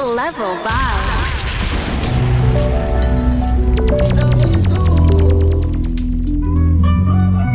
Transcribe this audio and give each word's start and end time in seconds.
Level 0.00 0.56
vibes. 0.56 1.20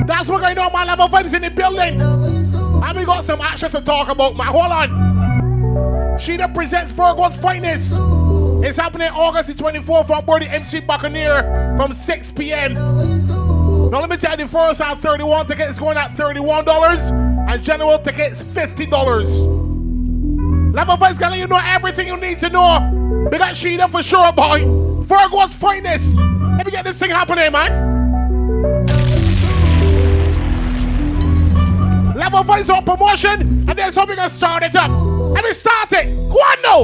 That's 0.05 0.29
what 0.29 0.41
going 0.41 0.58
on, 0.60 0.71
my 0.71 0.86
level 0.86 1.08
vibes 1.08 1.36
in 1.36 1.42
the 1.42 1.50
building. 1.50 2.00
And 2.00 2.97
we 2.97 3.04
got 3.04 3.23
some 3.23 3.42
action 3.42 3.71
to 3.71 3.81
talk 3.81 4.12
about, 4.12 4.38
man. 4.38 4.46
Hold 4.46 4.71
on. 4.71 4.89
Sheeda 6.20 6.54
presents 6.54 6.92
Virgo's 6.92 7.36
finest. 7.36 7.99
It's 8.63 8.77
happening 8.77 9.09
August 9.09 9.47
the 9.47 9.55
24th 9.63 10.12
on 10.12 10.23
board 10.25 10.43
the 10.43 10.51
MC 10.51 10.81
Buccaneer 10.81 11.75
from 11.77 11.93
6 11.93 12.31
p.m. 12.33 12.75
Now 12.75 14.01
let 14.01 14.09
me 14.09 14.17
tell 14.17 14.37
you, 14.37 14.46
the 14.46 14.47
first 14.47 14.81
out 14.81 15.01
31 15.01 15.47
tickets 15.47 15.79
going 15.79 15.97
at 15.97 16.12
$31 16.12 17.49
and 17.49 17.63
general 17.63 17.98
tickets 17.98 18.43
$50. 18.43 19.65
Level 20.76 20.98
Vibes 20.98 21.17
gonna 21.17 21.38
you 21.38 21.48
know 21.48 21.62
everything 21.63 22.05
you 22.05 22.17
need 22.17 22.38
to 22.39 22.49
know. 22.49 23.30
We 23.31 23.38
got 23.38 23.53
Sheeda 23.53 23.90
for 23.90 24.04
sure, 24.04 24.34
boy. 24.34 24.59
Virgo's 25.05 25.55
finest. 25.55 26.17
Let 26.20 26.66
me 26.66 26.72
get 26.73 26.84
this 26.84 27.00
thing 27.00 27.12
happening, 27.12 27.50
man. 27.54 27.72
Level 32.14 32.44
Vibes 32.44 32.70
on 32.76 32.84
promotion, 32.84 33.64
and 33.70 33.70
there's 33.70 33.95
how 33.95 34.05
we 34.05 34.17
gonna 34.17 34.27
start 34.27 34.64
it 34.64 34.76
up. 34.76 34.91
Let 34.91 35.45
me 35.45 35.52
start 35.53 35.94
it. 35.94 36.14
Go 36.27 36.36
on 36.36 36.62
now. 36.62 36.84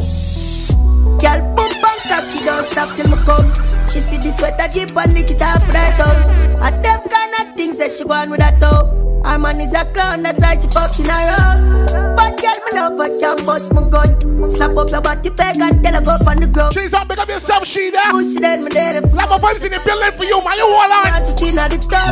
Girl, 1.20 1.42
boom, 1.54 1.72
bang, 1.82 2.00
cocky, 2.08 2.46
don't 2.46 2.64
stop 2.64 2.96
till 2.96 3.10
me 3.10 3.18
come. 3.26 3.52
She 3.92 4.00
see 4.00 4.16
the 4.16 4.32
sweater 4.32 4.70
jeep 4.72 4.96
and 4.96 5.14
lick 5.14 5.32
it 5.32 5.42
off 5.42 5.68
right 5.68 6.00
out. 6.00 6.16
And 6.64 6.86
them 6.86 7.02
kind 7.10 7.34
of 7.42 7.56
things 7.58 7.78
that 7.80 7.92
she 7.92 8.06
want 8.06 8.32
with 8.32 8.40
that 8.40 8.58
though. 8.58 9.22
Our 9.26 9.38
man 9.38 9.60
is 9.60 9.74
a 9.74 9.84
clown, 9.84 10.24
that's 10.24 10.40
why 10.40 10.58
she 10.58 10.70
fucking 10.70 11.08
around. 11.08 12.21
But 12.52 12.72
girl, 12.72 12.90
me 12.90 12.98
love 12.98 12.98
her, 13.00 13.20
can 13.20 13.46
bust 13.46 13.74
my 13.74 13.88
gun. 13.88 14.52
Slap 14.52 14.76
up 14.76 14.90
your 14.90 15.02
body 15.02 15.30
peg 15.30 15.60
and 15.60 15.84
tell 15.84 15.94
her 15.94 16.02
go 16.02 16.12
on 16.30 16.38
the 16.38 16.48
ground. 16.48 16.74
She's 16.74 16.94
up, 16.94 17.08
big 17.08 17.20
up 17.20 17.30
yourself, 17.30 17.64
Sheeda. 17.64 18.12
Pussy 18.12 18.40
then 18.40 18.64
me 18.64 18.70
there. 18.70 19.02
Level 19.02 19.38
Vibes 19.40 19.66
in 19.66 19.72
the 19.72 19.80
building 19.86 20.12
for 20.18 20.26
you, 20.26 20.42
man. 20.44 20.58
You 20.58 20.66
hold 20.68 20.92
on. 20.92 21.12
Want 21.12 21.38
to 21.38 21.62
at 21.62 21.72
the 21.72 21.78
top. 21.78 22.12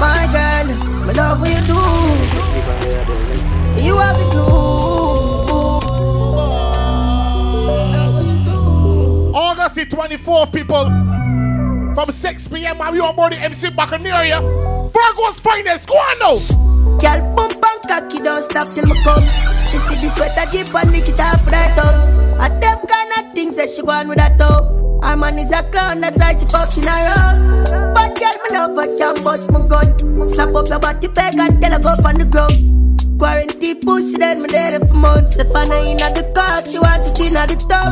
My 0.00 0.26
girl, 0.32 0.66
me 0.66 0.74
love 1.14 1.40
what 1.40 1.50
you 1.50 1.62
do. 1.66 1.80
You 3.82 3.96
have 3.98 4.16
the 4.18 4.24
glue. 4.30 4.42
August 9.34 9.74
the 9.76 9.86
24th, 9.86 10.52
people. 10.52 10.84
From 11.94 12.10
6 12.10 12.48
p.m. 12.48 12.78
while 12.78 12.92
we 12.92 13.00
on 13.00 13.14
board 13.14 13.32
the 13.32 13.38
MC 13.38 13.70
Buccaneer. 13.70 14.40
Virgo's 14.40 15.40
finest. 15.40 15.88
Go 15.88 15.94
on 15.94 16.18
now. 16.18 16.71
Girl, 17.02 17.18
boom, 17.34 17.50
bang, 17.60 17.80
cocky, 17.88 18.18
don't 18.18 18.42
stop 18.44 18.68
till 18.68 18.86
me 18.86 18.94
come. 19.02 19.18
She 19.66 19.78
see 19.78 19.98
the 19.98 20.08
sweater 20.14 20.46
jeep 20.52 20.72
and 20.72 20.92
lick 20.92 21.08
it 21.08 21.18
off 21.18 21.44
right 21.48 21.76
out. 21.76 21.98
And 22.38 22.62
them 22.62 22.78
kind 22.86 23.10
of 23.18 23.34
things 23.34 23.56
that 23.56 23.70
she 23.70 23.82
want 23.82 24.08
with 24.08 24.18
that 24.18 24.38
though. 24.38 25.00
Our 25.02 25.16
man 25.16 25.36
is 25.40 25.50
a 25.50 25.64
clown, 25.64 26.00
that's 26.00 26.16
why 26.16 26.38
she 26.38 26.46
fucking 26.46 26.86
around. 26.86 27.66
But 27.92 28.14
girl, 28.14 28.30
me 28.38 28.50
love 28.54 28.76
her, 28.76 28.86
can 28.98 29.24
bust 29.24 29.50
my 29.50 29.66
gun. 29.66 30.28
Slap 30.28 30.54
up 30.54 30.68
your 30.68 30.78
body 30.78 31.08
peg 31.08 31.34
and 31.40 31.60
tell 31.60 31.72
her 31.72 31.80
go 31.80 31.88
on 32.06 32.14
the 32.14 32.24
ground. 32.24 33.18
Quarantine 33.18 33.80
pussy, 33.80 34.18
then 34.18 34.42
me 34.42 34.46
there 34.46 34.78
for 34.78 34.94
months. 34.94 35.36
If 35.36 35.50
I 35.56 35.64
know 35.64 35.82
in 35.82 35.96
the 35.96 36.22
car, 36.36 36.62
she 36.64 36.78
want 36.78 37.02
it 37.02 37.18
in 37.18 37.34
the 37.34 37.56
top. 37.68 37.90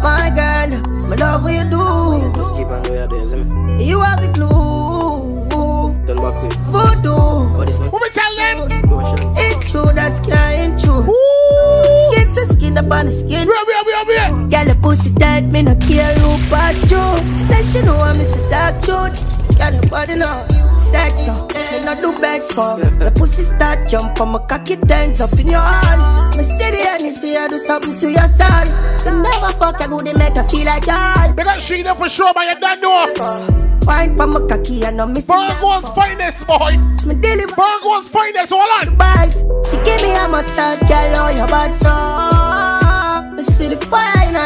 My 0.00 0.30
girl, 0.30 0.78
me 0.78 1.16
love 1.16 1.42
what 1.42 1.54
you 1.54 1.66
do. 1.74 2.38
Just 2.38 2.54
keep 2.54 2.68
on 2.68 2.82
doing 2.82 2.98
your 2.98 3.08
days. 3.08 3.32
You 3.82 3.98
have 3.98 4.20
the 4.20 4.28
glue. 4.28 4.46
Turn 6.06 6.16
back 6.16 6.34
quick. 6.70 6.87
What 7.58 8.02
we 8.02 8.08
tell 8.10 8.36
them? 8.36 8.88
motion. 8.88 9.18
It's 9.36 9.72
true, 9.72 9.90
that's 9.92 10.20
can't 10.20 10.78
true. 10.80 11.02
Skin 12.12 12.34
to 12.34 12.46
skin, 12.46 12.78
up 12.78 12.90
on 12.90 13.06
the 13.06 13.12
skin. 13.12 13.48
Where, 13.48 13.64
where, 13.64 13.84
where, 13.84 14.04
where? 14.06 14.30
Girl, 14.48 14.64
the 14.64 14.78
pussy 14.80 15.12
tight, 15.14 15.40
me 15.40 15.62
no 15.62 15.74
care 15.76 16.14
who 16.14 16.38
pass 16.48 16.78
through. 16.78 17.18
She 17.36 17.44
said 17.50 17.64
she 17.64 17.84
know 17.84 17.96
I'm 17.96 18.16
Mr. 18.16 18.38
Dark 18.48 18.80
Truth. 18.82 19.58
Girl, 19.58 19.72
your 19.72 19.90
body 19.90 20.14
know 20.14 20.46
sex 20.78 21.28
up. 21.28 21.52
Me 21.52 21.84
no 21.84 21.94
do 22.00 22.20
beg 22.20 22.42
for. 22.52 22.78
The 22.78 23.12
pussy 23.16 23.42
start 23.42 23.88
jump 23.88 24.20
on 24.20 24.28
my 24.28 24.38
cocky 24.46 24.76
turns 24.76 25.20
up 25.20 25.32
in 25.38 25.48
your 25.48 25.60
hand. 25.60 26.36
Me 26.36 26.44
see 26.44 26.70
the 26.70 26.88
and 26.88 27.02
you 27.02 27.12
see 27.12 27.36
I 27.36 27.48
do 27.48 27.58
something 27.58 27.92
to 27.98 28.10
your 28.10 28.28
son. 28.28 28.66
You 29.04 29.20
never 29.20 29.52
fuck 29.58 29.80
a 29.80 29.88
good, 29.88 30.06
they 30.06 30.12
make 30.12 30.34
her 30.36 30.44
feel 30.44 30.64
like 30.64 30.86
y'all. 30.86 31.34
They 31.34 31.42
got 31.42 31.58
Sheeda 31.58 31.96
for 31.96 32.08
sure, 32.08 32.32
but 32.34 32.48
you 32.48 32.60
don't 32.60 32.80
know. 32.80 33.67
Wine 33.88 34.18
pa 34.18 34.26
my 34.26 34.40
cocky 34.46 34.84
and 34.84 34.98
no 34.98 35.06
miss 35.06 35.24
Virgo's 35.24 35.88
finest, 35.96 36.46
boy. 36.46 36.76
Me 37.08 37.14
deliver 37.14 37.54
Virgo's 37.56 38.10
finest. 38.10 38.52
Hold 38.52 38.88
on. 38.88 38.98
bags. 38.98 39.40
She 39.64 39.78
give 39.78 40.02
me 40.02 40.12
a 40.12 40.28
massage, 40.28 40.78
girl, 40.80 41.12
oh 41.16 41.30
your 41.34 41.48
bad 41.48 41.72
so. 41.72 43.34
Me 43.34 43.42
see 43.42 43.68
the 43.68 43.80
fire 43.86 44.28
in 44.28 44.34
her. 44.34 44.44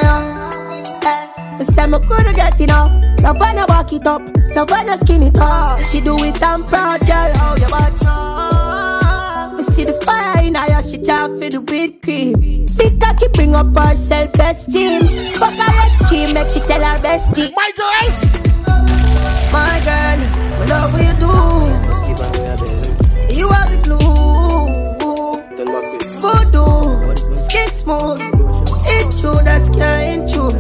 Eh, 1.03 1.59
me 1.59 1.65
say 1.65 1.87
me 1.89 1.99
coulda 2.07 2.33
get 2.33 2.61
enough. 2.61 2.93
Love 3.25 3.43
I 3.43 3.65
walk 3.69 3.93
it 3.93 4.07
up, 4.07 4.23
love 4.55 4.71
I 4.71 4.97
skin 4.97 5.25
it 5.25 5.37
up. 5.39 5.85
She 5.87 6.01
do 6.01 6.17
it, 6.23 6.41
I'm 6.41 6.63
proud, 6.63 7.01
girl, 7.01 7.33
oh 7.43 7.57
your 7.59 7.69
bad 7.69 7.99
so. 7.99 9.57
Me 9.57 9.65
see 9.65 9.85
the 9.85 9.93
fire 10.07 10.47
in 10.47 10.55
her, 10.55 10.83
she 10.85 10.99
try 11.03 11.27
for 11.27 11.51
the 11.51 11.61
whipped 11.61 12.05
cream. 12.05 12.67
Big 12.79 13.01
cocky 13.01 13.27
bring 13.35 13.57
up 13.57 13.77
her 13.77 13.97
self-esteem. 13.97 15.03
Fuck 15.35 15.55
her 15.55 15.89
extreme, 15.89 16.33
make 16.33 16.49
she 16.49 16.61
tell 16.61 16.81
her 16.81 16.97
bestie. 16.99 17.53
My 17.57 17.71
girl. 17.77 18.62
My 19.53 19.81
girl, 19.85 20.19
me 20.19 20.27
love 20.71 20.93
what 20.93 21.03
you 21.03 21.15
do. 21.21 21.33
Just 21.87 22.05
keep 22.05 22.19
on 22.21 22.33
doing 22.33 22.47
your. 22.49 23.37
You 23.37 23.49
have 23.51 23.71
the 23.71 23.79
glue. 23.85 23.99
Turn 25.57 25.67
back. 25.67 25.85
Voodoo, 26.23 27.37
skin 27.37 27.69
smooth. 27.71 28.19
It's 28.87 29.21
true, 29.21 29.33
that's 29.45 29.69
can't 29.69 30.29
true. 30.29 30.51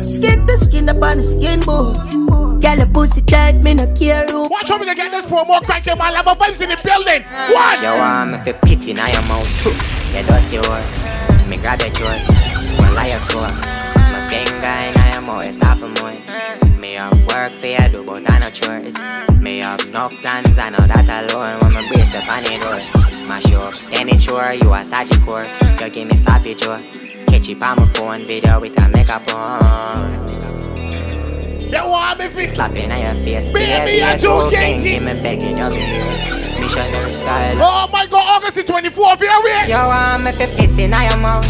Skin 0.00 0.46
to 0.46 0.58
skin 0.58 0.88
up 0.88 1.02
on 1.02 1.18
the 1.18 1.22
skin 1.22 1.60
boots. 1.60 2.14
Girl, 2.64 2.80
a 2.80 2.86
pussy 2.86 3.22
tight, 3.22 3.56
me 3.56 3.74
no 3.74 3.86
care 3.94 4.26
who. 4.26 4.42
Watch 4.48 4.68
how 4.68 4.78
we 4.78 4.86
get 4.86 5.10
this 5.10 5.26
promo 5.26 5.60
cranking, 5.62 5.98
my 5.98 6.10
level 6.10 6.34
vibes 6.34 6.62
in 6.62 6.70
the 6.70 6.78
building. 6.82 7.22
One. 7.52 7.82
You 7.82 7.90
want 7.98 8.30
me 8.30 8.38
fi 8.38 8.52
pity 8.52 8.94
now 8.94 9.06
your 9.08 9.22
mouth 9.22 9.48
too 9.58 9.70
You 10.14 10.22
dirty 10.24 10.56
whore 10.56 11.48
Me 11.48 11.56
grab 11.58 11.80
your 11.80 11.90
throat 11.90 12.20
One 12.78 12.94
lie 12.94 13.08
your 13.08 13.18
soul 13.18 13.42
My 13.42 14.28
finger 14.30 14.74
in 14.88 15.03
It's 15.40 15.56
not 15.56 15.78
for 15.78 15.88
more. 15.88 16.18
Me 16.78 16.94
have 16.94 17.18
work 17.26 17.54
for 17.54 17.66
you 17.66 17.88
do 17.88 18.04
But 18.04 18.30
I 18.30 18.38
no 18.38 18.50
chores. 18.50 18.94
Me 19.40 19.58
have 19.58 19.80
enough 19.86 20.12
plans 20.20 20.58
I 20.58 20.70
know 20.70 20.86
that 20.86 21.08
alone. 21.08 21.60
When 21.60 21.74
me 21.74 21.88
brace 21.88 22.14
up 22.14 22.28
on 22.28 22.42
the 22.42 22.58
door 22.58 23.28
Mash 23.28 23.50
you 23.50 23.56
up 23.58 23.74
Then 23.90 24.08
it's 24.08 24.24
sure 24.24 24.52
You 24.52 24.72
a 24.72 24.84
Sagicor 24.84 25.80
You 25.80 25.90
give 25.90 26.08
me 26.08 26.16
sloppy 26.16 26.54
Joe 26.54 26.78
Catch 27.26 27.48
it 27.48 27.62
on 27.62 27.76
my 27.78 27.86
phone 27.94 28.26
Video 28.26 28.60
with 28.60 28.78
a 28.78 28.88
makeup 28.88 29.26
on 29.34 30.12
You 31.72 31.84
want 31.88 32.18
me 32.18 32.28
fi 32.28 32.46
Slapping 32.46 32.92
on 32.92 33.00
your 33.00 33.14
face 33.24 33.50
Baby, 33.50 34.00
too 34.20 34.48
king. 34.50 34.82
kinky. 34.82 34.90
Give 34.90 35.02
me 35.02 35.14
begging 35.14 35.58
your 35.58 35.72
ears 35.72 36.24
Missionary 36.60 37.12
style. 37.12 37.56
Oh 37.60 37.88
my 37.92 38.06
god, 38.06 38.24
August 38.36 38.54
the 38.54 38.62
24th, 38.62 39.18
here 39.18 39.40
we. 39.42 39.50
You 39.70 39.76
want 39.76 40.24
me 40.24 40.32
fi 40.32 40.46
piss 40.46 40.78
in 40.78 40.92
your 40.92 41.18
mouth. 41.18 41.44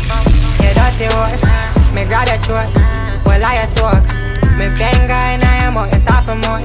You 0.59 0.72
dirty 0.75 1.06
whore. 1.15 1.95
Me 1.95 2.05
grab 2.05 2.27
your 2.27 2.39
throat 2.39 3.03
Well 3.34 3.43
I 3.43 3.67
soak 3.67 4.06
Me 4.55 4.71
finger 4.78 5.22
in 5.34 5.43
your 5.43 5.72
mouth 5.75 5.93
You 5.93 5.99
start 5.99 6.25
for 6.25 6.39
more 6.39 6.62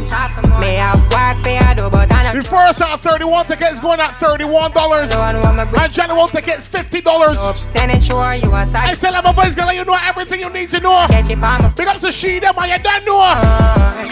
Me 0.62 0.75
have 0.78 1.02
work 1.09 1.41
for 1.41 1.50
you 1.50 1.74
do 1.74 1.90
But 1.90 2.12
I 2.12 2.35
The 2.35 2.44
know 2.44 2.44
first 2.44 2.84
out 2.84 3.02
31 3.02 3.47
tickets 3.47 3.81
going 3.81 4.00
at 4.00 4.13
$31. 4.22 4.74
Don't 4.75 5.41
want 5.41 5.57
me 5.57 5.80
And 5.80 5.91
general 5.91 6.28
tickets 6.28 6.68
$50. 6.68 7.74
Then 7.74 8.00
sure 8.00 8.35
you 8.35 8.52
a 8.52 8.53
I 8.53 8.66
side 8.66 8.90
I 8.90 8.94
said 8.94 9.13
level 9.13 9.34
vibes 9.34 9.56
gonna 9.56 9.69
let 9.69 9.78
you 9.78 9.85
know 9.85 9.97
everything 10.00 10.41
you 10.41 10.50
need 10.52 10.69
to 10.69 10.80
know. 10.80 11.07
Catch 11.09 11.31
it 11.31 11.44
on 11.44 11.62
my 11.63 11.74
Big 11.75 11.88
up 11.88 11.97
to 11.97 12.07
Sheeda, 12.13 12.56
man, 12.56 12.69
you 12.69 12.84
don't 12.84 13.06
know. 13.06 13.19
Uh, 13.19 14.03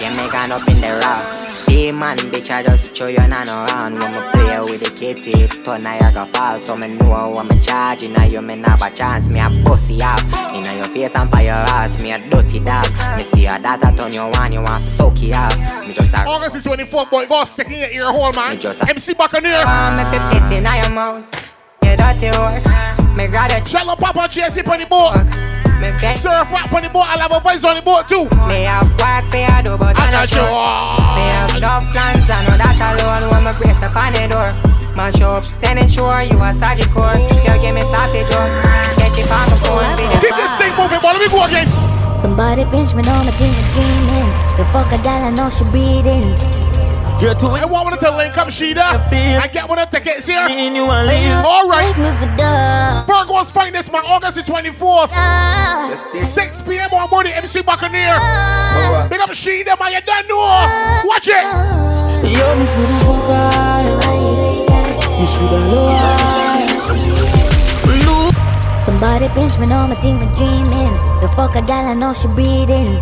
phone 0.00 0.24
You 0.24 0.32
gone 0.32 0.50
up 0.50 0.66
in 0.66 0.80
the 0.80 1.00
rock 1.00 1.43
Demon 1.84 2.16
bitch 2.16 2.48
I 2.50 2.62
just 2.62 2.96
show 2.96 3.08
you 3.08 3.18
none 3.28 3.46
around 3.46 3.92
When 3.98 4.12
me 4.12 4.18
play 4.32 4.58
with 4.58 4.84
the 4.84 4.90
kitty 4.98 5.46
Turn 5.62 5.82
Niagara 5.82 6.24
fall 6.24 6.58
So 6.58 6.74
me 6.78 6.88
know 6.88 7.28
what 7.28 7.44
me 7.44 7.58
charging 7.58 8.14
Now 8.14 8.24
you 8.24 8.40
me 8.40 8.56
have 8.62 8.80
a 8.80 8.88
chance. 8.88 9.28
Me 9.28 9.38
a 9.38 9.50
pussy 9.66 10.00
off 10.00 10.22
Inna 10.54 10.72
your 10.78 10.88
face 10.88 11.14
and 11.14 11.30
by 11.30 11.42
your 11.42 11.52
ass. 11.52 11.98
Me 11.98 12.12
a 12.12 12.26
dirty 12.30 12.60
dog. 12.60 12.88
Me 13.18 13.22
see 13.22 13.42
your 13.42 13.58
data 13.58 13.92
turn 13.94 14.14
you 14.14 14.20
on 14.20 14.50
You 14.50 14.62
want 14.62 14.82
to 14.82 14.88
soak 14.88 15.22
it 15.22 15.32
off 15.34 15.86
Me 15.86 15.92
just 15.92 16.14
a 16.14 16.20
August 16.20 16.64
the 16.64 16.70
24th, 16.70 17.10
boy, 17.10 17.26
go 17.26 17.44
stick 17.44 17.66
in 17.66 17.78
your 17.78 17.90
ear 17.90 18.10
hole, 18.10 18.32
man. 18.32 18.52
Me 18.52 18.56
just 18.56 18.82
a- 18.82 18.88
MC 18.88 19.12
Buccaneer. 19.12 19.62
Want 19.66 19.96
me 19.98 20.04
fi 20.04 20.32
piss 20.32 20.56
in 20.56 20.64
your 20.64 20.88
mouth. 20.88 21.52
You 21.82 21.96
dirty 21.98 22.28
whore. 22.28 23.14
Me 23.14 23.26
grab 23.26 23.50
your 23.50 23.60
Jello 23.60 23.92
on 23.92 24.28
JC 24.30 24.66
on 24.66 24.80
the. 24.80 25.63
Truck 25.84 25.94
Me 25.94 26.00
face 26.00 26.22
Surf 26.22 26.50
rap 26.50 26.72
on 26.72 26.82
the 26.82 26.88
boat. 26.88 27.04
I 27.06 27.16
level 27.16 27.40
vibes 27.40 27.64
on 27.64 27.76
the 27.76 27.82
boat 27.82 28.08
too. 28.08 28.24
Me 28.48 28.64
have 28.64 28.88
work 28.96 29.24
for 29.28 29.36
you 29.36 29.60
do 29.64 29.76
But 29.76 29.96
I 29.98 30.08
I'm 30.08 30.12
not 30.12 30.24
not 30.24 30.28
sure 30.28 30.40
sure. 30.40 31.04
Me 31.16 31.24
have 31.28 31.54
enough 31.56 31.84
plans, 31.92 32.28
I 32.30 32.38
know 32.48 32.56
that 32.56 32.78
alone 32.80 33.28
When 33.30 33.42
me 33.44 33.52
brace 33.58 33.82
up 33.82 33.96
on 33.96 34.12
the 34.12 34.24
door 34.28 34.50
Mash 34.96 35.20
up, 35.20 35.44
then 35.60 35.78
ensure 35.78 36.22
you 36.22 36.38
a 36.38 36.54
Sagicor 36.54 37.18
You 37.44 37.54
give 37.60 37.74
me 37.74 37.82
stoppage 37.82 38.30
up 38.30 38.48
Catch 38.94 39.18
it 39.18 39.26
on 39.26 39.50
my 39.50 39.56
phone, 39.66 39.96
video 39.98 40.20
Keep 40.22 40.36
this 40.38 40.54
thing 40.56 40.72
moving, 40.78 41.00
boy. 41.02 41.12
Let 41.12 41.20
me 41.20 41.28
go 41.28 41.44
again. 41.44 41.68
Somebody 42.22 42.64
pinch 42.70 42.94
me 42.94 43.02
on 43.10 43.26
my 43.26 43.32
team 43.36 43.52
dreaming. 43.74 44.30
The 44.56 44.64
fuck 44.72 44.90
a 44.92 44.98
gal 45.02 45.22
I 45.22 45.30
know 45.30 45.50
she 45.50 45.64
breathing. 45.64 46.63
You're 47.20 47.34
too 47.34 47.46
I 47.48 47.64
want 47.64 47.88
one 47.90 47.98
to 47.98 48.16
link 48.16 48.36
up, 48.36 48.48
Sheeda. 48.48 48.82
I 49.40 49.48
get 49.48 49.68
one 49.68 49.78
of 49.78 49.90
the 49.90 49.98
tickets 49.98 50.26
here. 50.26 50.46
in 50.48 50.74
you 50.74 50.84
and. 50.84 51.46
All 51.46 51.68
right. 51.68 51.94
Take 51.94 51.98
me. 51.98 52.10
Virgo's 53.06 53.50
Finest, 53.50 53.90
man, 53.92 54.02
August 54.06 54.34
the 54.36 54.42
24th, 54.42 55.08
Ah, 55.12 55.90
6 55.94 56.62
p.m. 56.62 56.90
on 56.92 57.08
board 57.08 57.26
the 57.26 57.36
MC 57.36 57.62
Buccaneer. 57.62 58.16
Big 59.08 59.20
up 59.20 59.30
Sheeda, 59.30 59.78
man, 59.80 59.92
you 59.92 60.00
don't 60.02 60.28
know. 60.28 61.04
Watch 61.06 61.28
it. 61.28 61.44
Yo, 62.28 62.54
me 62.56 62.66
shoulda 62.66 62.98
fuck 63.04 63.28
her. 63.30 64.00
Me 65.20 65.26
shoulda 65.26 65.58
love 65.72 66.24
Somebody 68.84 69.28
pinch 69.34 69.58
me 69.58 69.72
on 69.72 69.88
my 69.90 69.96
team 69.96 70.18
for 70.18 70.28
dreaming. 70.36 70.92
The 71.20 71.28
fuck 71.36 71.54
a 71.56 71.62
gal, 71.62 71.86
I 71.86 71.94
know 71.94 72.12
she 72.12 72.28
breathing. 72.28 73.00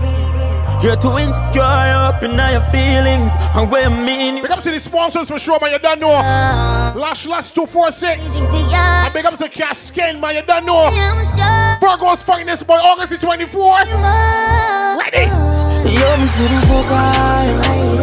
You're 0.82 0.96
too 0.96 1.16
insecure 1.18 1.62
up 1.62 2.22
in 2.22 2.32
your 2.36 2.60
feelings. 2.72 3.30
And 3.54 3.70
where 3.70 3.86
I 3.86 3.88
mean 3.88 4.36
you. 4.36 4.42
Big 4.42 4.50
up 4.50 4.60
to 4.60 4.70
the 4.70 4.80
sponsors 4.80 5.28
for 5.28 5.38
sure, 5.38 5.58
man, 5.60 5.72
you 5.72 5.78
don't 5.78 6.00
know. 6.00 6.08
Lash 6.08 7.26
Lash 7.26 7.50
246. 7.52 8.40
think 8.50 8.50
for 8.50 8.70
ya. 8.70 9.04
And 9.04 9.14
big 9.14 9.24
up 9.24 9.34
to 9.34 9.48
Skin, 9.74 10.20
man, 10.20 10.34
you 10.36 10.42
don't 10.42 10.66
know. 10.66 10.90
Virgo's 11.80 12.22
Finest, 12.22 12.66
boy, 12.66 12.74
August 12.74 13.10
the 13.10 13.18
24th. 13.26 13.86
you 13.88 13.96
are. 13.96 14.98
Ready? 14.98 15.26
Yo, 15.92 16.16
me 16.18 16.26
shoulda 16.26 16.60
fuck 16.66 16.86
her. 16.86 18.02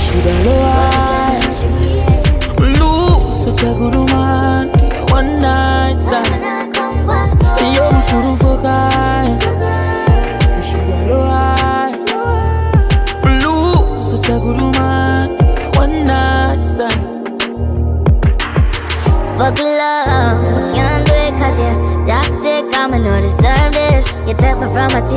Shoulda 0.00 1.13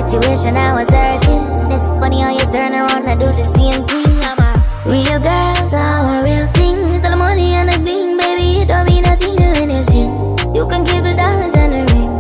situation 0.10 0.56
I 0.56 0.74
was 0.74 0.90
hurting. 0.90 1.44
It's 1.72 1.90
funny 2.00 2.22
how 2.22 2.32
you 2.32 2.46
turn 2.52 2.72
around 2.72 3.08
and 3.08 3.20
do 3.20 3.28
the 3.28 3.44
same 3.56 3.84
thing. 3.84 4.08
I'm 4.24 4.40
a 4.40 4.52
real 4.88 5.20
girl, 5.20 5.56
so 5.68 5.76
I'm 5.78 6.08
a 6.08 6.24
real 6.24 6.48
thing. 6.56 6.88
So 6.88 7.12
the 7.12 7.18
money 7.18 7.54
and 7.60 7.68
the 7.68 7.78
bling, 7.80 8.16
baby, 8.18 8.64
it 8.64 8.68
don't 8.68 8.88
mean 8.88 9.04
nothing 9.04 9.36
to 9.36 9.48
innocent. 9.60 10.56
You 10.56 10.64
can 10.68 10.86
keep 10.88 11.04
the 11.04 11.14
dollars 11.14 11.56
and 11.56 11.74
the 11.76 11.84
ring. 11.92 12.14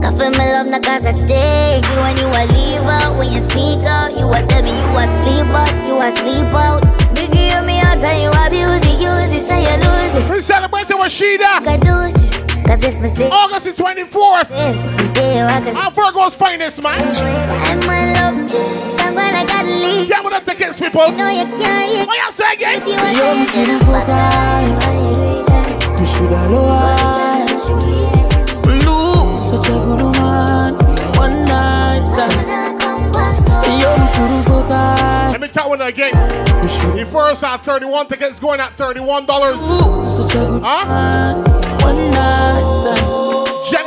Cause 0.00 0.16
for 0.16 0.30
my 0.32 0.48
love, 0.52 0.68
not 0.68 0.82
cause 0.82 1.04
I 1.04 1.12
take 1.12 1.84
you 1.84 1.98
when 2.00 2.16
you 2.16 2.28
a 2.32 2.42
leave 2.56 2.88
out. 2.88 3.18
When 3.18 3.32
you 3.32 3.40
sneak 3.52 3.84
out, 3.84 4.16
you 4.16 4.24
a 4.32 4.40
tell 4.48 4.62
me 4.64 4.72
you 4.72 4.96
a 4.96 5.04
sleep 5.20 5.48
out, 5.52 5.72
you 5.84 5.94
a 6.00 6.08
sleep 6.16 6.50
out. 6.56 6.80
Biggie, 7.12 7.52
you 7.52 7.60
me 7.68 7.80
out 7.84 8.00
and 8.00 8.18
you 8.24 8.32
abuse 8.32 8.80
it, 8.80 8.96
use 8.96 9.32
it, 9.36 9.44
say 9.44 9.60
you 9.68 9.76
lose 9.84 10.14
it. 10.16 10.30
We 10.30 10.40
celebrating 10.40 10.98
with 10.98 11.12
Sheeda. 12.66 12.72
I 12.72 12.76
do 12.76 12.80
this, 12.80 12.94
cause 12.94 12.94
if 12.94 13.02
I 13.02 13.06
stay, 13.14 13.28
August 13.30 13.64
the 13.64 13.72
24th. 13.72 14.50
I 14.50 15.04
stay, 15.04 15.42
I 15.42 15.60
can 15.60 15.76
Our 15.76 15.90
Virgo's 15.90 16.34
Finest, 16.34 16.82
man. 16.82 16.98
I'm 17.00 17.78
in 17.82 18.14
love 18.14 18.50
too. 18.50 18.56
That's 18.96 19.14
when 19.14 19.34
I 19.34 19.44
gotta 19.46 19.68
leave. 19.68 20.08
Yeah, 20.08 20.20
with 20.22 20.34
the 20.34 20.40
tickets, 20.50 20.78
people. 20.78 21.12
No, 21.12 21.28
you 21.28 21.44
can't 21.56 21.90
hit. 21.92 22.06
What 22.06 22.16
you 22.18 22.32
say 22.32 22.52
again? 22.54 22.80
You 22.86 22.96
want 22.96 23.16
to, 23.16 23.22
me 23.22 23.40
you 23.40 23.46
shoulda 23.46 23.72
should 23.72 23.86
fuck 23.86 24.06
her. 24.06 24.20
Me 26.00 26.06
shoulda 26.06 26.48
love 26.50 26.98
her. 27.00 27.46
Such 29.36 29.66
a 29.68 29.70
good 29.70 30.00
woman. 30.02 30.74
One 31.16 31.44
night 31.44 32.04
stand. 32.04 32.32
Yo, 33.80 33.90
me 33.96 34.06
shoulda 34.12 34.42
fuck 34.44 34.68
her. 34.68 35.32
Let 35.32 35.40
me 35.40 35.48
tell 35.48 35.68
one 35.68 35.80
again. 35.82 36.12
Me 36.14 36.68
The 37.00 37.06
first 37.12 37.44
at 37.44 37.62
31 37.64 38.08
tickets 38.08 38.40
going 38.40 38.60
at 38.60 38.76
$31. 38.76 39.28
Ooh, 39.28 40.04
such 40.04 40.34
a 40.34 40.38
good 40.38 40.62
Huh? 40.64 41.34
One 41.82 42.10
night 42.10 42.45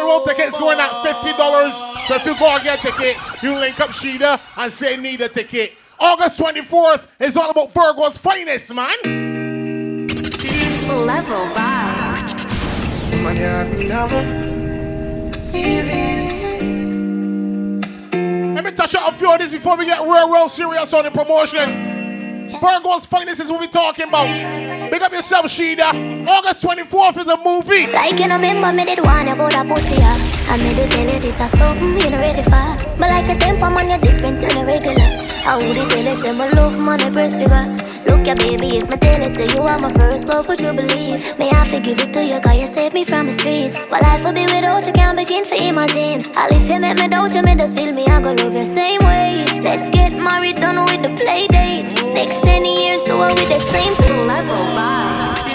stand. 0.10 0.26
General 0.26 0.26
tickets 0.26 0.58
going 0.58 0.80
at 0.80 0.90
$50. 0.90 2.08
So 2.08 2.16
if 2.16 2.26
you 2.26 2.38
go 2.40 2.56
and 2.56 2.64
get 2.64 2.80
a 2.80 2.82
ticket, 2.82 3.18
you 3.44 3.56
link 3.56 3.80
up 3.80 3.90
Sheeda 3.90 4.40
and 4.58 4.72
say 4.72 4.98
need 4.98 5.22
a 5.22 5.30
ticket. 5.30 5.74
August 6.00 6.40
24th 6.40 7.08
is 7.20 7.38
all 7.38 7.50
about 7.50 7.74
Virgo's 7.74 8.18
finest, 8.18 8.74
man. 8.74 8.98
Level 10.88 11.46
vibes. 11.54 12.34
Man, 13.22 13.36
you 13.36 13.44
have 13.44 13.72
me 13.72 13.90
Let 18.56 18.66
me 18.66 18.72
touch 18.72 18.96
on 18.96 19.14
a 19.14 19.18
few 19.18 19.32
of 19.32 19.40
these 19.40 19.52
before 19.52 19.78
we 19.78 19.86
get 19.86 20.02
real, 20.02 20.32
real 20.32 20.50
serious 20.50 20.94
on 20.94 21.04
the 21.04 21.12
promotion. 21.12 21.99
Virgo's 22.58 23.06
is 23.40 23.52
what 23.52 23.62
we're 23.62 23.68
talking 23.68 24.08
about. 24.08 24.26
Big 24.90 25.02
up 25.02 25.12
yourself, 25.14 25.46
Sheeda. 25.46 26.28
August 26.28 26.64
24th 26.64 27.18
is 27.18 27.28
a 27.28 27.38
movie. 27.38 27.92
Like 27.92 28.20
you 28.20 28.28
know, 28.28 28.36
remember 28.36 28.74
me 28.74 28.86
did 28.86 29.00
one 29.06 29.28
about 29.28 29.54
a 29.54 29.64
pussy. 29.68 30.02
I 30.02 30.58
made 30.58 30.78
tell 30.90 31.14
you 31.14 31.20
this 31.20 31.40
is 31.40 31.52
something 31.52 32.00
you 32.00 32.10
know 32.10 32.18
ready 32.18 32.42
for. 32.42 32.76
But 32.98 33.10
like 33.12 33.28
your 33.28 33.38
temper, 33.38 33.70
man, 33.70 33.90
you're 33.90 34.00
different 34.00 34.42
than 34.42 34.58
a 34.58 34.66
regular. 34.66 34.98
I 35.46 35.58
would 35.58 35.90
tell 35.90 36.04
you, 36.04 36.16
say 36.16 36.36
my 36.36 36.50
love, 36.50 36.80
I 36.88 37.10
press 37.12 37.36
trigger. 37.36 37.89
Look 38.10 38.26
ya, 38.26 38.34
baby, 38.34 38.78
if 38.78 38.90
my 38.90 38.98
tell 38.98 39.30
say 39.30 39.46
you 39.54 39.62
are 39.62 39.78
my 39.80 39.92
first 39.94 40.28
love, 40.28 40.48
would 40.48 40.60
you 40.60 40.74
believe? 40.74 41.38
May 41.38 41.52
I 41.52 41.64
forgive 41.68 42.00
it 42.00 42.12
to 42.14 42.26
you, 42.26 42.40
cause 42.40 42.60
you 42.60 42.66
saved 42.66 42.96
me 42.96 43.06
from 43.06 43.28
the 43.28 43.32
streets. 43.32 43.86
Well, 43.92 44.02
life 44.02 44.24
will 44.24 44.34
be 44.34 44.46
without 44.46 44.86
you, 44.88 44.94
can't 44.94 45.16
begin 45.16 45.46
to 45.46 45.56
imagine. 45.56 46.26
All 46.36 46.50
if 46.50 46.68
you 46.68 46.80
make 46.80 46.98
me 46.98 47.08
doubt 47.08 47.36
you, 47.36 47.44
me 47.44 47.54
just 47.56 47.78
feel 47.78 47.94
me, 47.94 48.08
I 48.08 48.20
go 48.20 48.34
love 48.34 48.56
you 48.56 48.64
same 48.64 49.00
way. 49.02 49.46
Let's 49.62 49.90
get 49.92 50.14
married, 50.14 50.56
done 50.56 50.84
with 50.86 51.04
the 51.04 51.14
play 51.22 51.46
dates. 51.48 51.94
Next 52.16 52.42
10 52.42 52.66
years, 52.66 53.04
do 53.04 53.22
it 53.22 53.40
with 53.40 53.50
the 53.50 53.60
same 53.60 53.94
Level 54.28 54.66
vibes. 54.78 55.46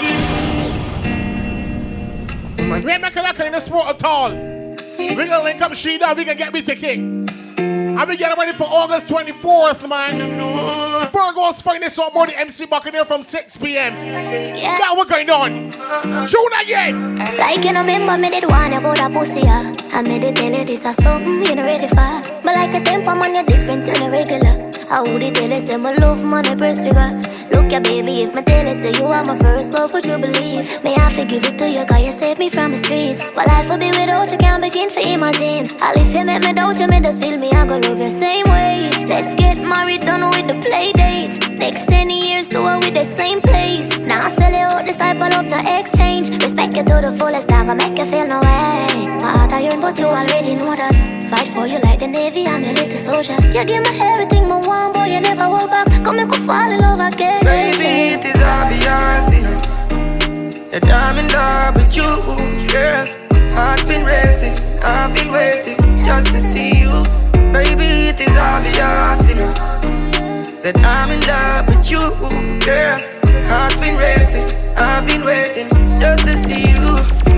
We 2.83 2.91
ain't 2.91 3.01
making 3.01 3.23
that 3.23 3.35
kind 3.35 3.53
of 3.53 3.63
sport 3.63 3.87
at 3.87 4.03
all. 4.03 4.31
We 4.31 5.15
gonna 5.15 5.43
link 5.43 5.61
up 5.61 5.73
Sheeda, 5.73 6.15
we 6.15 6.23
can 6.23 6.37
get 6.37 6.53
me 6.53 6.61
ticket. 6.61 6.99
And 6.99 8.07
be 8.07 8.15
getting 8.17 8.37
ready 8.37 8.53
for 8.57 8.63
August 8.63 9.07
24th, 9.07 9.87
man. 9.89 10.84
Virgo's 11.15 11.61
finest 11.61 11.97
on 11.97 12.11
board 12.11 12.29
the 12.29 12.37
MC 12.37 12.65
Buccaneer 12.65 13.05
from 13.05 13.23
6 13.23 13.57
p.m. 13.57 13.93
Yeah. 13.95 14.77
Now 14.79 14.95
what 14.95 15.07
going 15.07 15.29
on? 15.29 16.27
June 16.27 16.53
again. 16.61 17.15
Like 17.37 17.63
you 17.63 17.71
know, 17.71 17.79
remember 17.79 18.17
me 18.17 18.29
did 18.29 18.49
one 18.49 18.73
about 18.73 18.99
a 18.99 19.09
pussy, 19.09 19.39
yeah. 19.39 19.71
I 19.93 20.01
made 20.01 20.25
it 20.25 20.35
tell 20.35 20.51
you 20.51 20.65
this 20.65 20.83
is 20.83 20.95
something 20.97 21.45
you 21.45 21.55
know 21.55 21.63
ready 21.63 21.87
for. 21.87 21.95
But 22.43 22.55
like 22.55 22.73
your 22.73 22.83
temper, 22.83 23.15
man, 23.15 23.33
you're 23.33 23.45
different 23.45 23.85
than 23.85 24.03
a 24.03 24.11
regular. 24.11 24.64
I 24.89 25.01
would 25.01 25.23
it 25.23 25.33
tell 25.33 25.49
you, 25.49 25.59
say 25.59 25.77
my 25.77 25.91
love, 25.95 26.23
I 26.23 26.55
press 26.55 26.79
trigger. 26.79 27.09
Look 27.51 27.71
ya, 27.71 27.79
baby, 27.79 28.21
if 28.21 28.33
my 28.33 28.41
you, 28.41 28.73
say 28.75 28.91
you 28.93 29.05
are 29.05 29.25
my 29.25 29.35
first 29.35 29.73
love, 29.73 29.93
would 29.93 30.05
you 30.05 30.17
believe? 30.17 30.83
May 30.83 30.95
I 30.95 31.11
forgive 31.11 31.45
it 31.45 31.57
to 31.57 31.69
you, 31.69 31.85
cause 31.85 32.05
you 32.05 32.11
saved 32.11 32.39
me 32.39 32.49
from 32.49 32.71
the 32.71 32.77
streets. 32.77 33.31
Well, 33.35 33.47
life 33.47 33.67
will 33.69 33.77
be 33.77 33.89
without 33.91 34.31
you, 34.31 34.37
can't 34.37 34.61
begin 34.61 34.89
to 34.89 35.01
imagine. 35.01 35.71
All 35.81 35.95
if 35.95 36.13
you 36.13 36.25
make 36.25 36.43
me 36.43 36.53
doubt 36.53 36.79
you, 36.79 36.87
me 36.87 36.99
just 36.99 37.21
feel 37.21 37.37
me, 37.37 37.51
I 37.51 37.65
go 37.65 37.77
love 37.77 37.99
you 37.99 38.09
same 38.09 38.45
way. 38.45 38.91
Let's 39.05 39.33
get 39.35 39.57
married, 39.57 40.01
done 40.01 40.29
with 40.29 40.47
the 40.47 40.59
play 40.61 40.91
dates. 40.93 41.39
Next 41.57 41.87
10 41.87 42.09
years, 42.09 42.49
do 42.49 42.65
it 42.67 42.83
with 42.85 42.93
the 42.93 43.05
same 43.05 43.41
place. 43.41 43.97
Now 43.99 44.25
I 44.25 44.29
sell 44.29 44.51
you 44.51 44.67
out 44.69 44.85
this 44.85 44.97
type 44.97 45.17
of 45.17 45.29
love, 45.29 45.45
no 45.45 45.59
exchange. 45.79 46.29
Respect 46.41 46.75
you 46.75 46.83
to 46.83 47.01
the 47.01 47.11
fullest, 47.17 47.49
not 47.49 47.67
gonna 47.67 47.75
make 47.75 47.97
you 47.97 48.05
feel 48.05 48.27
no 48.27 48.39
way. 48.39 49.07
My 49.21 49.31
heart 49.37 49.53
I 49.53 49.61
yearn, 49.61 49.81
but 49.81 49.97
you 49.97 50.05
already 50.05 50.53
know 50.55 50.75
that. 50.75 51.24
Fight 51.29 51.47
for 51.47 51.65
you 51.65 51.79
like 51.79 51.99
the 51.99 52.07
Navy, 52.07 52.45
I'm 52.45 52.63
your 52.63 52.73
little 52.73 52.91
soldier. 52.91 53.33
You 53.47 53.65
give 53.65 53.81
me 53.81 53.89
everything, 53.99 54.47
my 54.47 54.59
one 54.59 54.91
boy, 54.93 55.05
you 55.05 55.19
never 55.19 55.43
hold 55.43 55.71
back. 55.71 55.87
Come 56.03 56.17
make 56.17 56.29
me 56.29 56.37
fall 56.37 56.69
in 56.69 56.79
love 56.79 56.99
again. 56.99 57.43
Baby, 57.43 58.13
it 58.13 58.25
is 58.25 58.41
obvious, 58.43 59.33
you 59.33 59.41
know 59.41 60.69
That 60.69 60.85
I'm 60.85 61.17
in 61.17 61.27
love 61.29 61.75
with 61.75 61.95
you, 61.97 62.05
girl 62.67 63.07
Heart's 63.55 63.85
been 63.85 64.05
racing, 64.05 64.55
I've 64.83 65.15
been 65.15 65.31
waiting 65.31 65.77
just 66.05 66.27
to 66.27 66.41
see 66.41 66.77
you 66.77 66.91
Baby, 67.51 68.09
it 68.09 68.19
is 68.21 68.35
obvious, 68.37 69.27
you 69.27 69.35
know 69.35 69.51
That 70.61 70.77
I'm 70.83 71.09
in 71.09 71.21
love 71.25 71.67
with 71.67 71.89
you, 71.89 72.01
girl 72.59 73.01
Heart's 73.47 73.79
been 73.79 73.97
racing, 73.97 74.55
I've 74.77 75.07
been 75.07 75.23
waiting 75.23 75.69
just 75.99 76.23
to 76.25 76.37
see 76.37 76.69
you 76.69 77.34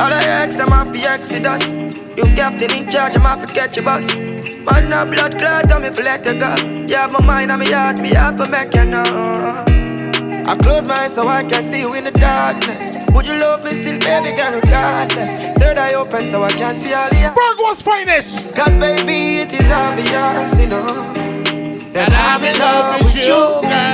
All 0.00 0.10
I 0.10 0.24
ask 0.24 0.56
them 0.56 0.72
off 0.72 0.90
the 0.94 1.02
exodus. 1.04 1.72
You 2.16 2.24
captain 2.34 2.72
in 2.72 2.88
charge, 2.88 3.14
I'm 3.16 3.26
off 3.26 3.44
to 3.44 3.52
catch 3.52 3.76
your 3.76 3.84
bus. 3.84 4.16
Man, 4.16 4.88
no 4.88 5.04
blood 5.04 5.36
clot, 5.36 5.70
I'm 5.70 5.84
if 5.84 5.98
let 5.98 6.24
you 6.24 6.40
go 6.40 6.54
You 6.88 6.96
have 6.96 7.12
my 7.12 7.22
mind 7.22 7.52
and 7.52 7.60
my 7.60 7.68
heart, 7.68 8.00
me 8.00 8.08
have 8.10 8.38
to 8.38 8.48
make 8.48 8.72
you 8.74 8.86
know. 8.86 9.04
I 9.04 10.56
close 10.62 10.86
my 10.86 11.04
eyes 11.04 11.14
so 11.14 11.28
I 11.28 11.44
can 11.44 11.64
see 11.64 11.80
you 11.80 11.92
in 11.92 12.04
the 12.04 12.12
darkness. 12.12 12.96
Would 13.12 13.26
you 13.26 13.36
love 13.38 13.62
me 13.62 13.74
still, 13.74 13.98
baby 13.98 14.34
girl, 14.34 14.54
regardless? 14.54 15.32
Third 15.58 15.76
eye 15.76 15.92
open 15.92 16.26
so 16.28 16.44
I 16.44 16.52
can 16.52 16.78
see 16.80 16.94
all 16.94 17.10
the 17.10 17.34
Virgo's 17.36 17.82
finest. 17.82 18.54
Cause 18.54 18.78
baby, 18.78 19.42
it 19.42 19.52
is 19.52 19.70
obvious, 19.70 20.58
you 20.58 20.66
know 20.66 21.12
That 21.92 22.08
I'm 22.10 22.42
in 22.42 22.58
love 22.58 23.02
with 23.04 23.16
you, 23.16 23.36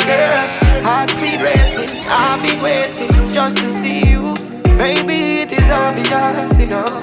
girl. 0.07 0.85
Heart 0.87 1.11
speed 1.11 1.43
racing, 1.43 1.91
I've 2.07 2.41
been 2.47 2.63
waiting 2.63 3.35
just 3.35 3.57
to 3.57 3.69
see 3.83 4.09
you. 4.09 4.37
Baby, 4.79 5.15
it 5.15 5.26
is 5.67 5.73
obvious, 5.73 6.61
you 6.61 6.67
know 6.67 7.01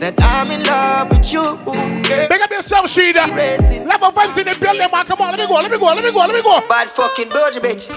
that 0.00 0.14
I'm 0.18 0.50
in 0.50 0.62
love 0.64 1.10
with 1.10 1.32
you, 1.32 1.58
girl. 1.64 2.28
Big 2.28 2.40
up 2.40 2.50
yourself, 2.50 2.86
Sheeda. 2.86 3.34
Racing. 3.34 3.86
Level 3.86 4.10
vibes 4.10 4.38
in 4.38 4.46
the 4.46 4.58
building, 4.58 4.88
man. 4.92 5.04
Come 5.06 5.20
on, 5.20 5.30
let 5.30 5.40
me 5.40 5.46
go, 5.46 5.54
let 5.54 5.70
me 5.70 5.78
go, 5.78 5.86
let 5.86 6.04
me 6.04 6.12
go, 6.12 6.20
let 6.20 6.34
me 6.34 6.42
go. 6.42 6.60
Bad 6.68 6.88
fucking 6.90 7.28
bougie 7.28 7.60
bitch. 7.60 7.88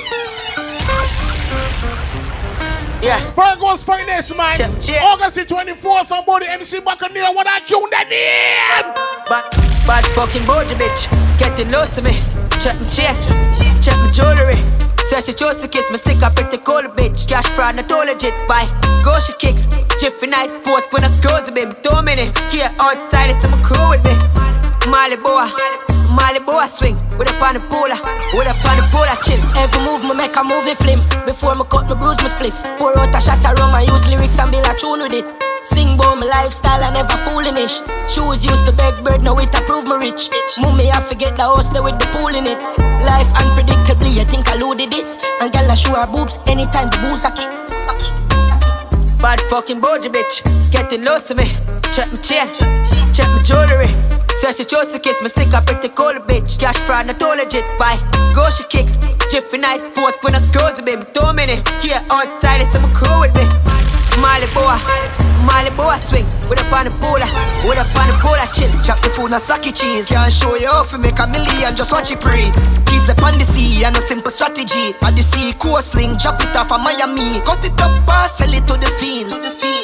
Yeah. 3.01 3.19
Virgo's 3.33 3.83
finest, 3.83 4.35
man. 4.35 4.57
Check, 4.57 4.71
check. 4.81 5.01
August 5.01 5.35
the 5.35 5.45
24th 5.45 6.11
on 6.11 6.25
board 6.25 6.43
the 6.43 6.51
MC 6.51 6.79
Buccaneer. 6.81 7.31
What 7.33 7.47
I 7.47 7.59
tune 7.61 7.89
that 7.91 8.07
name? 8.09 8.93
Bad, 9.27 9.49
bad 9.87 10.05
fucking 10.13 10.45
bougie 10.45 10.75
bitch. 10.75 11.09
Getting 11.39 11.71
lost 11.71 11.95
to 11.95 12.01
me. 12.01 12.21
Check 12.59 12.79
my 12.79 12.87
check. 12.89 13.17
Check 13.81 13.95
my 13.97 14.11
jewelry. 14.11 14.80
Says 15.11 15.25
she 15.25 15.33
chose 15.33 15.61
to 15.61 15.67
kiss 15.67 15.91
me, 15.91 15.97
stick 15.97 16.23
up 16.23 16.35
pretty 16.35 16.57
cool 16.59 16.87
bitch. 16.95 17.27
Cash 17.27 17.49
fraud, 17.49 17.75
not 17.75 17.91
all 17.91 18.05
legit. 18.05 18.31
Bye. 18.47 18.63
Go 19.03 19.19
she 19.19 19.33
kicks. 19.33 19.67
Jiffy 19.99 20.27
nice 20.27 20.51
sport 20.51 20.87
when 20.93 21.03
I 21.03 21.09
close 21.19 21.49
a 21.49 21.51
bit. 21.51 21.83
Two 21.83 22.01
minutes. 22.01 22.39
Here 22.47 22.71
outside, 22.79 23.31
it's 23.31 23.41
some 23.41 23.51
crew 23.59 23.89
with 23.89 24.01
me. 24.05 24.15
Molly 24.87 25.17
boy. 25.17 25.43
Ah. 25.43 25.51
Malibu 26.15 26.55
I 26.55 26.67
swing 26.67 26.95
with 27.19 27.27
a 27.27 27.33
pan 27.43 27.59
pool, 27.67 27.91
with 27.91 28.47
a 28.47 28.55
pan 28.63 28.79
pool 28.87 29.03
chill. 29.27 29.39
Every 29.59 29.83
move 29.83 30.01
me 30.07 30.15
make 30.15 30.35
a 30.37 30.43
movie 30.45 30.75
film. 30.79 31.03
Before 31.25 31.55
me 31.55 31.65
cut 31.67 31.89
me 31.89 31.95
bruise 31.95 32.23
me 32.23 32.29
spliff. 32.29 32.55
Pour 32.77 32.97
out 32.97 33.13
a 33.13 33.19
shot 33.19 33.43
of 33.43 33.59
rum, 33.59 33.75
I 33.75 33.81
use 33.83 34.07
lyrics 34.07 34.39
and 34.39 34.49
build 34.49 34.65
a 34.65 34.73
tune 34.79 35.01
with 35.01 35.11
it. 35.11 35.50
Sing 35.63 35.93
about 35.95 36.17
my 36.17 36.25
lifestyle, 36.25 36.83
I 36.83 36.89
never 36.91 37.17
foolish. 37.21 37.81
Shoes 38.09 38.43
used 38.43 38.65
to 38.65 38.71
beg 38.71 39.03
bird, 39.03 39.23
now 39.23 39.37
it 39.37 39.53
approve 39.53 39.85
me 39.85 39.95
rich. 40.09 40.29
Mummy, 40.57 40.89
I 40.91 41.01
forget 41.01 41.35
the 41.35 41.43
house 41.43 41.69
there 41.69 41.83
with 41.83 41.99
the 41.99 42.05
pool 42.07 42.33
in 42.33 42.45
it. 42.47 42.57
Life 43.05 43.29
unpredictably, 43.37 44.19
I 44.19 44.25
think 44.25 44.47
I 44.47 44.55
loaded 44.55 44.91
this. 44.91 45.17
And 45.39 45.53
girl, 45.53 45.69
I 45.69 45.75
show 45.75 45.93
her 45.93 46.07
boobs 46.07 46.37
anytime 46.47 46.89
the 46.89 46.97
booze 46.97 47.23
a 47.23 47.31
kick. 47.31 47.49
Bad 49.21 49.39
fucking 49.49 49.79
bougie 49.79 50.09
bitch, 50.09 50.41
getting 50.71 51.03
lost 51.03 51.27
to 51.27 51.35
me. 51.35 51.45
Check 51.93 52.11
my 52.11 52.17
chain, 52.17 52.47
check 53.13 53.29
my 53.29 53.41
jewelry. 53.43 53.93
Says 54.41 54.57
she 54.57 54.65
chose 54.65 54.91
to 54.93 54.99
kiss 54.99 55.21
me, 55.21 55.29
stick 55.29 55.53
up 55.53 55.67
pretty 55.67 55.89
cool 55.89 56.13
bitch. 56.25 56.57
Cash 56.57 56.79
fraud, 56.87 57.05
not 57.05 57.21
all 57.21 57.37
legit. 57.37 57.65
Bye. 57.77 58.01
Go 58.33 58.49
she 58.49 58.63
kicks, 58.63 58.97
Jiffy 59.29 59.59
nice 59.59 59.81
sport 59.81 60.17
when 60.21 60.33
I 60.33 60.39
close 60.51 60.79
a 60.79 60.81
bit. 60.81 61.13
Two 61.13 61.33
minutes, 61.33 61.69
here 61.83 62.01
outside, 62.09 62.61
it's 62.61 62.73
some 62.73 62.89
crew 62.89 63.19
with 63.21 63.35
me. 63.35 63.45
Boy, 64.53 64.75
Molly 65.45 65.71
boy 65.71 65.97
swing 66.09 66.25
with 66.49 66.59
a 66.59 66.65
pan 66.69 66.91
pool, 66.99 67.21
with 67.65 67.79
a 67.79 67.85
pan 67.95 68.11
pool 68.19 68.37
chill. 68.53 68.69
Chop 68.83 68.99
the 69.01 69.09
food 69.09 69.31
and 69.31 69.41
stacky 69.41 69.71
cheese. 69.71 70.07
Can't 70.07 70.31
show 70.31 70.55
you 70.55 70.69
to 70.89 70.97
make 70.97 71.17
a 71.19 71.27
million, 71.27 71.75
just 71.75 71.91
watch 71.91 72.11
it 72.11 72.19
pray. 72.19 72.51
Keys 72.85 73.05
the 73.07 73.15
on 73.23 73.37
the 73.39 73.45
sea 73.45 73.83
and 73.85 73.95
a 73.95 74.01
simple 74.01 74.31
strategy. 74.31 74.93
At 75.01 75.15
the 75.15 75.23
sea 75.23 75.53
coastling, 75.53 76.17
drop 76.17 76.41
it 76.41 76.55
off 76.55 76.71
of 76.71 76.81
Miami. 76.81 77.39
Cut 77.41 77.63
it 77.63 77.79
up 77.81 77.91
and 77.91 78.31
sell 78.31 78.53
it 78.53 78.67
to 78.67 78.75
the 78.75 78.91
fiends. 78.99 79.35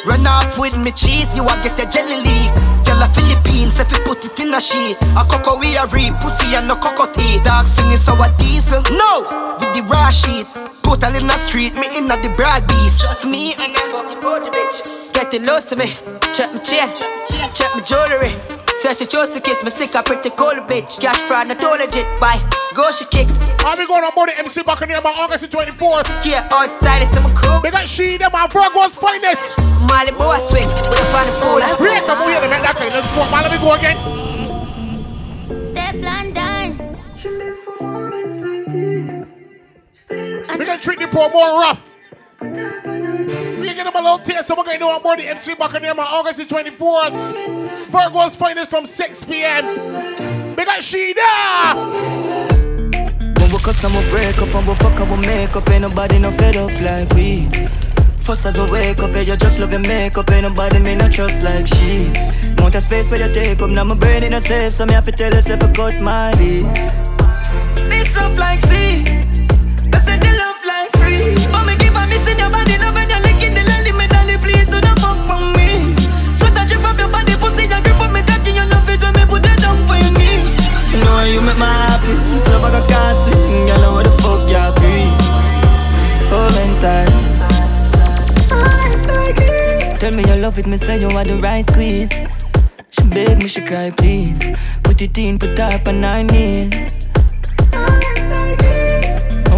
Run 0.04 0.26
off 0.26 0.58
with 0.58 0.76
me 0.76 0.92
cheese, 0.92 1.34
you 1.34 1.44
a 1.44 1.54
get 1.62 1.78
a 1.80 1.86
jelly. 1.88 2.52
Girl 2.84 3.02
a 3.02 3.08
Philippines, 3.08 3.78
if 3.80 3.90
you 3.90 4.00
put 4.04 4.24
it 4.24 4.38
in 4.40 4.54
a 4.54 4.60
sheet. 4.60 4.96
A 5.16 5.24
cocoa 5.24 5.58
we 5.58 5.76
a 5.76 5.86
reap, 5.88 6.14
pussy 6.20 6.54
and 6.54 6.68
no 6.68 6.76
cocotte. 6.76 7.42
Dog 7.42 7.66
swinging 7.66 7.98
so 7.98 8.14
a 8.20 8.28
diesel. 8.36 8.82
No, 8.92 9.47
car 10.08 10.12
sheet. 10.12 10.46
Total 10.82 11.14
in 11.14 11.26
the 11.26 11.36
street, 11.46 11.74
me 11.74 11.86
in 11.96 12.08
the 12.08 12.32
broad 12.36 12.66
beast. 12.66 13.00
Just 13.00 13.26
me 13.26 13.52
and 13.60 13.74
that 13.74 13.88
fucking 13.92 14.20
poacher 14.24 14.50
bitch. 14.50 15.12
Getting 15.12 15.44
lost 15.44 15.68
to 15.70 15.76
me. 15.76 15.92
Check 16.32 16.52
my 16.52 16.60
chain, 16.60 16.88
check 17.52 17.70
my 17.74 17.82
jewelry. 17.84 18.32
Says 18.80 18.98
she 18.98 19.06
chose 19.06 19.34
to 19.34 19.40
kiss 19.40 19.62
me 19.64 19.70
sick, 19.70 19.94
I 19.94 20.02
pretty 20.02 20.30
cold 20.30 20.64
bitch. 20.70 21.00
Cash 21.00 21.20
fraud, 21.28 21.48
not 21.48 21.62
all 21.62 21.76
legit, 21.76 22.06
bye. 22.20 22.40
Go 22.74 22.90
she 22.90 23.04
kicks. 23.06 23.34
I 23.64 23.76
be 23.76 23.86
going 23.86 24.04
on 24.04 24.12
money, 24.16 24.32
MC 24.38 24.62
back 24.62 24.80
in 24.82 24.88
here 24.88 25.02
by 25.02 25.12
August 25.18 25.50
24th. 25.50 26.08
Yeah, 26.24 26.48
outside 26.52 27.02
it's 27.02 27.16
my 27.16 27.28
cool. 27.36 27.60
They 27.60 27.70
got 27.70 27.88
she, 27.88 28.16
them, 28.16 28.30
frog 28.30 28.72
was 28.74 28.94
finest. 28.96 29.58
Malibu, 29.90 30.24
I 30.24 30.40
swing, 30.48 30.68
but 30.68 31.04
I'm 31.04 31.16
on 31.20 31.26
the 31.28 31.34
pool. 31.44 31.60
Break, 31.76 32.02
I'm 32.08 32.16
going 32.16 32.40
to 32.40 32.48
make 32.48 32.62
that 32.62 32.76
thing. 32.78 32.92
Let's 32.96 33.08
go. 33.12 33.28
Let 33.28 33.52
me 33.52 33.58
go 33.58 33.74
again. 33.74 34.27
We 40.56 40.64
can 40.64 40.80
treat 40.80 40.98
the 40.98 41.08
poor 41.08 41.30
more 41.30 41.60
rough. 41.60 41.84
We 42.40 42.48
get 43.74 43.84
them 43.84 43.94
a 43.94 44.00
little 44.00 44.18
taste. 44.18 44.46
So 44.46 44.54
we're 44.56 44.64
going 44.64 44.78
to 44.78 44.84
do 44.84 44.88
on 44.88 45.02
board 45.02 45.18
the 45.18 45.28
MC 45.28 45.54
Buccaneer 45.54 45.90
on 45.90 45.98
August 45.98 46.38
the 46.38 46.44
24th. 46.44 47.88
Virgo's 47.88 48.36
finest 48.36 48.70
from 48.70 48.86
6 48.86 49.24
p.m. 49.24 49.64
Big 50.54 50.68
up 50.68 50.78
Sheeda. 50.78 51.74
When 53.38 53.50
we 53.50 53.58
cuss 53.58 53.82
and 53.84 53.94
we 53.94 54.10
break 54.10 54.38
up 54.40 54.66
we 54.66 54.74
fuck 54.76 55.00
up 55.00 55.08
we 55.08 55.26
make 55.26 55.56
up 55.56 55.68
Ain't 55.70 55.82
nobody 55.82 56.18
no 56.18 56.30
fed 56.32 56.56
up 56.56 56.70
like 56.80 57.10
we 57.14 57.48
First 58.20 58.44
as 58.44 58.58
we 58.58 58.70
wake 58.70 58.98
up, 58.98 59.10
yeah, 59.12 59.20
you 59.20 59.36
just 59.36 59.58
love 59.58 59.70
your 59.70 59.80
makeup 59.80 60.30
Ain't 60.30 60.42
nobody 60.42 60.78
me 60.80 60.94
no 60.94 61.08
trust 61.08 61.42
like 61.42 61.66
she 61.66 62.10
Want 62.58 62.74
a 62.74 62.80
space 62.82 63.10
where 63.10 63.26
you 63.26 63.32
take 63.32 63.62
up 63.62 63.70
Now 63.70 63.84
my 63.84 63.94
brain 63.94 64.22
in 64.22 64.34
a 64.34 64.40
safe 64.40 64.74
So 64.74 64.84
me 64.84 64.92
have 64.92 65.06
to 65.06 65.12
tell 65.12 65.32
yourself 65.32 65.62
I 65.62 65.72
cut 65.72 66.00
my 66.02 66.34
beat 66.34 66.64
This 67.88 68.14
rough 68.14 68.36
like 68.36 68.60
sea 68.66 69.37
Tell 89.98 90.14
me 90.14 90.22
you 90.22 90.36
love 90.36 90.58
it, 90.58 90.66
me 90.66 90.76
say 90.76 91.00
you 91.00 91.08
are 91.08 91.24
the 91.24 91.40
right 91.42 91.66
squeeze. 91.66 92.12
She 92.90 93.02
beg 93.08 93.38
me, 93.38 93.48
she 93.48 93.60
cry, 93.62 93.90
please. 93.90 94.40
Put 94.84 95.02
it 95.02 95.18
in, 95.18 95.38
put 95.38 95.58
up 95.58 95.88
on 95.88 96.00
nine 96.00 96.28
knees. 96.28 97.08
And 97.72 98.97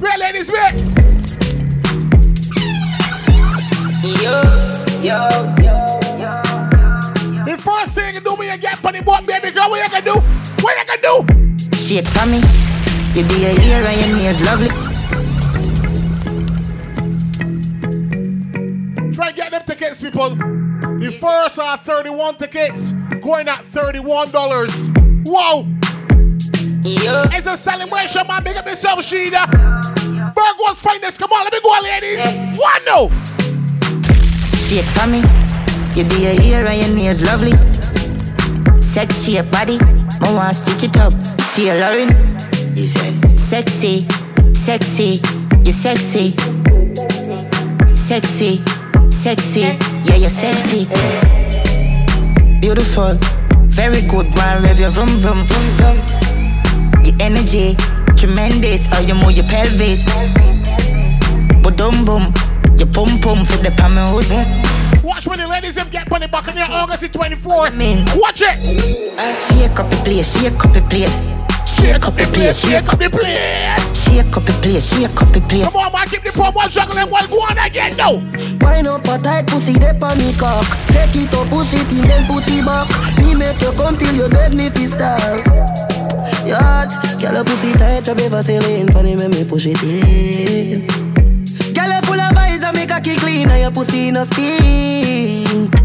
Real 0.00 0.18
ladies, 0.18 0.50
back. 0.50 0.74
Yo, 4.02 4.40
yo, 5.02 5.28
yo, 5.60 5.76
yo. 6.16 6.42
The 7.44 7.60
first 7.62 7.94
thing 7.94 8.14
you 8.14 8.20
do 8.20 8.34
when 8.34 8.50
you 8.50 8.58
get 8.58 8.82
money, 8.82 9.02
boy, 9.02 9.18
baby 9.26 9.50
girl, 9.50 9.68
what 9.68 9.84
you 9.84 9.90
gonna 9.90 10.04
do? 10.04 10.20
What 10.62 10.76
you 10.78 10.84
gonna 10.86 11.26
do? 11.26 11.76
Shit 11.76 12.08
for 12.08 12.26
me. 12.26 12.38
You 13.14 13.24
be 13.28 13.44
a 13.44 13.52
ear 13.52 13.84
and 13.86 14.06
your 14.06 14.16
nails 14.16 14.40
lovely. 14.42 14.95
Try 19.16 19.28
and 19.28 19.36
get 19.36 19.50
them 19.50 19.62
tickets, 19.66 19.98
people. 19.98 20.28
The 21.00 21.16
first 21.18 21.58
are 21.58 21.78
31 21.78 22.36
tickets, 22.36 22.92
going 23.22 23.48
at 23.48 23.64
$31. 23.72 25.24
Wow! 25.24 25.64
Yeah. 26.82 27.24
It's 27.32 27.46
a 27.46 27.56
celebration, 27.56 28.26
man. 28.26 28.44
Big 28.44 28.58
up 28.58 28.66
yourself, 28.66 28.98
Sheeda. 29.00 29.48
Virgo's 30.34 30.82
finest. 30.82 31.18
Come 31.18 31.32
on, 31.32 31.44
let 31.44 31.52
me 31.54 31.60
go, 31.62 31.78
ladies. 31.82 32.18
One, 32.60 32.84
no. 32.84 33.08
Shit 34.54 34.84
for 34.84 35.06
me. 35.06 35.22
You 35.94 36.04
be 36.04 36.26
a 36.26 36.66
and 36.68 36.78
your 36.78 36.94
nails 36.94 37.24
lovely. 37.24 37.52
Sexy 38.82 39.32
your 39.32 39.44
body. 39.44 39.78
I 40.20 40.30
want 40.34 40.54
stitch 40.54 40.90
it 40.90 40.96
up. 40.98 41.14
Tailoring. 41.54 42.10
You 42.76 42.84
said 42.84 43.14
sexy, 43.38 44.06
sexy, 44.52 45.22
you're 45.64 45.72
sexy, 45.72 46.36
sexy, 47.96 48.62
sexy. 49.26 49.62
Yeah, 50.06 50.14
you're 50.14 50.30
sexy. 50.30 50.86
Beautiful, 52.60 53.18
very 53.66 54.02
good. 54.02 54.26
Man, 54.36 54.62
Love 54.62 54.78
your 54.78 54.90
vroom 54.90 55.18
vroom 55.18 55.44
vroom 55.50 55.68
vroom. 55.78 55.96
Your 57.04 57.16
energy, 57.18 57.74
tremendous. 58.14 58.86
How 58.86 59.00
you 59.00 59.16
move 59.16 59.32
your 59.32 59.48
pelvis. 59.48 60.04
But 61.60 61.76
boom 61.76 62.04
boom, 62.04 62.32
your 62.78 62.86
pum 62.94 63.18
pum 63.18 63.44
for 63.44 63.58
the 63.66 63.74
palm 63.76 63.96
hood. 63.98 64.30
Watch 65.02 65.26
when 65.26 65.40
the 65.40 65.48
ladies 65.48 65.74
them 65.74 65.88
get 65.90 66.08
money 66.08 66.28
back 66.28 66.46
in 66.46 66.54
there 66.54 66.68
August 66.70 67.02
the 67.02 67.08
24th. 67.08 67.76
Man. 67.76 68.06
Watch 68.14 68.42
it. 68.42 68.64
Shake 69.42 69.76
up 69.80 69.90
the 69.90 70.00
place, 70.04 70.40
shake 70.40 70.64
up 70.64 70.72
the 70.72 70.82
place. 70.82 71.35
Shake 71.76 72.06
up 72.08 72.14
the 72.16 72.24
place, 72.32 72.60
shake 72.64 72.88
up 72.92 72.98
the 72.98 73.10
place. 73.10 73.96
Shake 73.96 74.36
up 74.36 74.44
the 74.44 74.52
place, 74.62 74.88
shake 74.88 75.20
up 75.20 75.28
the 75.32 75.40
place. 75.44 75.64
Come 75.68 75.76
on, 75.76 75.92
man, 75.92 76.08
keep 76.08 76.24
the 76.24 76.30
promo 76.30 76.68
juggling 76.70 77.10
while 77.10 77.26
go 77.28 77.36
on 77.44 77.58
again 77.58 77.96
now. 77.96 78.16
Wind 78.64 78.88
up 78.88 79.04
a 79.04 79.18
tight 79.18 79.46
pussy, 79.46 79.74
dey 79.74 79.92
on 80.00 80.16
me 80.18 80.32
cock. 80.34 80.64
Take 80.88 81.16
it 81.16 81.34
up, 81.34 81.48
push 81.48 81.74
it 81.74 81.90
in, 81.92 82.02
then 82.08 82.24
put 82.26 82.48
it 82.48 82.64
back. 82.64 82.88
Me 83.18 83.34
make 83.34 83.60
you 83.60 83.72
come 83.72 83.96
till 83.96 84.14
you 84.14 84.28
beg 84.28 84.54
me 84.54 84.70
fi 84.70 84.86
stop. 84.86 85.44
Yard, 86.48 86.90
girl, 87.20 87.36
a 87.36 87.44
pussy 87.44 87.72
tight, 87.74 88.08
up 88.08 88.18
Vaseline. 88.18 88.88
Funny 88.88 89.16
when 89.16 89.30
me 89.30 89.44
push 89.44 89.66
it 89.66 89.82
in. 89.82 90.86
Girl, 91.74 91.90
you 91.92 92.02
full 92.08 92.20
of 92.20 92.36
eyes, 92.36 92.64
I 92.64 92.72
make 92.72 92.90
a 92.90 93.00
kick 93.00 93.18
clean, 93.20 93.50
and 93.50 93.60
your 93.60 93.70
pussy 93.70 94.10
no 94.10 94.24
stink. 94.24 95.75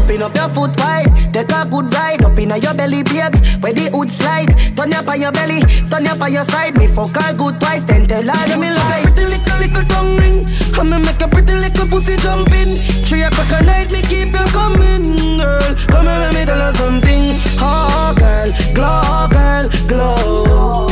Open 0.00 0.22
up 0.22 0.34
your 0.34 0.48
foot 0.48 0.74
wide, 0.80 1.12
take 1.30 1.52
a 1.52 1.68
good 1.68 1.92
ride 1.92 2.24
Up 2.24 2.38
inna 2.38 2.56
your 2.56 2.72
belly, 2.72 3.02
babes, 3.02 3.40
where 3.60 3.74
the 3.74 3.90
hood 3.92 4.08
slide. 4.08 4.48
Turn 4.74 4.94
up 4.94 5.06
on 5.08 5.20
your 5.20 5.30
belly, 5.30 5.60
turn 5.90 6.06
up 6.06 6.22
on 6.22 6.32
your 6.32 6.44
side. 6.44 6.76
Me 6.78 6.86
fuck 6.86 7.14
her 7.20 7.34
good 7.36 7.60
twice, 7.60 7.84
then 7.84 8.06
tell 8.06 8.22
her 8.22 8.46
let 8.48 8.58
me 8.58 8.70
like 8.70 9.02
Pretty 9.04 9.26
little, 9.28 9.58
little 9.60 9.84
tongue 9.92 10.16
ring. 10.16 10.46
I'ma 10.78 10.98
make 10.98 11.20
a 11.20 11.28
pretty 11.28 11.54
little 11.54 11.86
pussy 11.86 12.16
jump 12.16 12.50
in. 12.52 12.76
Three 13.04 13.22
o'clock 13.22 13.52
at 13.52 13.66
night, 13.66 13.92
me 13.92 14.00
keep 14.00 14.32
you 14.32 14.46
coming 14.56 15.36
Girl, 15.36 15.60
come 15.92 16.06
here, 16.06 16.16
let 16.16 16.34
me 16.34 16.44
tell 16.46 16.64
you 16.64 16.76
something. 16.76 17.36
Oh, 17.60 18.14
girl, 18.16 18.48
glow, 18.72 19.28
girl, 19.28 19.68
glow 19.86 20.89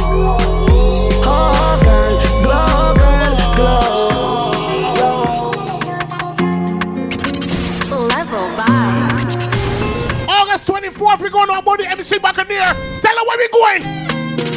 24th, 11.59 11.67
we're 11.67 11.77
going 11.77 11.79
to 11.79 11.79
about 11.79 11.79
the 11.79 11.87
MC 11.91 12.19
Buccaneer. 12.19 12.75
Tell 13.01 13.17
her 13.17 13.25
where 13.27 13.39
we 13.39 13.49
going. 13.49 13.83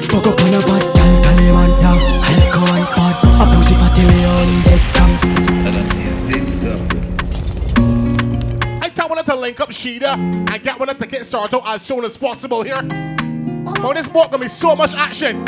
Fuck 0.09 0.27
up 0.27 0.41
on 0.41 0.53
a 0.53 0.59
bad 0.59 0.83
gal, 0.93 1.21
Taliban 1.21 1.79
down 1.79 1.97
Alcohol 2.23 2.75
and 2.75 2.87
pot, 2.87 3.17
a 3.23 3.45
pussy 3.55 3.75
fatty 3.75 4.03
way 4.05 4.25
on 4.25 4.61
dead 4.63 4.81
comes 4.93 5.21
I 8.83 8.89
tell 8.89 9.09
one 9.09 9.23
to 9.23 9.35
link 9.35 9.59
up 9.59 9.69
Sheeda 9.69 10.17
and 10.51 10.63
get 10.63 10.79
one 10.79 10.87
to 10.89 11.07
get 11.07 11.25
started 11.25 11.61
as 11.65 11.81
soon 11.81 12.03
as 12.03 12.17
possible 12.17 12.63
here. 12.63 12.81
Oh, 13.83 13.93
this 13.93 14.07
boat 14.07 14.31
gonna 14.31 14.43
be 14.43 14.49
so 14.49 14.75
much 14.75 14.93
action. 14.95 15.41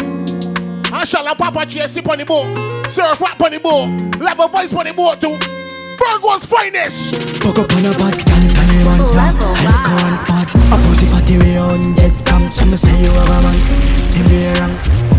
Inshallah, 0.94 1.36
Papa 1.36 1.66
GSC 1.66 2.08
on 2.08 2.18
the 2.20 2.26
boat, 2.26 2.92
Surf 2.92 3.20
Rap 3.20 3.42
on 3.42 3.52
the 3.52 3.60
boat, 3.60 3.90
Level 4.20 4.48
Voice 4.48 4.74
on 4.74 4.86
the 4.86 4.94
boat 4.94 5.20
too. 5.20 5.38
Virgo's 5.98 6.46
finest. 6.46 7.16
Fuck 7.42 7.60
up 7.60 7.72
on 7.74 7.86
a 7.86 7.92
bad 7.98 8.26
gal, 8.26 8.42
Taliban 8.42 8.98
down 8.98 9.16
Level 9.16 9.56
Alcohol 9.56 10.28
pot, 10.28 10.33
on 11.74 11.94
dead 11.96 12.14
comes 12.26 12.56
Some 12.56 12.76
say 12.78 12.94
you 13.04 13.10
have 13.10 13.30
a 13.30 13.42
man, 13.42 13.58
him 14.14 14.26
be 14.30 14.46
wrong 14.60 14.74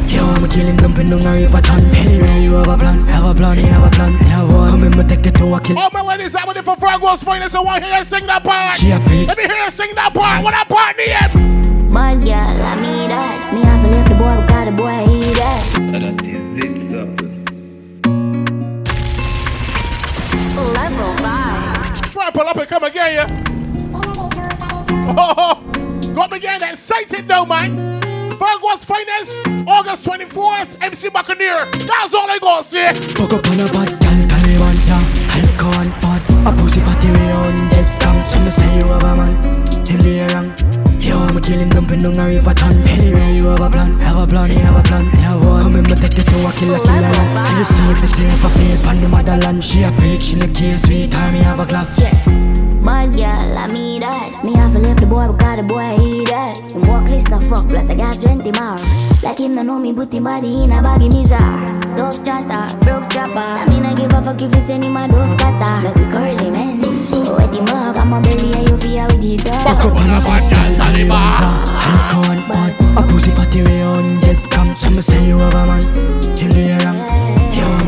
Yo, 0.06 0.22
I'ma 0.22 0.46
kill 0.46 0.66
him 0.66 0.76
dumping 0.76 1.08
down 1.10 1.26
a 1.26 1.32
river 1.32 1.60
ton 1.60 1.82
Anyway, 1.94 2.42
you 2.42 2.54
have 2.54 2.68
a 2.68 2.76
plan, 2.78 3.00
have 3.06 3.24
a 3.24 3.34
plan, 3.34 3.58
you 3.58 3.66
have 3.66 3.86
a 3.86 3.90
plan, 3.90 4.12
you 4.12 4.18
have 4.30 4.52
one 4.52 4.70
Come 4.70 4.84
in, 4.84 4.96
me 4.96 5.04
take 5.04 5.26
it 5.26 5.34
to 5.36 5.54
a 5.54 5.60
kill 5.60 5.78
All 5.78 5.90
my 5.92 6.02
ladies 6.02 6.34
out 6.36 6.52
there 6.54 6.62
for 6.62 6.76
Virgo's 6.76 7.22
finest. 7.22 7.56
I 7.56 7.60
want 7.60 7.82
to 7.82 7.90
hear 7.90 7.98
you 7.98 8.04
sing 8.04 8.26
that 8.26 8.44
part. 8.44 8.78
She 8.78 8.90
a 8.90 9.00
freak. 9.00 9.26
Let 9.28 9.36
me 9.36 9.44
hear 9.44 9.56
you 9.56 9.70
sing 9.70 9.94
that 9.96 10.14
part. 10.14 10.44
What 10.44 10.52
that 10.52 10.68
part 10.68 10.96
name? 10.96 11.88
Bad 11.92 12.24
girl, 12.24 12.34
I 12.34 12.80
mean 12.80 13.08
that. 13.10 13.54
Me 13.54 13.60
have 13.62 13.82
to 13.82 13.88
leave 13.90 14.08
the 14.08 14.14
boy 14.14 14.40
because 14.42 14.64
the 14.66 14.72
boy 14.72 15.06
he 15.10 15.34
that. 15.34 15.64
Level 20.74 21.16
5 21.16 22.12
Try 22.12 22.26
and 22.26 22.34
pull 22.34 22.48
up 22.48 22.56
and 22.56 22.68
come 22.68 22.84
again, 22.84 23.14
yeah. 23.14 23.44
Oh, 23.94 24.02
oh, 24.16 25.14
oh, 25.16 25.34
oh. 25.36 25.73
Got 26.14 26.30
me 26.30 26.38
getting 26.38 26.68
excited 26.68 27.26
now, 27.28 27.44
man. 27.44 28.00
Virgo's 28.38 28.84
finest, 28.84 29.40
August 29.66 30.04
24th, 30.04 30.82
MC 30.82 31.10
Buccaneer. 31.10 31.66
That's 31.86 32.14
all 32.14 32.30
I 32.30 32.38
gotta 32.40 32.64
say. 32.64 32.88
Up 32.88 32.98
on 33.44 33.60
a 33.60 33.68
bad 33.68 33.90
pot, 36.00 36.22
a 36.46 36.56
pussy 36.56 36.80
on 36.80 37.68
dead. 37.70 38.04
Some 38.26 38.50
say 38.50 38.78
you 38.78 38.84
have 38.86 39.02
a 39.02 39.16
man, 39.16 39.86
him 39.86 40.00
be 40.02 40.20
wrong. 40.32 40.48
Yo, 41.00 41.18
I'ma 41.18 41.40
kill 41.40 41.58
him 41.58 41.68
dumping 41.68 42.00
down 42.00 42.18
a 42.18 42.54
ton 42.54 42.72
Anyway, 42.88 43.36
you 43.36 43.44
have 43.44 43.60
a 43.60 43.68
plan, 43.68 43.98
have 44.00 44.16
a 44.16 44.26
plan, 44.26 44.50
you 44.50 44.58
have 44.58 44.76
a 44.76 44.82
plan, 44.82 45.04
you 45.04 45.10
have 45.18 45.44
one. 45.44 45.62
Come 45.62 45.76
in, 45.76 45.82
me 45.82 45.94
take 45.94 46.16
a 46.16 46.24
killer, 46.24 46.78
you 47.58 47.64
see 47.64 47.90
if 47.90 48.00
you 48.00 48.06
see 48.06 48.24
if 48.24 48.44
I 48.44 48.48
feel 48.48 48.82
pan 48.82 49.00
the 49.02 49.08
motherland. 49.08 49.62
She 49.62 49.82
a 49.82 50.20
she 50.20 50.36
no 50.36 50.46
sweet 50.76 51.12
time, 51.12 51.34
me 51.34 51.40
have 51.40 51.60
a 51.60 51.66
clock. 51.66 51.88
Yeah. 51.98 52.53
Bad 53.04 53.18
girl, 53.18 53.58
I 53.58 53.66
mean 53.68 54.00
that. 54.00 54.42
Me 54.42 54.54
have 54.54 54.74
leave 54.76 54.96
the 54.96 55.04
boy 55.04 55.28
because 55.28 55.56
the 55.58 55.62
boy 55.62 55.92
he 56.00 56.24
that. 56.24 56.56
Him 56.72 56.88
walk 56.88 57.04
list 57.04 57.28
no 57.28 57.38
fuck, 57.38 57.68
plus 57.68 57.90
I 57.90 57.94
got 57.94 58.14
strength 58.16 58.46
him. 58.46 58.56
Like 59.22 59.38
him 59.38 59.54
no 59.54 59.62
know 59.62 59.78
me, 59.78 59.92
put 59.92 60.10
him 60.10 60.24
body 60.24 60.64
in 60.64 60.72
a 60.72 60.80
baggy 60.80 61.10
mizar. 61.10 61.36
Dove 61.96 62.24
chatter, 62.24 62.64
broke 62.80 63.10
chopper. 63.10 63.36
I 63.36 63.68
mean 63.68 63.84
I 63.84 63.94
give 63.94 64.10
a 64.10 64.22
fuck 64.22 64.40
if 64.40 64.54
you 64.54 64.60
send 64.60 64.84
him 64.84 64.96
a 64.96 65.06
dove 65.06 65.36
cutter. 65.36 65.84
Make 65.84 65.96
we 65.96 66.04
curly 66.12 66.50
man. 66.50 67.06
So 67.06 67.36
wet 67.36 67.54
him 67.54 67.68
up, 67.68 67.96
I'm 67.96 68.14
a 68.14 68.22
belly 68.22 68.54
and 68.54 68.68
you 68.70 68.76
feel 68.78 69.06
with 69.08 69.20
the 69.20 69.36
dog. 69.36 69.68
Fuck 69.68 69.84
up 69.84 70.00
on 70.00 70.08
a 70.08 70.20
bad 70.24 70.42
Taliban 70.80 71.28
down 71.44 71.60
Alcohol 71.84 72.30
and 72.32 72.44
pot, 72.48 73.04
a 73.04 73.06
pussy 73.06 73.30
fatty 73.32 73.62
way 73.64 73.82
on 73.82 74.18
dead 74.20 74.40
comes 74.50 74.80
Some 74.80 74.94
say 75.02 75.28
you 75.28 75.36
have 75.36 75.52
a 75.52 75.66
man, 75.66 76.38
him 76.38 76.50
be 76.56 76.72
wrong 76.72 77.43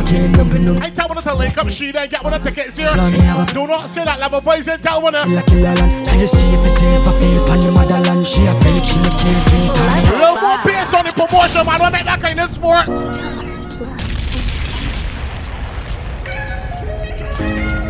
Yo, 0.06 0.12
I'ma 0.12 0.12
kill 0.12 0.24
him 0.24 0.32
dumping 0.32 0.62
down 0.62 0.82
I 0.82 0.90
tell 0.90 1.08
one 1.08 1.22
to 1.22 1.34
link 1.34 1.58
up 1.58 1.66
Sheeda 1.66 1.96
and 1.96 2.10
get 2.10 2.22
one 2.22 2.34
of 2.34 2.42
the 2.42 2.50
tickets 2.50 2.76
here. 2.76 2.90
Plan, 2.90 3.48
a 3.48 3.52
Do 3.52 3.66
not 3.66 3.88
say 3.88 4.04
that 4.04 4.20
level 4.20 4.40
voice 4.40 4.68
and 4.68 4.82
tell 4.82 5.02
one 5.02 5.14
to. 5.14 5.22
Killer, 5.24 5.42
killer 5.42 5.74
land 5.74 6.08
And 6.08 6.20
you 6.20 6.26
see 6.26 6.46
if 6.54 6.62
you 6.62 6.70
see 6.70 6.86
if 6.86 7.06
I 7.06 7.18
feel 7.18 7.46
pan 7.46 7.60
the 7.60 7.70
motherland 7.72 8.26
She 8.26 8.46
a 8.46 8.54
freak, 8.60 8.84
she 8.84 8.96
no 9.02 9.10
care, 9.10 9.40
sweet 9.40 9.74
time 9.74 10.04
Little 10.12 10.40
more 10.40 10.58
bass 10.64 10.94
on 10.94 11.04
the 11.04 11.12
promotion, 11.12 11.66
man. 11.66 11.80
Don't 11.80 11.92
make 11.92 12.04
that 12.04 12.20
kind 12.20 12.40
of 12.40 12.50
sport. 12.50 12.86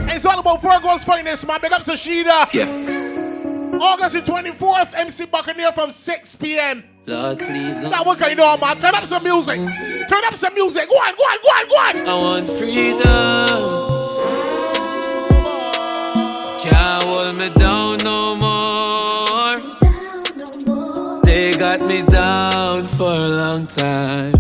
It's 0.09 0.25
all 0.25 0.39
about 0.41 0.63
Virgo's 0.63 1.05
finest, 1.05 1.47
man. 1.47 1.59
Big 1.61 1.73
up 1.73 1.83
to 1.83 1.93
Sheeda. 1.93 2.49
Yeah. 2.55 3.79
August 3.79 4.15
the 4.15 4.23
24th, 4.23 4.95
MC 4.95 5.27
Buccaneer 5.27 5.73
from 5.73 5.93
6 5.93 6.37
p.m. 6.37 6.83
Lord, 7.09 7.39
please. 7.39 7.81
Now 7.81 8.03
what 8.03 8.19
can 8.19 8.31
you 8.31 8.37
do, 8.37 8.57
man? 8.61 8.79
Turn 8.81 8.93
up 8.97 9.07
some 9.07 9.23
music. 9.23 9.59
Turn 10.09 10.25
up 10.25 10.35
some 10.35 10.53
music. 10.55 10.89
Go 10.89 10.97
on, 10.97 11.15
go 11.15 11.23
on, 11.23 11.39
go 11.41 11.49
on, 11.49 11.69
go 11.69 11.77
on. 11.77 12.09
I 12.09 12.15
want 12.15 12.49
freedom. 12.49 13.47
Can't 16.63 17.05
hold 17.05 17.37
me 17.37 17.49
down 17.51 17.99
no 17.99 18.35
more. 18.35 19.55
They 21.23 21.53
got 21.55 21.81
me 21.81 22.03
down 22.03 22.85
for 22.85 23.13
a 23.13 23.29
long 23.29 23.69
time. 23.69 24.35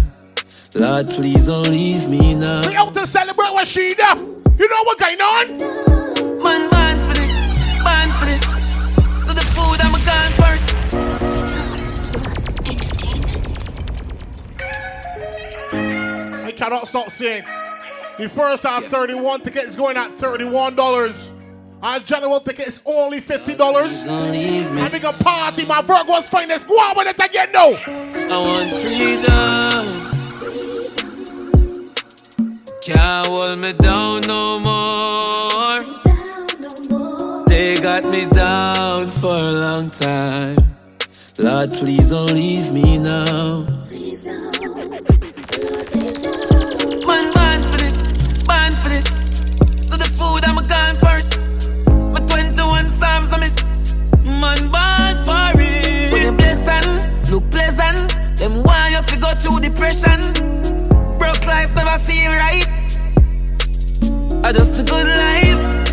Lord, 0.74 1.07
please 1.07 1.46
don't 1.46 1.68
leave 1.68 2.09
me 2.09 2.35
now. 2.35 2.62
We 2.66 2.74
out 2.74 2.92
to 2.94 3.07
celebrate 3.07 3.55
with 3.55 3.68
Sheeda. 3.68 4.18
You 4.59 4.68
know 4.68 4.83
what 4.83 4.98
going 4.98 5.20
on? 5.20 6.42
Man, 6.42 6.68
ban 6.70 6.98
for 7.07 7.14
this, 7.14 7.33
ban 7.85 8.09
for 8.18 8.24
this. 8.24 8.42
So 9.24 9.33
the 9.33 9.42
food 9.55 9.81
I'm 9.81 9.92
gone 10.05 10.33
for. 10.33 10.56
Cannot 16.68 16.88
stop 16.88 17.11
saying. 17.11 17.44
The 18.18 18.29
first 18.29 18.64
half 18.64 18.83
31 18.87 19.42
tickets 19.42 19.76
going 19.76 19.96
at 19.96 20.11
$31. 20.16 21.33
Our 21.81 22.00
general 22.00 22.40
ticket 22.40 22.66
is 22.66 22.81
only 22.85 23.20
$50. 23.20 24.09
And 24.09 24.92
we 24.92 24.98
can 24.98 25.14
party, 25.18 25.64
my 25.64 25.81
Virgo's 25.83 26.29
finest. 26.29 26.66
Go 26.66 26.74
on 26.74 26.96
with 26.96 27.07
it 27.07 27.24
again. 27.24 27.55
I 27.55 27.79
want 28.38 28.68
freedom. 28.83 29.85
Can't 32.83 33.26
hold 33.29 33.59
me 33.61 33.72
down 33.74 34.22
no 34.22 34.59
more. 34.59 35.79
They 37.46 37.76
got 37.76 38.05
me 38.05 38.26
down 38.26 39.07
for 39.07 39.37
a 39.37 39.50
long 39.50 39.90
time. 39.90 40.74
Lord, 41.38 41.70
please 41.70 42.11
don't 42.11 42.33
leave 42.33 42.72
me 42.72 42.98
now. 42.98 43.85
Please 43.87 44.24
now. 44.24 44.46
Man, 47.07 47.33
born 47.33 47.62
for 47.71 47.79
this, 47.79 47.99
born 48.49 48.75
for 48.75 48.88
this. 48.88 49.07
So 49.87 49.97
the 49.97 50.09
food 50.19 50.42
I'm 50.45 50.59
a 50.59 50.66
gone 50.66 50.97
for 50.97 51.16
it. 51.16 51.31
My 52.12 52.21
21 52.21 52.88
Psalms 52.88 53.31
I 53.31 53.38
miss. 53.38 53.57
Man, 54.25 54.59
born 54.75 55.14
for 55.25 55.61
it. 55.61 56.12
With 56.12 56.29
a 56.29 56.33
blessing, 56.33 57.31
look 57.31 57.49
pleasant. 57.51 58.38
Them 58.38 58.62
why 58.62 58.88
you 58.88 59.03
fi 59.03 59.16
go 59.16 59.29
through 59.35 59.61
depression. 59.61 60.21
Broke 61.19 61.47
life 61.47 61.75
never 61.75 61.99
feel 61.99 62.33
right. 62.33 62.66
I 64.45 64.53
just 64.53 64.79
a 64.81 64.83
good 64.83 65.07
life. 65.07 65.86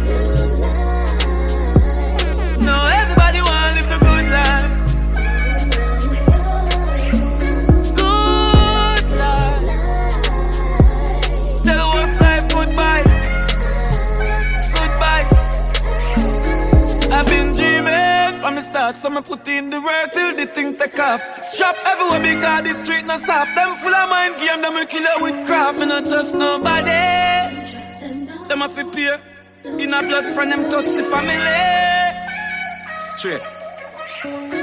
Start, 18.74 18.96
so 18.96 19.08
me 19.08 19.22
put 19.22 19.48
in 19.48 19.70
the 19.70 19.80
work 19.80 20.12
till 20.14 20.36
the 20.36 20.48
thing 20.48 20.76
take 20.76 20.98
off. 20.98 21.22
Strap 21.44 21.78
everywhere 21.86 22.22
because 22.22 22.64
the 22.64 22.74
street 22.84 23.06
no 23.06 23.18
soft. 23.18 23.54
Them 23.56 23.76
full 23.76 23.94
of 23.94 24.10
mind 24.10 24.38
game, 24.38 24.62
them 24.64 24.74
will 24.74 24.86
kill 24.88 25.06
with 25.22 25.46
craft. 25.46 25.78
Me 25.78 25.86
not 25.86 26.06
trust 26.06 26.34
nobody. 26.34 27.04
Them 28.48 28.62
a 28.64 28.68
fi 28.68 28.84
pay. 28.94 29.18
In 29.84 29.94
a 29.94 30.02
blood 30.02 30.26
from 30.34 30.50
them 30.50 30.64
touch 30.72 30.90
the 31.00 31.04
family. 31.12 31.60
Straight. 32.98 33.44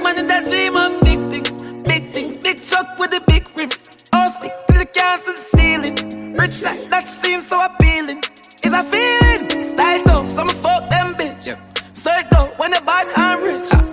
Man 0.03 0.19
in 0.19 0.27
that 0.27 0.45
dream 0.47 0.77
of 0.77 0.91
big 1.05 1.21
things, 1.31 1.65
big 1.91 2.05
things, 2.11 2.37
big 2.43 2.61
truck 2.63 2.99
with 2.99 3.13
the 3.13 3.23
big 3.29 3.45
rims. 3.57 4.05
All 4.13 4.29
stick 4.31 4.53
till 4.67 4.79
the 4.79 4.87
cans 4.87 5.23
to 5.23 5.33
the 5.39 5.45
ceiling. 5.55 5.97
Rich 6.35 6.63
life 6.63 6.91
that 6.91 7.07
seems 7.07 7.47
so 7.47 7.65
appealing. 7.65 8.23
Is 8.65 8.73
a 8.73 8.83
feeling, 8.83 9.63
style 9.63 10.03
tough, 10.05 10.31
so 10.31 10.43
I'ma 10.43 10.53
fuck 10.65 10.91
them 10.91 11.15
bitch. 11.15 11.47
So 11.95 12.11
it 12.13 12.27
go 12.31 12.53
when 12.57 12.73
the 12.73 12.83
bad 12.85 13.07
and 13.17 13.47
rich. 13.47 13.90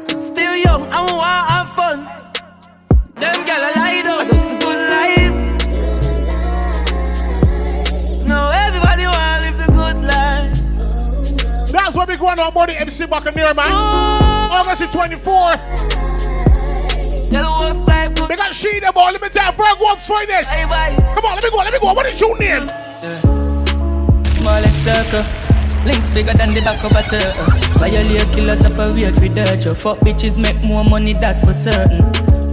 Going 12.28 12.40
on 12.40 12.52
board 12.52 12.68
the 12.68 12.76
MC 12.82 13.06
Buccaneer, 13.06 13.54
man. 13.54 13.72
August 13.72 14.82
the 14.82 14.88
24th. 14.88 15.64
They 18.28 18.36
got 18.36 18.52
Sheeda 18.52 18.94
Ball, 18.94 19.14
let 19.14 19.22
me 19.22 19.30
tell 19.30 19.46
you, 19.46 19.56
Virgo's 19.56 20.06
finest. 20.06 20.52
Come 21.16 21.24
on, 21.24 21.36
let 21.36 21.44
me 21.46 21.50
go, 21.50 21.58
let 21.60 21.72
me 21.72 21.80
go. 21.80 21.94
What 21.94 22.06
is 22.06 22.20
your 22.20 22.38
name? 22.38 22.68
Smallest 24.26 24.84
circle. 24.84 25.24
Links 25.86 26.10
bigger 26.10 26.34
than 26.34 26.54
the 26.54 26.60
back 26.66 26.84
of 26.84 26.92
a 26.92 27.02
turtle. 27.04 27.48
Violate 27.80 28.28
killers 28.36 28.60
separate 28.60 29.16
for 29.16 29.30
dirt. 29.30 29.64
You 29.64 29.74
fuck 29.74 30.00
bitches 30.00 30.38
make 30.38 30.62
more 30.62 30.84
money, 30.84 31.14
that's 31.14 31.40
for 31.40 31.54
certain. 31.54 32.04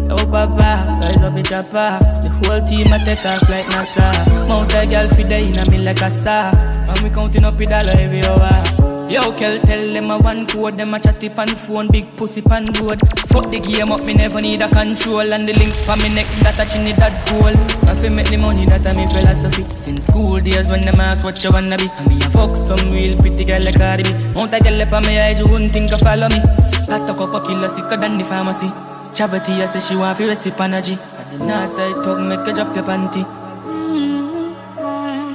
Oh 0.09 0.25
papa, 0.25 1.01
rise 1.03 1.17
up 1.17 1.35
the 1.35 1.43
chopper. 1.43 1.99
The 2.23 2.29
whole 2.31 2.63
team 2.65 2.93
a 2.93 2.99
take 3.05 3.27
off 3.27 3.51
like 3.51 3.67
NASA. 3.67 4.49
Mount 4.49 4.73
a 4.73 4.87
girl 4.87 5.09
day 5.29 5.49
in 5.49 5.59
a 5.59 5.69
me 5.69 5.79
like 5.79 6.01
a 6.01 6.13
saw. 6.13 6.53
And 6.55 7.01
we 7.01 7.11
counting 7.11 7.43
up 7.43 7.57
the 7.57 7.67
dollar 7.67 7.91
every 7.99 8.23
hour. 8.23 8.94
Yo, 9.09 9.33
Kel, 9.37 9.61
tell 9.61 9.93
them 9.93 10.11
a 10.11 10.19
one 10.19 10.47
code, 10.47 10.77
them 10.77 10.95
a 10.95 10.99
chatty 10.99 11.29
pan 11.29 11.49
phone, 11.49 11.88
big 11.88 12.17
pussy 12.17 12.40
pan 12.40 12.64
road. 12.81 12.99
Fuck 13.29 13.51
the 13.51 13.61
game 13.61 13.93
up, 13.93 14.03
me 14.03 14.14
never 14.14 14.40
need 14.40 14.62
a 14.62 14.69
control. 14.69 15.33
And 15.33 15.49
the 15.49 15.53
link 15.53 15.75
pa 15.87 15.95
me 15.97 16.09
neck, 16.14 16.27
that 16.43 16.59
a 16.59 16.64
chinny 16.64 16.93
that 16.93 17.14
goal. 17.29 17.55
I 17.88 17.95
fi 17.95 18.09
make 18.09 18.29
the 18.29 18.38
money, 18.38 18.64
that 18.67 18.87
a 18.87 18.95
me 18.95 19.07
philosophy. 19.07 19.62
Since 19.62 20.07
school 20.07 20.40
days 20.40 20.69
when 20.69 20.83
them 20.83 21.01
ask 21.01 21.23
what 21.23 21.43
you 21.45 21.51
wanna 21.53 21.77
be. 21.77 21.88
I 21.88 22.09
me 22.09 22.17
a 22.25 22.31
fuck 22.31 22.57
some 22.57 22.90
real 22.90 23.17
pretty 23.19 23.45
girl 23.45 23.62
like 23.62 23.77
Cardi 23.77 24.05
B. 24.05 24.11
Mount 24.35 24.55
a 24.55 24.59
girl 24.61 24.83
up 24.83 24.93
on 24.93 25.03
me 25.07 25.19
eyes, 25.21 25.38
you 25.38 25.49
wouldn't 25.49 25.73
think 25.73 25.93
of 25.93 26.01
follow 26.01 26.29
me. 26.29 26.40
I 26.40 26.99
talk 27.07 27.21
up 27.21 27.35
a 27.35 27.47
killer 27.47 27.69
sicker 27.69 27.97
than 27.97 28.19
the 28.19 28.25
pharmacy. 28.25 28.69
Chavity, 29.12 29.61
I 29.62 29.67
say 29.67 29.81
she 29.81 29.97
want 29.97 30.17
fi 30.19 30.27
recipe 30.27 30.61
energy. 30.61 30.95
At 30.95 31.31
the 31.31 31.38
north 31.38 31.73
side 31.73 32.03
talk, 32.03 32.19
make 32.19 32.40
her 32.47 32.53
drop 32.53 32.75
your 32.75 32.85
panty. 32.85 33.23
Mm-hmm. 33.23 34.79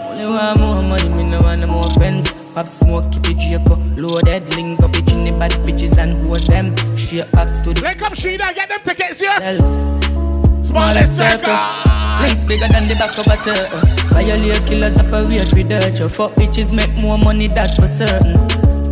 Only 0.10 0.26
want 0.26 0.60
more 0.60 0.82
money, 0.82 1.10
me 1.10 1.24
no 1.24 1.40
want 1.42 1.62
no 1.62 1.68
more 1.68 1.90
friends. 1.92 2.39
Pop 2.54 2.68
smoke, 2.68 3.12
keep 3.12 3.30
it 3.30 3.38
Draco. 3.38 3.76
Loaded, 3.96 4.54
link 4.56 4.80
up 4.82 4.96
it 4.96 5.12
in 5.12 5.22
the 5.22 5.32
bad 5.38 5.52
bitches 5.66 5.98
and 5.98 6.14
who's 6.28 6.46
them. 6.48 6.76
Straight 6.98 7.32
back 7.32 7.48
to 7.48 7.74
the. 7.74 7.82
Link 7.82 8.02
up 8.02 8.14
Sheeda, 8.14 8.54
get 8.56 8.70
them 8.70 8.80
tickets 8.84 9.20
here. 9.20 9.40
Smallest 10.62 11.16
circle. 11.16 11.54
Links 12.22 12.44
bigger 12.44 12.68
than 12.68 12.88
the 12.88 12.96
back 13.00 13.18
of 13.18 13.28
a 13.28 13.38
turtle. 13.38 13.80
Violate 14.10 14.66
killers 14.68 14.96
separate 14.96 15.54
with 15.54 15.70
dirt. 15.70 16.00
You 16.00 16.10
fuck 16.10 16.34
bitches 16.34 16.74
make 16.74 16.94
more 16.96 17.18
money, 17.18 17.48
that's 17.48 17.76
for 17.76 17.88
certain. 17.88 18.36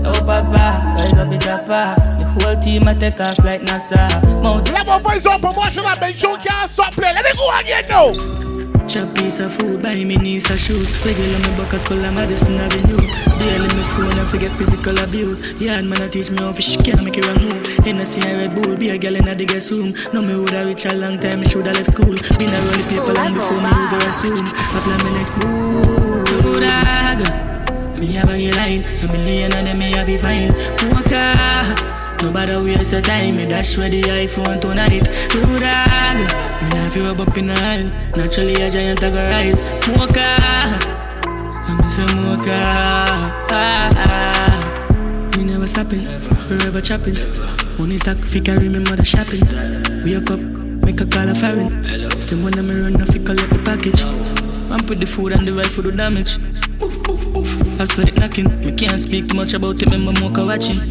Oh 0.06 0.13
papa, 0.13 0.96
rise 0.98 1.13
up 1.13 1.30
the 1.30 1.38
chopper. 1.38 1.96
The 2.17 2.26
whole 2.26 2.62
team 2.62 2.88
a 2.88 2.96
take 2.96 3.20
off 3.20 3.39
like 3.39 3.62
NASA. 3.62 4.41
Mount 4.41 4.72
Level 4.72 5.00
boys 5.00 5.26
on 5.26 5.41
promotion, 5.41 5.84
I 5.84 6.00
bet 6.00 6.22
you 6.22 6.38
can't 6.38 6.70
stop 6.70 6.93
playing. 6.93 7.15
Let 7.15 7.26
me 7.26 7.34
go 7.36 7.60
again 7.60 7.86
now. 7.89 8.47
Chop 8.88 9.13
piece 9.15 9.39
of 9.39 9.54
food, 9.54 9.82
buy 9.84 10.02
me 10.06 10.15
knees 10.15 10.50
of 10.50 10.58
shoes. 10.58 10.89
Regular 11.06 11.39
me 11.39 11.58
buckers, 11.58 11.84
color 11.84 12.10
Madison 12.10 12.56
Avenue. 12.56 12.95
Daily 13.38 13.67
me 13.67 13.84
phone, 13.91 14.17
I 14.17 14.23
forget 14.32 14.52
physical 14.52 14.97
abuse. 15.00 15.41
Yeah, 15.60 15.82
man, 15.82 16.02
I 16.02 16.08
teach 16.08 16.32
me 16.32 16.38
how 16.38 16.54
fish 16.54 16.78
can 16.78 17.04
make 17.04 17.17
it 17.17 17.28
wrong 17.28 17.41
move. 17.43 17.67
Hennessy 17.84 18.21
and 18.21 18.38
Red 18.39 18.56
Bull, 18.56 18.78
be 18.78 18.89
a 18.89 18.97
girl 18.97 19.17
in 19.17 19.26
the 19.26 19.43
guest 19.45 19.71
room. 19.71 19.93
No 20.13 20.21
me 20.21 20.36
woulda 20.36 20.65
reach 20.65 20.86
a 20.86 20.93
long 20.93 21.19
time, 21.19 21.41
me 21.41 21.45
shoulda 21.50 21.73
left 21.73 21.91
school. 21.91 22.15
Been 22.39 22.47
a 22.47 22.60
roll 22.63 22.84
people 22.88 23.13
long 23.13 23.34
before 23.34 23.60
me 23.60 23.67
use 23.76 23.91
the 23.91 24.00
restroom. 24.08 24.45
I 24.47 24.80
plan 24.80 25.00
my 25.04 25.12
next 25.19 25.36
move. 25.43 25.67
Me 28.00 28.08
have 28.13 28.30
a 28.30 28.52
line, 28.52 28.84
a 29.04 29.08
million 29.12 29.52
of 29.52 29.65
them 29.65 29.80
me 29.80 29.91
have 29.91 30.08
be 30.08 30.17
fine. 30.17 30.54
Walker. 30.93 31.97
Nobody 32.22 32.56
waste 32.56 32.92
your 32.92 33.02
time, 33.02 33.36
me 33.38 33.46
dash 33.46 33.78
with 33.78 33.92
the 33.92 34.02
iPhone 34.02 34.60
tonight. 34.60 35.08
You 35.34 35.42
dog, 35.42 36.18
me 36.64 36.70
not 36.74 36.92
feel 36.92 37.06
rub 37.06 37.22
up 37.22 37.38
in 37.38 37.48
the 37.48 37.54
aisle. 37.54 37.92
Naturally 38.16 38.56
a 38.56 38.70
giant 38.72 39.04
I 39.04 39.10
go 39.12 39.18
rise. 39.30 39.60
Mocha, 39.88 40.38
I 41.28 41.78
miss 41.80 41.98
a 42.00 42.06
mocha. 42.16 42.58
We 45.38 45.44
never 45.44 45.68
stopping, 45.68 46.06
forever 46.48 46.82
chopping. 46.82 47.18
Money 47.78 47.98
stack, 48.00 48.18
fi 48.18 48.40
carry 48.40 48.68
me 48.68 48.80
mother 48.80 49.06
shopping. 49.06 49.42
Wake 50.04 50.32
up, 50.32 50.40
make 50.40 51.00
a 51.00 51.06
call 51.06 51.30
a 51.30 51.36
foreign. 51.36 52.20
Same 52.20 52.42
one 52.42 52.68
me 52.68 52.82
run 52.82 53.00
off, 53.00 53.10
fi 53.10 53.20
collect 53.20 53.50
the 53.52 53.60
package. 53.64 54.04
Man 54.70 54.80
put 54.88 55.00
the 55.00 55.06
food 55.06 55.34
and 55.34 55.48
the 55.48 55.54
right 55.54 55.68
for 55.68 55.84
the 55.84 55.92
damage. 55.92 56.40
I 57.80 57.86
saw 57.86 58.02
it 58.02 58.18
knocking. 58.18 58.50
Me 58.66 58.72
can't 58.72 59.00
speak 59.00 59.36
much 59.36 59.54
about 59.54 59.82
it, 59.82 59.86
remember 59.86 60.20
Mocha 60.20 60.44
watching. 60.44 60.82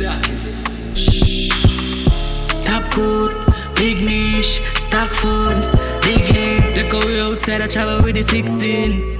Top 2.64 2.90
good, 2.94 3.36
big 3.74 4.02
niche, 4.02 4.62
stock 4.76 5.10
food, 5.10 5.56
big 6.00 6.24
league. 6.34 6.74
They 6.74 6.88
go 6.90 7.00
way 7.00 7.20
outside, 7.20 7.60
I 7.60 7.66
travel 7.66 8.02
with 8.02 8.14
the 8.14 8.22
16. 8.22 9.16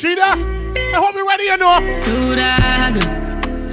Sheeda, 0.00 0.32
I 0.76 0.96
hope 0.96 1.14
you're 1.14 1.26
ready, 1.26 1.44
you 1.44 1.56
know. 1.58 1.78
You 2.06 2.36
dog. 2.36 3.29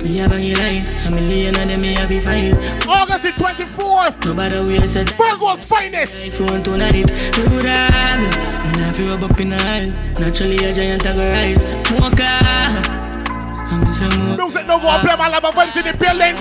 Me 0.08 0.16
have 0.20 0.32
a 0.32 0.40
line, 0.56 0.86
a 1.06 1.12
million 1.12 1.54
of 1.60 1.68
them 1.68 1.82
me 1.82 1.94
have 1.94 2.10
a 2.10 2.22
fine. 2.22 2.56
August 2.88 3.24
the 3.24 3.32
24th. 3.32 4.24
Nobody 4.24 4.56
wears 4.56 4.96
a 4.96 5.04
Virgo's 5.04 5.66
finest. 5.66 6.32
tonight. 6.32 6.96
You 6.96 7.04
dog. 7.04 8.20
Me 8.64 8.72
not 8.80 8.96
feel 8.96 9.22
up 9.22 9.38
in 9.42 9.50
the 9.50 9.58
aisle. 9.58 9.92
Naturally 10.18 10.64
a 10.64 10.72
giant 10.72 11.06
I 11.06 11.14
go 11.14 11.30
rise. 11.30 11.62
Mocha. 11.92 12.24
I 12.24 13.84
miss 13.86 14.00
a 14.00 14.04
mocha. 14.18 14.38
Music 14.38 14.66
no 14.66 14.80
go 14.80 14.88
and 14.88 15.04
play 15.04 15.18
my 15.18 15.28
love 15.28 15.44
vibes 15.44 15.76
in 15.76 15.84
the 15.84 15.98
building. 16.00 16.36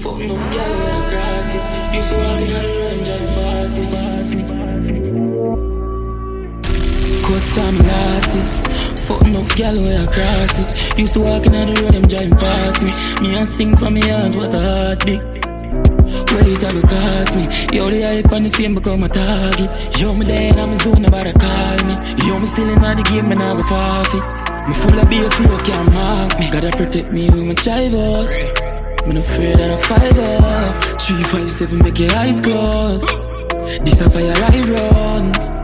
Fuck 0.00 0.16
no 0.16 0.36
girl 0.50 0.72
wear 0.78 1.10
glasses. 1.10 1.64
Used 1.94 2.08
to 2.08 2.14
walk 2.16 2.40
in 2.40 2.46
the 2.54 2.60
range 2.80 3.08
and 3.08 3.26
pass 3.36 3.76
it, 3.76 3.92
it. 4.32 4.52
Cut 7.22 7.44
time 7.54 7.76
glasses. 7.76 8.81
Fuck 9.06 9.22
enough 9.22 9.56
gal 9.56 9.76
wear 9.82 10.06
crosses. 10.06 10.96
Used 10.96 11.14
to 11.14 11.20
walk 11.20 11.46
in 11.46 11.52
the 11.52 11.80
road, 11.80 11.92
them 11.92 12.02
driving 12.02 12.36
past 12.36 12.82
me. 12.82 12.92
Me 13.20 13.36
and 13.36 13.48
sing 13.48 13.76
for 13.76 13.90
me 13.90 14.00
heart, 14.00 14.36
what 14.36 14.54
a 14.54 14.60
heartbeat. 14.60 15.20
Wait, 16.32 16.64
I 16.64 16.72
go 16.72 16.80
cost 16.82 17.36
me. 17.36 17.44
Yo, 17.76 17.90
the 17.90 18.02
hype 18.02 18.32
and 18.32 18.46
the 18.46 18.50
fame 18.50 18.74
become 18.74 19.02
a 19.02 19.08
target. 19.08 19.98
Yo, 19.98 20.14
me 20.14 20.24
dead, 20.24 20.58
I'm 20.58 20.72
a 20.72 20.76
zone, 20.76 21.02
nobody 21.02 21.32
call 21.32 21.76
me. 21.84 21.94
Yo, 22.26 22.38
me 22.38 22.46
still 22.46 22.68
in 22.68 22.80
the 22.80 23.02
game, 23.02 23.32
and 23.32 23.42
I 23.42 23.56
go 23.56 23.62
forfeit. 23.62 24.68
Me 24.68 24.74
full 24.74 24.98
of 24.98 25.10
beer 25.10 25.30
flow, 25.30 25.58
can't 25.58 25.92
mark 25.92 26.38
me. 26.38 26.50
Gotta 26.50 26.70
protect 26.70 27.12
me 27.12 27.28
with 27.28 27.42
my 27.42 27.54
child. 27.54 28.28
I'm 29.04 29.16
afraid 29.16 29.56
that 29.58 29.70
I 29.72 29.76
fight 29.82 30.16
up. 30.16 31.00
Three, 31.00 31.22
five, 31.24 31.50
seven, 31.50 31.78
make 31.78 31.98
your 31.98 32.14
eyes 32.14 32.40
close. 32.40 33.04
This 33.84 34.00
a 34.00 34.08
fire 34.08 34.32
I 34.36 34.60
runs. 34.70 35.61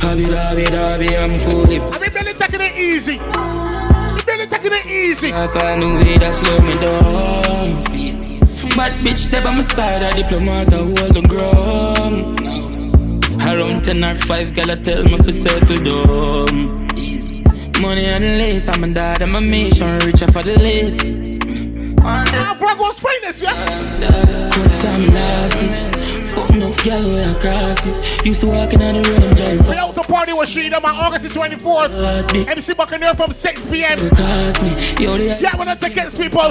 Hobby, 0.00 0.24
hobby, 0.24 0.64
hobby, 0.64 1.16
I'm 1.16 1.36
fully. 1.36 1.80
I 1.80 1.98
mean, 1.98 2.12
Billy 2.12 2.34
taking 2.34 2.60
it 2.60 2.76
easy. 2.78 3.18
Billy 3.18 4.46
taking 4.46 4.72
it 4.72 4.86
easy. 4.86 5.30
That's 5.30 5.54
a 5.54 5.76
new 5.76 5.96
way 5.96 6.18
that 6.18 6.34
slow 6.34 6.58
me 6.60 6.72
down. 6.74 7.74
Bad 8.76 9.04
bitch, 9.04 9.28
they 9.30 9.42
by 9.42 9.54
my 9.54 9.60
side, 9.62 10.02
a 10.02 10.10
diplomat, 10.16 10.72
I 10.72 10.76
hold 10.76 11.14
the 11.14 11.22
ground. 11.22 12.40
Around 13.42 13.84
10 13.84 14.04
or 14.04 14.14
5, 14.14 14.54
girl, 14.54 14.70
I 14.70 14.76
tell 14.76 15.02
me 15.04 15.16
for 15.18 15.32
settle 15.32 15.76
down. 15.76 16.86
Money 17.80 18.04
and 18.06 18.24
lace, 18.38 18.68
I'm 18.68 18.84
a 18.84 18.88
dad, 18.94 19.22
I'm 19.22 19.34
a 19.34 19.40
mission, 19.40 19.98
reach 20.00 20.20
for 20.32 20.42
the 20.42 20.56
lids. 20.58 21.14
Ah, 22.02 22.56
Virgo's 22.58 23.00
finest, 23.00 23.42
yeah? 23.42 23.64
Cut 24.50 24.74
time 24.76 25.06
losses. 25.12 25.88
Fuck 26.34 26.50
enough 26.50 26.82
gal 26.84 27.02
where 27.08 27.30
I 27.30 27.38
crosses. 27.40 27.98
Used 28.24 28.40
to 28.42 28.48
walk 28.48 28.72
in 28.72 28.82
on 28.82 29.02
the 29.02 29.10
road 29.10 29.22
and 29.24 29.36
drive. 29.36 29.68
We 29.68 29.76
out 29.76 29.94
to 29.94 30.02
party 30.02 30.32
with 30.32 30.48
Sheeda 30.48 30.82
on 30.82 30.96
August 30.96 31.24
the 31.24 31.30
24th. 31.30 32.48
MC 32.48 32.74
Buccaneer 32.74 33.14
from 33.14 33.32
6 33.32 33.66
p.m. 33.66 33.98
Yeah, 34.98 35.56
when 35.56 35.68
I 35.68 35.74
tickets, 35.74 36.16
people. 36.18 36.42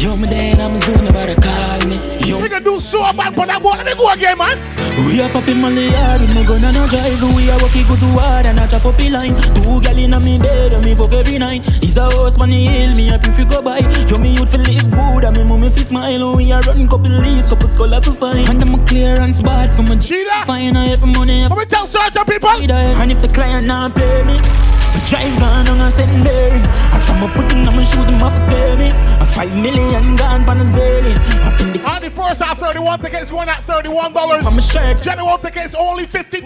Yo, 0.00 0.16
my 0.16 0.28
dad, 0.28 0.60
I'm 0.60 0.78
zone 0.78 1.06
about 1.06 1.26
to 1.26 1.36
call 1.36 1.88
me. 1.88 2.18
Yo, 2.28 2.38
we 2.40 2.48
can 2.48 2.62
do 2.62 2.78
so 2.80 3.00
bad, 3.12 3.34
but 3.34 3.46
that 3.46 3.62
boy, 3.62 3.70
let 3.72 3.86
me 3.86 3.94
go 3.94 4.10
again, 4.12 4.38
man. 4.38 4.58
We 5.06 5.20
are 5.22 5.30
popping 5.30 5.60
money 5.60 5.88
hard, 5.88 6.20
we 6.20 6.34
no 6.34 6.44
gun 6.44 6.64
and 6.64 6.76
no 6.76 6.86
drive. 6.86 7.22
We 7.34 7.48
are 7.50 7.58
walking 7.60 7.86
go 7.86 7.94
so 7.94 8.06
hard 8.06 8.46
and 8.46 8.58
a 8.58 8.68
chop 8.68 8.84
up 8.84 8.98
line. 9.10 9.34
Two 9.54 9.80
gal 9.80 9.96
in 9.96 10.10
me 10.22 10.38
bed, 10.38 10.72
and 10.72 10.84
me 10.84 10.94
fuck 10.94 11.12
every 11.12 11.38
night. 11.38 11.64
He's 11.82 11.96
a 11.96 12.10
horse, 12.10 12.36
money 12.36 12.66
hill, 12.66 12.94
me 12.94 13.06
happy 13.08 13.30
if 13.30 13.38
you 13.38 13.46
go 13.46 13.62
by. 13.62 13.78
Yo, 14.08 14.18
me 14.18 14.34
youth 14.36 14.50
for 14.50 14.58
live 14.58 14.90
good, 14.90 15.24
and 15.24 15.36
me 15.36 15.44
mummy 15.44 15.70
fi 15.70 15.82
smile. 15.82 16.36
We 16.36 16.52
are 16.52 16.60
run 16.62 16.86
couple 16.88 17.10
leads, 17.10 17.48
couple 17.48 17.66
skull 17.68 17.88
to 17.88 18.12
find. 18.12 18.48
And 18.48 18.62
I'm 18.62 18.74
a 18.74 18.84
clearance 18.92 19.40
bad 19.40 19.72
for 19.72 19.82
my 19.82 19.96
Cheetah. 19.96 20.44
Fine, 20.44 20.76
I 20.76 20.86
have 20.88 21.02
money. 21.02 21.48
Let 21.48 21.56
me 21.56 21.64
tell 21.64 21.86
certain 21.86 22.24
people. 22.26 22.50
And 22.50 23.10
if 23.10 23.18
the 23.18 23.28
client 23.28 23.66
not 23.66 23.96
pay 23.96 24.22
me, 24.22 24.36
I 24.36 24.98
drive 25.08 25.32
gone 25.40 25.68
on 25.68 25.80
a. 25.80 25.88
Mary. 26.20 26.60
And 26.92 27.02
from 27.06 27.24
a 27.24 27.28
putting 27.32 27.66
on 27.66 27.74
my 27.74 27.84
shoes, 27.84 28.08
I 28.08 28.18
must 28.18 28.36
pay 28.52 28.76
me. 28.76 28.88
A 29.24 29.26
five 29.32 29.56
million 29.56 30.14
gone 30.16 30.44
pan 30.44 30.60
a 30.60 30.64
zillion. 30.64 31.16
On 31.88 32.02
the 32.02 32.10
first 32.10 32.42
at 32.42 32.58
31 32.58 32.98
tickets 32.98 33.30
going 33.30 33.48
at 33.48 33.64
$31. 33.64 34.12
I'm 34.12 34.58
a 34.58 34.60
shirt. 34.60 35.00
General 35.00 35.38
tickets 35.38 35.74
only 35.74 36.04
$50. 36.04 36.44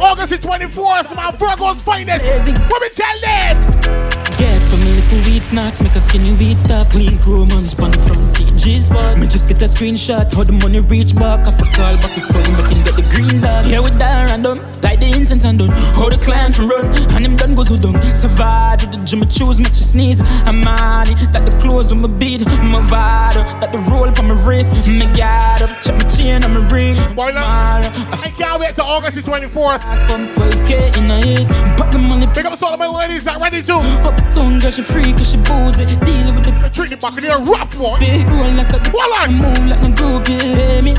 August 0.00 0.30
the 0.30 0.38
24th, 0.38 1.14
my 1.14 1.30
Virgo's 1.32 1.82
finest. 1.82 2.24
What 2.70 2.80
me 2.80 2.88
tell 2.88 3.20
them? 3.20 4.08
Get 4.38 4.62
from 4.70 4.80
me 4.80 4.92
little 4.96 5.30
weed 5.30 5.44
snacks, 5.44 5.82
make 5.82 5.94
a 5.96 6.00
skinny 6.00 6.32
weed 6.32 6.58
stop. 6.58 6.88
Clean 6.88 7.18
crew 7.18 7.44
man 7.44 7.64
spun 7.64 7.92
from 7.92 8.24
CG 8.28 8.80
spot. 8.80 9.18
Me 9.18 9.26
just 9.26 9.48
get 9.48 9.60
a 9.62 9.64
screenshot, 9.64 10.32
how 10.32 10.44
the 10.44 10.52
money 10.52 10.80
reach 10.80 11.14
back. 11.14 11.46
I 11.46 11.52
call 11.74 11.96
back 11.96 12.12
the 12.14 12.20
skull, 12.20 12.42
make 12.56 12.68
him 12.68 12.84
get 12.84 12.94
the 12.96 13.06
green 13.10 13.40
dot. 13.40 13.64
Here 13.64 13.82
with 13.82 13.98
that 13.98 14.30
random, 14.30 14.58
like 14.82 14.98
the 14.98 15.06
incense 15.06 15.44
and 15.44 15.58
done. 15.58 15.70
How 15.98 16.08
the 16.08 16.18
client 16.18 16.54
from 16.54 16.68
run, 16.70 16.86
and 17.14 17.24
him 17.24 17.36
done 17.36 17.54
goes 17.54 17.68
who 17.68 17.78
done. 17.78 17.98
Survive 18.14 18.78
the 18.78 19.00
gym, 19.04 19.26
choose, 19.28 19.58
make 19.58 19.74
you 19.74 19.86
sneeze. 19.86 20.20
I'm 20.46 20.62
money, 20.62 21.14
that 21.32 21.42
the 21.42 21.56
clothes 21.58 21.92
on 21.92 22.00
my 22.00 22.08
beat, 22.08 22.46
my 22.46 22.80
vital, 22.86 23.42
that 23.60 23.72
the 23.72 23.78
roll 23.90 24.08
on 24.08 24.26
my 24.28 24.36
wrist. 24.44 24.86
Me 24.86 25.06
got 25.16 25.62
up, 25.62 25.80
check 25.82 25.96
my 25.96 26.04
chain 26.08 26.44
on 26.44 26.54
my 26.54 26.62
ring. 26.70 26.96
Boy, 27.14 27.32
I 27.34 28.32
can't 28.36 28.60
wait 28.60 28.74
till 28.74 28.84
August 28.84 29.16
the 29.16 29.22
24th. 29.22 29.80
Pump 30.08 30.36
12k 30.36 30.98
in 30.98 31.10
a 31.10 31.18
hit, 31.24 31.48
pop 31.76 31.90
the 31.92 31.98
money. 31.98 32.26
Pick 32.34 32.44
up 32.44 32.60
all 32.62 32.74
of 32.74 32.78
my 32.78 32.86
ladies 32.86 33.24
that 33.24 33.40
ready 33.40 33.62
to. 33.62 33.74
Up 34.06 34.16
tongue, 34.30 34.58
girl, 34.58 34.70
she 34.70 34.82
free, 34.82 35.12
cause 35.12 35.30
she 35.30 35.36
boozy. 35.38 35.96
Deal 36.04 36.34
with 36.34 36.44
the 36.44 36.70
treat 36.72 36.92
it 36.92 37.00
back 37.00 37.16
in 37.16 37.24
here, 37.24 37.38
rough 37.38 37.74
one. 37.76 38.00
Big 38.18 38.30
roll 38.30 38.50
like 38.50 38.72
a 38.72 38.80
Hold 38.90 39.30
move 39.30 39.70
like 39.70 39.80
no 39.80 39.92
group, 39.94 40.28
you 40.28 40.40
hear 40.40 40.82
me? 40.82 40.94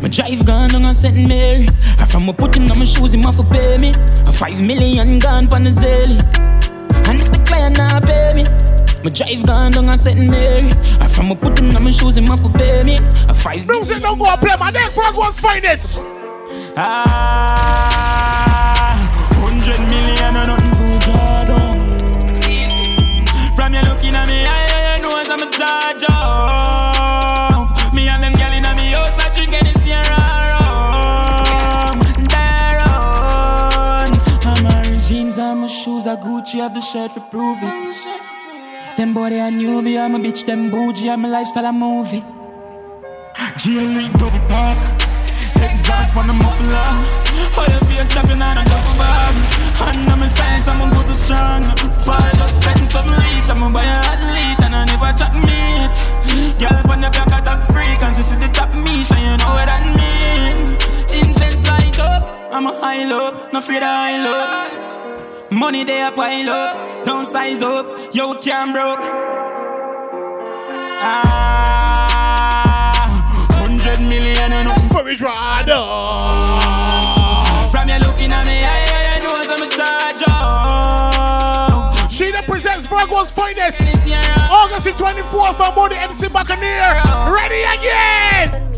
My 0.00 0.08
drive 0.08 0.46
gone 0.46 0.74
on 0.74 0.86
a 0.86 0.94
St. 0.94 1.14
Mary. 1.14 1.68
I 1.98 2.06
from 2.06 2.26
a 2.30 2.32
putting 2.32 2.70
on 2.70 2.78
my 2.78 2.86
shoes, 2.86 3.12
him 3.12 3.26
off 3.26 3.36
for 3.36 3.44
pay 3.44 3.76
me. 3.76 3.92
A 4.26 4.32
five 4.32 4.66
million 4.66 5.18
gone 5.18 5.46
pan 5.46 5.64
the 5.64 5.70
zelly. 5.70 6.16
And 7.06 7.20
if 7.20 7.30
the 7.30 7.44
client 7.46 7.76
not 7.76 8.02
pay 8.04 8.32
me. 8.32 8.44
My 9.04 9.10
drive 9.10 9.44
gone 9.44 9.76
on 9.76 9.90
a 9.90 9.98
St. 9.98 10.18
Mary. 10.18 10.72
I 11.00 11.06
from 11.06 11.30
a 11.32 11.36
putting 11.36 11.76
on 11.76 11.84
my 11.84 11.90
shoes, 11.90 12.16
him 12.16 12.30
off 12.30 12.40
for 12.40 12.50
pay 12.50 12.82
me. 12.82 12.96
A 12.96 13.34
five 13.34 13.68
Music 13.68 14.00
don't 14.00 14.18
go 14.18 14.34
play, 14.38 14.56
my 14.58 14.70
neck 14.70 14.94
Virgo's 14.94 15.38
finest. 15.38 16.00
Ah, 16.78 18.13
have 36.64 36.72
the 36.72 36.80
shirt 36.80 37.12
for 37.12 37.20
prove 37.20 37.58
it. 37.60 38.96
Them 38.96 39.12
body 39.12 39.38
I 39.38 39.50
knew 39.50 39.82
me, 39.82 39.98
I'm 39.98 40.14
a 40.14 40.18
bitch, 40.18 40.46
them 40.46 40.70
bougie, 40.70 41.10
I'm 41.10 41.22
a 41.26 41.28
lifestyle, 41.28 41.66
a 41.66 41.72
movie. 41.72 42.24
G-Elite 43.58 44.14
double 44.14 44.40
pop, 44.48 44.78
exhaust 45.60 46.16
on 46.16 46.26
the 46.26 46.32
muffler. 46.32 46.88
Fire 47.52 47.80
beer 47.88 48.06
chopping 48.08 48.40
on 48.40 48.56
a 48.56 48.64
duffel 48.64 48.96
bag. 48.96 49.36
And 49.84 50.08
I'm 50.08 50.22
in 50.22 50.28
science, 50.30 50.66
I'm 50.66 50.78
gonna 50.78 50.94
go 50.94 51.02
so 51.02 51.12
strong. 51.12 51.62
Paul 52.06 52.32
just 52.40 52.62
setting 52.62 52.86
some 52.86 53.08
leads, 53.08 53.50
I'm 53.50 53.58
gonna 53.60 53.74
buy 53.74 53.84
a 53.84 54.00
athlete 54.12 54.64
and 54.64 54.74
I 54.74 54.84
never 54.86 55.12
chat 55.20 55.34
meat. 55.46 55.94
Girl, 56.58 56.80
on 56.92 57.00
the 57.02 57.10
block, 57.10 57.28
I 57.28 57.40
top 57.42 57.60
freak, 57.72 58.00
and 58.00 58.16
she 58.16 58.22
see 58.22 58.36
the 58.36 58.48
top 58.48 58.72
me, 58.72 59.02
so 59.02 59.16
you 59.16 59.36
know 59.36 59.52
what 59.52 59.66
that 59.68 59.84
mean. 59.98 60.80
Incense 61.12 61.66
light 61.68 61.98
up, 62.00 62.22
I'm 62.54 62.66
a 62.66 62.72
high 62.80 63.04
up, 63.12 63.52
no 63.52 63.58
afraid 63.58 63.82
of 63.82 63.92
high 64.00 64.16
looks. 64.24 65.03
Money 65.54 65.84
they 65.84 66.02
a 66.02 66.10
pile 66.10 66.50
up, 66.50 67.04
don't 67.04 67.24
size 67.24 67.62
up, 67.62 67.86
yo 68.12 68.34
can't 68.34 68.72
broke. 68.72 68.98
Ah, 71.00 71.70
hundred 73.52 74.00
million 74.00 74.52
and 74.52 74.66
nothing 74.66 74.88
for 74.90 75.04
me 75.04 75.14
From 77.70 77.88
you 77.88 77.98
looking 78.00 78.32
at 78.32 78.44
me, 78.46 78.64
I, 78.64 79.14
I, 79.14 79.20
know 79.22 79.30
I'm 79.32 79.62
a 79.62 79.68
charge 79.70 80.24
up. 80.26 81.94
Sheeda 82.10 82.44
presents 82.48 82.86
Virgo's 82.86 83.30
finest. 83.30 83.80
August 84.50 84.86
the 84.86 84.92
24th 84.92 85.60
on 85.60 85.72
board 85.76 85.92
the 85.92 85.98
MC 85.98 86.28
Buccaneer. 86.30 87.00
Ready 87.32 87.62
again. 87.78 88.73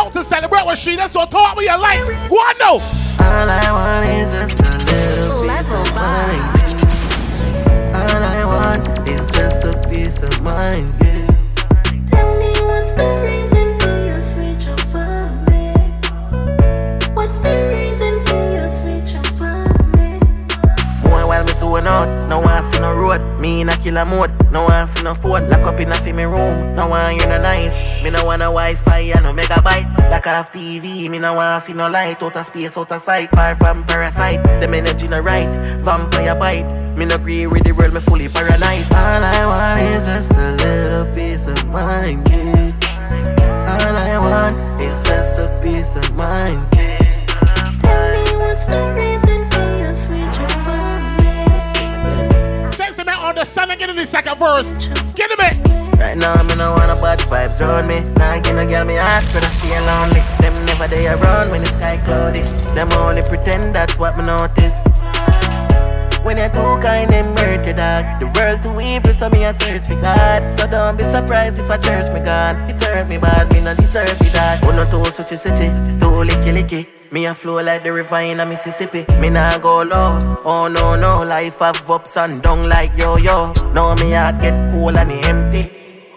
Out 0.00 0.14
to 0.14 0.24
celebrate 0.24 0.64
with 0.64 0.78
Sheeda, 0.78 1.08
so 1.08 1.26
talk 1.26 1.58
me 1.58 1.64
your 1.64 1.76
life. 1.76 2.00
Go 2.30 2.36
on 2.36 2.56
now. 2.58 2.80
All 3.22 3.50
I 3.50 3.70
want 3.70 4.08
is 4.08 4.32
just 4.32 4.58
a 4.60 4.70
little 4.88 5.42
piece 5.44 5.70
of 5.72 5.94
mind. 5.94 6.42
All 7.94 8.22
I 8.22 8.44
want 8.46 9.08
is 9.08 9.30
just 9.30 9.62
a 9.62 9.88
piece 9.90 10.22
of 10.22 10.40
mind. 10.40 10.94
Yeah. 11.02 11.26
Tell 12.10 12.34
me 12.38 12.50
what's 12.62 12.92
the 12.94 13.08
reason 13.28 13.78
for 13.78 13.94
your 14.06 14.22
switch 14.22 14.68
up 14.68 14.94
on 14.94 15.44
me? 15.50 15.74
What's 17.12 17.38
the 17.40 17.68
reason 17.68 18.24
for 18.24 18.42
your 18.56 18.70
switch 18.70 19.14
up 19.16 19.38
on 19.38 19.68
me? 19.92 20.18
Boy, 21.02 21.26
while 21.26 21.44
me 21.44 21.52
zone 21.52 21.86
out, 21.86 22.08
no 22.80 22.92
see 22.92 22.94
no 22.94 22.94
road. 22.94 23.40
Me 23.40 23.60
in 23.60 23.68
a 23.68 23.76
killer 23.76 24.04
mode, 24.04 24.30
no 24.50 24.64
one 24.64 24.86
see 24.86 25.02
no 25.02 25.14
phone. 25.14 25.48
Lock 25.48 25.66
up 25.66 25.80
in 25.80 25.92
a 25.92 26.28
room, 26.28 26.74
no 26.74 26.88
one 26.88 27.16
you 27.16 27.26
no 27.26 27.40
nice. 27.40 27.74
Me 28.02 28.10
no 28.10 28.24
want 28.24 28.42
a 28.42 28.46
Wi-Fi 28.46 29.12
and 29.14 29.24
no 29.24 29.32
megabyte. 29.32 30.10
Like 30.10 30.24
have 30.24 30.50
TV, 30.50 31.08
me 31.08 31.18
no 31.18 31.34
want 31.34 31.62
see 31.62 31.72
no 31.72 31.88
light. 31.88 32.20
Space, 32.44 32.76
out 32.76 32.92
of 32.92 33.02
sight. 33.02 33.30
Far 33.30 33.54
from 33.54 33.84
parasite, 33.84 34.42
them 34.60 34.74
energy 34.74 35.08
no 35.08 35.20
right. 35.20 35.48
Vampire 35.80 36.34
bite. 36.34 36.96
Me 36.96 37.04
no 37.04 37.14
agree 37.16 37.46
with 37.46 37.64
the 37.64 37.72
world, 37.72 37.94
me 37.94 38.00
fully 38.00 38.28
paralyzed. 38.28 38.92
All 38.92 39.24
I 39.24 39.46
want 39.46 39.82
is 39.82 40.06
just 40.06 40.32
a 40.32 40.52
little 40.52 41.06
piece 41.14 41.46
of 41.46 41.66
mind, 41.66 42.28
yeah. 42.28 42.66
All 43.68 43.96
I 43.96 44.18
want 44.18 44.80
is 44.80 44.94
just 45.04 45.38
a 45.38 45.48
piece 45.62 45.96
of 45.96 46.14
mind, 46.14 46.66
yeah. 46.74 47.78
Tell 47.82 48.12
me 48.12 48.36
what's 48.36 48.64
the 48.66 49.09
understand 53.30 53.70
again 53.70 53.90
in 53.90 53.96
the 53.96 54.04
second 54.04 54.38
verse. 54.38 54.72
Get 55.14 55.30
it. 55.30 55.40
Right 55.98 56.16
now, 56.16 56.42
me 56.42 56.56
no 56.56 56.72
want 56.72 56.90
a 56.90 56.96
one 56.96 57.16
bad 57.16 57.20
vibes 57.30 57.60
around 57.60 57.86
me. 57.86 58.00
Now, 58.18 58.34
nah, 58.34 58.42
give 58.42 58.56
no 58.56 58.66
girl 58.66 58.84
me 58.84 58.96
heart, 58.96 59.24
but 59.32 59.44
I 59.44 59.48
stay 59.50 59.78
lonely. 59.80 60.20
Them 60.40 60.64
never 60.66 60.88
they 60.88 61.06
around 61.06 61.50
when 61.50 61.62
the 61.62 61.68
sky 61.68 61.96
cloudy. 62.04 62.42
Them 62.74 62.90
only 62.92 63.22
pretend 63.22 63.74
that's 63.74 63.98
what 63.98 64.18
me 64.18 64.24
notice. 64.24 64.82
When 66.24 66.36
you're 66.36 66.50
too 66.50 66.76
kind 66.82 67.12
and 67.12 67.28
murder 67.36 67.72
dog. 67.72 68.04
The 68.20 68.26
world 68.34 68.62
too 68.62 68.80
evil, 68.80 69.14
so 69.14 69.30
me 69.30 69.44
a 69.44 69.54
search 69.54 69.86
for 69.86 70.00
God. 70.00 70.52
So 70.52 70.66
don't 70.66 70.96
be 70.98 71.04
surprised 71.04 71.60
if 71.60 71.70
I 71.70 71.78
church 71.78 72.12
me 72.12 72.20
God. 72.20 72.56
It 72.68 72.82
hurt 72.82 73.08
me 73.08 73.18
bad, 73.18 73.52
me 73.52 73.60
not 73.60 73.76
deserve 73.76 74.20
it 74.20 74.32
that. 74.32 74.62
Oh 74.64 74.72
no 74.72 74.84
to 74.90 75.12
switch 75.12 75.38
city, 75.38 75.68
too 76.00 76.18
licky 76.26 76.52
licky. 76.52 76.99
Me 77.12 77.26
a 77.26 77.34
flow 77.34 77.60
like 77.60 77.82
the 77.82 77.92
river 77.92 78.20
in 78.20 78.38
a 78.38 78.46
Mississippi. 78.46 79.04
Me 79.18 79.30
nah 79.30 79.58
go 79.58 79.82
low. 79.82 80.16
Oh 80.44 80.68
no 80.68 80.94
no, 80.94 81.24
life 81.24 81.58
have 81.58 81.90
ups 81.90 82.16
and 82.16 82.40
down 82.40 82.68
like 82.68 82.96
yo 82.96 83.16
yo. 83.16 83.52
Now 83.74 83.96
me 83.96 84.12
heart 84.12 84.40
get 84.40 84.54
cool 84.70 84.96
and 84.96 85.10
empty. 85.26 85.68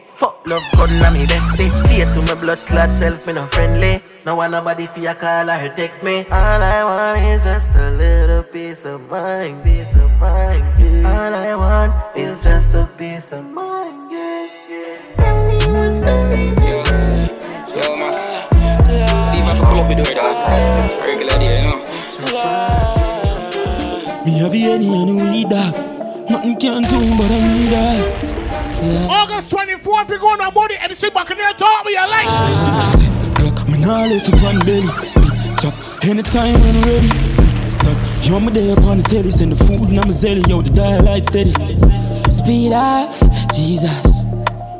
Fuck 0.05 0.45
love 0.45 0.61
gun 0.77 0.91
na 0.99 1.09
me 1.09 1.25
bestie. 1.25 1.71
Stay 1.81 2.05
to 2.13 2.21
my 2.21 2.39
blood 2.39 2.59
clad 2.67 2.91
self, 2.91 3.25
me 3.25 3.33
no 3.33 3.47
friendly. 3.47 4.03
No 4.23 4.35
want 4.35 4.51
nobody 4.51 4.87
your 4.95 5.15
call 5.15 5.49
or 5.49 5.69
text 5.75 6.03
me. 6.03 6.25
All 6.29 6.61
I 6.61 6.83
want 6.83 7.25
is 7.25 7.43
just 7.43 7.75
a 7.75 7.89
little 7.89 8.43
piece 8.43 8.85
of 8.85 9.01
mind, 9.09 9.63
piece 9.63 9.95
of 9.95 10.11
mind. 10.21 10.63
Yeah. 10.79 11.09
All 11.09 11.33
I 11.33 11.55
want 11.55 12.15
is 12.15 12.43
just 12.43 12.75
a 12.75 12.87
piece 12.97 13.31
of 13.31 13.43
mind. 13.45 14.11
Yeah. 14.11 15.15
Tell 15.15 15.47
me 15.47 15.57
what's 15.73 16.01
the 16.01 16.15
reason 16.29 16.52
Me 24.25 24.39
have 24.39 24.53
any 24.53 24.87
and 24.87 25.17
weed 25.17 25.49
dog. 25.49 25.75
Nothing 26.29 26.55
can 26.55 26.83
do 26.83 26.99
but 27.17 27.29
I 27.29 27.39
need 27.43 27.71
that. 27.71 28.23
Yeah. 28.81 29.07
August 29.11 29.49
24th, 29.49 30.07
we're 30.07 30.17
going 30.17 30.39
to 30.39 30.49
body 30.49 30.75
MC 30.79 31.09
Buccaneer 31.09 31.51
talk 31.57 31.85
me, 31.85 31.91
you 31.91 32.07
like. 32.07 32.27
Glock, 33.35 33.67
me 33.69 33.79
nah 33.79 34.05
left 34.07 34.29
it 34.29 34.43
on 34.45 34.59
belly. 34.63 34.87
Big 35.43 35.59
chop, 35.59 35.73
anytime 36.05 36.59
when 36.61 36.81
ready. 36.83 37.29
Sick, 37.29 37.75
suck, 37.75 37.97
yo, 38.23 38.39
me 38.39 38.51
there 38.51 38.77
upon 38.77 38.99
the 38.99 39.03
telly. 39.03 39.29
Send 39.29 39.51
the 39.51 39.57
food 39.65 39.89
and 39.89 39.99
I'm 39.99 40.09
a 40.09 40.13
zelly, 40.13 40.47
yo, 40.47 40.61
the 40.61 40.69
dial 40.69 41.03
light 41.03 41.25
steady. 41.25 41.51
Speed 42.31 42.71
off, 42.71 43.19
Jesus. 43.53 44.23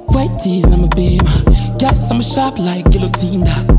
White 0.08 0.40
tees 0.40 0.64
and 0.64 0.76
I'm 0.76 0.84
a 0.86 0.88
beam. 0.96 1.20
Gas, 1.78 2.10
I'm 2.10 2.22
a 2.22 2.24
shop 2.24 2.58
like 2.60 2.90
guillotine 2.92 3.44
dog. 3.44 3.70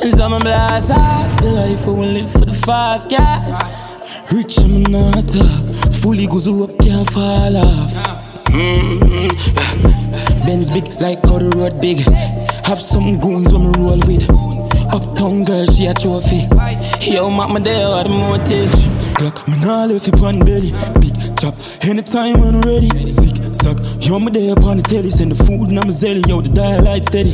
And 0.00 0.14
some 0.16 0.32
of 0.32 0.40
blast 0.40 0.90
out 0.90 1.42
the 1.42 1.50
life 1.50 1.86
I 1.86 1.90
will 1.90 2.12
live 2.12 2.30
for 2.30 2.46
the 2.46 2.54
fast 2.54 3.10
cash. 3.10 3.87
Rich, 4.30 4.58
I'm 4.58 4.82
not 4.82 5.26
talk. 5.26 5.94
Fully 6.02 6.26
goes 6.26 6.46
up, 6.48 6.78
can't 6.80 7.10
fall 7.12 7.56
off. 7.56 7.92
Mm-hmm. 8.48 9.28
Benz 10.44 10.70
big 10.70 10.86
like 11.00 11.24
how 11.24 11.38
the 11.38 11.48
road 11.56 11.80
big. 11.80 12.00
Have 12.66 12.80
some 12.80 13.18
goons 13.18 13.50
when 13.52 13.62
me 13.62 13.72
roll 13.78 13.98
with. 14.06 14.28
Uptown 14.92 15.44
girl, 15.44 15.64
she 15.66 15.86
a 15.86 15.94
trophy. 15.94 16.46
Yo, 17.00 17.30
mama, 17.30 17.60
there 17.60 17.86
are 17.86 18.04
the 18.04 18.10
motive. 18.10 18.70
Clock, 19.16 19.48
me 19.48 19.56
nah 19.60 19.86
left 19.86 20.08
it 20.08 20.20
on 20.20 20.40
belly. 20.40 20.72
Big 21.00 21.16
chop, 21.38 21.54
anytime 21.84 22.38
when 22.38 22.60
ready. 22.60 23.08
Sick, 23.08 23.34
suck, 23.54 23.78
yo, 24.04 24.18
me 24.18 24.30
there 24.30 24.52
upon 24.52 24.76
the 24.76 24.82
telly. 24.82 25.08
Send 25.08 25.32
the 25.32 25.42
food 25.44 25.70
and 25.70 25.78
I'm 25.78 25.88
a 25.88 25.92
zelly, 25.92 26.26
yo, 26.28 26.42
the 26.42 26.50
dial 26.50 26.82
light 26.84 27.06
steady. 27.06 27.32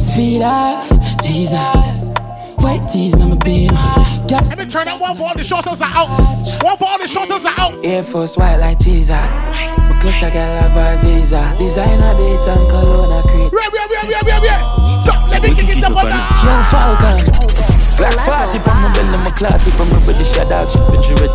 Speed 0.00 0.42
off, 0.42 0.88
Jesus. 1.22 1.97
White 2.68 2.86
tees 2.86 3.14
and 3.14 3.22
I'm 3.22 3.32
a 3.32 3.36
beam. 3.36 3.70
Gas. 4.28 4.50
Let 4.50 4.58
me 4.58 4.66
turn 4.66 4.84
that 4.84 5.00
one 5.00 5.16
for 5.16 5.22
all 5.22 5.34
the 5.34 5.42
shorters 5.42 5.80
are 5.80 5.88
out. 5.88 6.12
One 6.60 6.76
for 6.76 6.84
all 6.84 6.98
the 7.00 7.08
shorters 7.08 7.46
are 7.46 7.54
out. 7.56 7.82
Air 7.82 8.02
Force 8.02 8.36
white 8.36 8.58
like 8.58 8.78
cheese. 8.78 9.08
My 9.08 9.96
clutch 10.02 10.22
I 10.22 10.28
got 10.28 10.76
lava 10.76 11.00
visa. 11.00 11.56
Designer 11.58 12.12
beat 12.20 12.44
and 12.44 12.68
Kelowna 12.68 13.24
creep. 13.24 13.56
Yeah, 13.56 13.72
yeah, 13.72 13.88
yeah, 13.88 14.04
yeah, 14.04 14.20
yeah, 14.20 14.44
yeah. 14.44 14.84
Stop, 15.00 15.30
let 15.30 15.42
me 15.42 15.54
kick 15.56 15.78
it 15.78 15.82
up 15.82 15.96
on 15.96 16.12
that. 16.12 16.20
Yo, 16.44 16.52
Falcon. 16.68 17.24
Black 17.96 18.52
40 18.52 18.60
from 18.60 18.76
my 18.84 18.92
belly, 18.92 19.16
my 19.16 19.30
cloth 19.30 19.64
from 19.72 19.88
my 19.88 20.04
body, 20.04 20.22
shut 20.22 20.52
out, 20.52 20.70
shit, 20.70 20.82
bitch, 20.92 21.08
you 21.08 21.16
ready? 21.16 21.32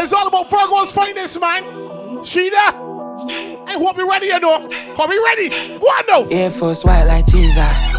It's 0.00 0.12
all 0.14 0.26
about 0.26 0.48
Virgo's 0.48 0.90
finest, 0.92 1.38
man. 1.38 2.24
She 2.24 2.48
Sheeda. 2.48 3.68
I 3.68 3.72
hope 3.76 3.98
you 3.98 4.08
ready, 4.08 4.28
you 4.28 4.40
know. 4.40 4.66
Come 4.96 5.10
we 5.10 5.20
ready. 5.26 5.50
Go 5.78 5.84
on 5.84 6.04
now. 6.08 6.34
Air 6.34 6.50
Force 6.50 6.82
white 6.82 7.04
like 7.04 7.26
cheese. 7.26 7.95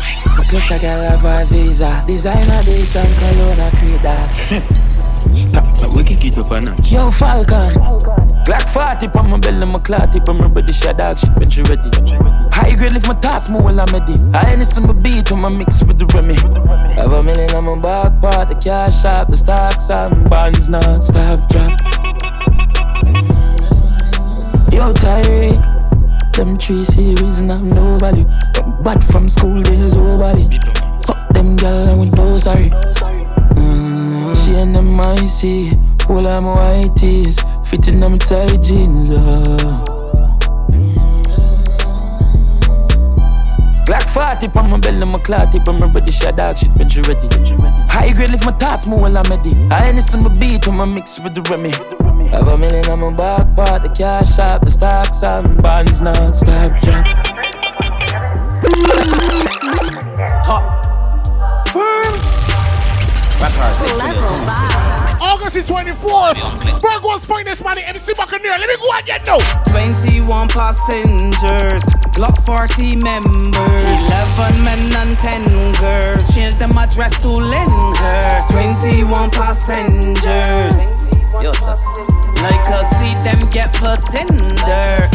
My 0.47 0.61
clutch 0.61 0.71
I 0.71 0.77
got 0.79 1.23
lava 1.23 1.45
visa. 1.47 2.03
Designer 2.07 2.63
beat 2.63 2.95
and 2.95 3.13
Kelowna 3.19 3.69
creep 3.77 4.01
that. 4.01 5.33
Stop, 5.33 5.81
like 5.81 5.91
we 5.91 6.03
kick 6.05 6.23
it 6.23 6.37
up 6.37 6.51
and 6.51 6.87
Yo, 6.89 7.11
Falcon. 7.11 7.73
Glock 8.45 8.69
40 8.69 9.11
from 9.11 9.29
my 9.29 9.39
belly, 9.39 9.65
my 9.65 9.77
cloth 9.79 10.11
tip, 10.11 10.29
I'm 10.29 10.39
ready, 10.53 10.71
shut 10.71 11.01
out, 11.01 11.19
shit, 11.19 11.31
bitch, 11.31 11.57
you 11.57 11.63
ready? 11.65 11.89
High 12.55 12.75
grade 12.75 12.93
lift 12.93 13.09
my 13.09 13.15
task, 13.15 13.49
more 13.49 13.61
while 13.61 13.77
I'm 13.77 13.87
ready. 13.87 14.13
I 14.33 14.53
ain't 14.53 14.63
some 14.63 14.87
beat 15.03 15.29
when 15.31 15.43
I 15.43 15.49
mix 15.49 15.83
with 15.83 15.99
the 15.99 16.05
Remy. 16.15 16.35
Have 16.95 17.11
a 17.11 17.21
million 17.21 17.53
on 17.53 17.65
my 17.65 17.75
back 17.81 18.21
part, 18.21 18.47
the 18.47 18.55
cash 18.55 19.03
out, 19.03 19.29
the 19.29 19.35
stocks 19.35 19.89
out, 19.89 20.29
bonds 20.29 20.69
non 20.69 21.01
stop 21.01 21.49
drop. 21.49 21.71
Yo, 24.71 24.93
Tyreek, 24.93 25.76
them 26.37 26.55
three 26.55 26.83
series 26.83 27.39
and 27.39 27.51
I'm 27.51 27.69
no 27.69 27.97
value. 27.97 28.25
But 28.83 29.03
from 29.03 29.27
school 29.27 29.61
days, 29.63 29.95
oh 29.97 30.17
body. 30.19 30.47
Fuck 31.03 31.33
them 31.33 31.55
gal, 31.55 31.89
I 31.89 31.93
went 31.97 32.13
no 32.13 32.37
sorry. 32.37 32.69
Mm, 33.57 34.45
she 34.45 34.53
and 34.53 34.75
them 34.75 34.99
icy, 34.99 35.71
all 36.07 36.27
I'm 36.27 36.45
white 36.45 36.95
tees, 36.95 37.39
fitting 37.65 37.99
them 37.99 38.19
tight 38.19 38.61
jeans. 38.61 39.09
Uh. 39.09 39.83
Glock 43.87 44.07
40 44.09 44.59
on 44.59 44.69
my 44.69 44.77
belly, 44.77 45.05
my 45.05 45.17
cloth 45.19 45.51
tip, 45.51 45.67
I'm 45.67 45.81
ready, 45.91 46.11
shot 46.11 46.35
dog 46.35 46.57
shit, 46.57 46.69
bitch, 46.71 46.95
you 46.95 47.01
ready? 47.03 47.27
High 47.89 48.13
grade 48.13 48.29
lift 48.29 48.45
my 48.45 48.51
task, 48.51 48.87
more 48.87 49.01
while 49.01 49.17
I'm 49.17 49.23
ready. 49.23 49.53
I 49.71 49.89
ain't 49.89 50.03
some 50.03 50.37
beat 50.37 50.67
when 50.67 50.79
I 50.79 50.85
mix 50.85 51.19
with 51.19 51.33
the 51.33 51.41
Remy. 51.49 52.06
Have 52.31 52.47
a 52.47 52.57
million 52.57 52.85
on 52.89 52.99
my 52.99 53.13
back 53.15 53.55
part, 53.55 53.83
the 53.83 53.89
cash 53.89 54.37
out, 54.37 54.61
the 54.63 54.69
stocks 54.69 55.23
out, 55.23 55.61
bonds 55.61 56.01
non 56.01 56.33
stop 56.33 56.81
drop. 56.81 57.05
Top. 60.43 60.63
Firm. 61.71 62.13
August 65.21 65.55
the 65.55 65.63
24th. 65.65 66.81
Virgo's 66.81 67.25
finest 67.25 67.63
money, 67.63 67.83
MC 67.83 68.13
Buccaneer. 68.13 68.57
Let 68.57 68.67
me 68.67 68.75
go 68.77 68.97
again 68.99 69.21
now. 69.25 69.37
21 69.71 70.49
passengers, 70.49 71.83
Glock 72.11 72.37
40 72.45 72.95
members, 72.97 73.83
11 73.83 74.63
men 74.63 74.93
and 74.95 75.17
10 75.17 75.73
girls. 75.79 76.33
Change 76.33 76.55
them 76.55 76.77
address 76.77 77.15
to 77.21 77.29
Lyndhurst. 77.29 78.49
21 78.51 79.29
passengers. 79.31 80.96
Yo. 81.41 81.51
Like 82.41 82.65
I 82.65 82.81
see 82.97 83.13
them 83.21 83.49
get 83.49 83.73
put 83.73 84.01
in 84.17 84.27
there. 84.65 85.05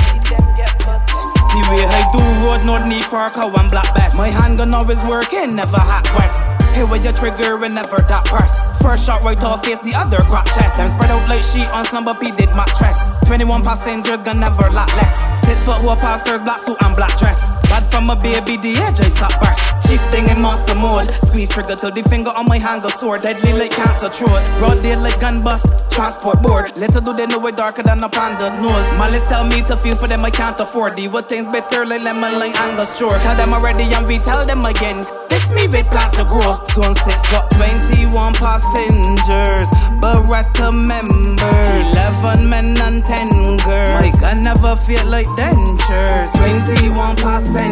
The 1.52 1.60
way 1.68 1.84
I 1.84 2.06
do 2.14 2.22
road, 2.46 2.64
no 2.64 2.78
need 2.86 3.04
for 3.04 3.18
a 3.18 3.28
and 3.28 3.70
black 3.70 3.94
best. 3.94 4.16
My 4.16 4.28
handgun 4.28 4.72
always 4.72 5.02
working, 5.02 5.56
never 5.56 5.78
hot 5.78 6.06
west. 6.14 6.38
Hey, 6.74 6.84
where 6.84 7.02
your 7.02 7.12
trigger 7.12 7.62
and 7.64 7.74
never 7.74 8.00
that 8.08 8.24
press. 8.24 8.80
First 8.80 9.04
shot 9.04 9.24
right 9.24 9.42
off 9.42 9.64
face, 9.64 9.78
the 9.80 9.94
other 9.94 10.22
crack 10.30 10.46
chest. 10.46 10.78
Them 10.78 10.88
spread 10.90 11.10
out 11.10 11.28
like 11.28 11.42
sheet 11.42 11.68
on 11.74 11.84
slumber 11.86 12.14
did 12.14 12.54
mattress. 12.56 12.98
21 13.26 13.62
passengers 13.62 14.22
gonna 14.22 14.40
never 14.40 14.70
lot 14.70 14.88
less. 14.94 15.18
Six 15.44 15.62
foot 15.62 15.82
who 15.82 15.94
pastors, 15.96 16.40
black 16.42 16.60
suit 16.60 16.76
and 16.82 16.94
black 16.94 17.18
dress. 17.18 17.40
Bad 17.68 17.84
from 17.90 18.08
a 18.08 18.16
baby, 18.16 18.56
the 18.56 18.78
edge 18.80 19.00
I 19.00 19.08
stop 19.08 19.34
burst. 19.40 19.71
Chief 19.86 20.00
thing 20.10 20.28
in 20.28 20.40
monster 20.40 20.74
mode. 20.74 21.08
Squeeze 21.26 21.48
trigger 21.48 21.76
till 21.76 21.90
the 21.90 22.02
finger 22.04 22.30
on 22.30 22.46
my 22.48 22.58
hand 22.58 22.82
go 22.82 22.88
sore. 22.88 23.18
Deadly 23.18 23.52
like 23.52 23.70
cancer 23.72 24.08
throat. 24.08 24.42
Broad 24.58 24.82
day 24.82 24.96
like 24.96 25.18
gun 25.20 25.42
bust. 25.42 25.66
Transport 25.90 26.42
board. 26.42 26.76
Little 26.76 27.00
do 27.00 27.12
they 27.12 27.26
know 27.26 27.46
it 27.46 27.56
darker 27.56 27.82
than 27.82 28.02
a 28.02 28.08
panda 28.08 28.50
nose. 28.60 28.88
Malice 28.98 29.24
tell 29.24 29.44
me 29.44 29.62
to 29.62 29.76
feel 29.76 29.96
for 29.96 30.08
them 30.08 30.24
I 30.24 30.30
can't 30.30 30.58
afford. 30.58 30.96
The 30.96 31.08
what 31.08 31.28
things 31.28 31.46
better 31.46 31.84
like 31.84 32.02
lemon 32.02 32.38
like 32.38 32.58
Angus 32.60 32.96
shore. 32.98 33.18
Tell 33.18 33.36
them 33.36 33.52
already 33.52 33.84
and 33.94 34.06
we 34.06 34.18
tell 34.18 34.44
them 34.46 34.64
again. 34.64 35.04
This 35.28 35.44
me 35.54 35.66
with 35.68 35.86
plans 35.90 36.16
to 36.16 36.24
grow. 36.24 36.60
Zone 36.74 36.94
6 36.94 37.04
got 37.32 37.50
21 37.52 38.34
passengers. 38.34 39.68
Beretta 40.00 40.72
members. 40.72 41.86
11 41.92 42.48
men 42.48 42.76
and 42.80 43.04
10 43.04 43.56
girls. 43.64 44.00
My 44.00 44.12
gun 44.20 44.44
never 44.44 44.76
feel 44.76 45.04
like 45.06 45.26
dentures. 45.38 46.32
21 46.36 47.16
passengers. 47.16 47.71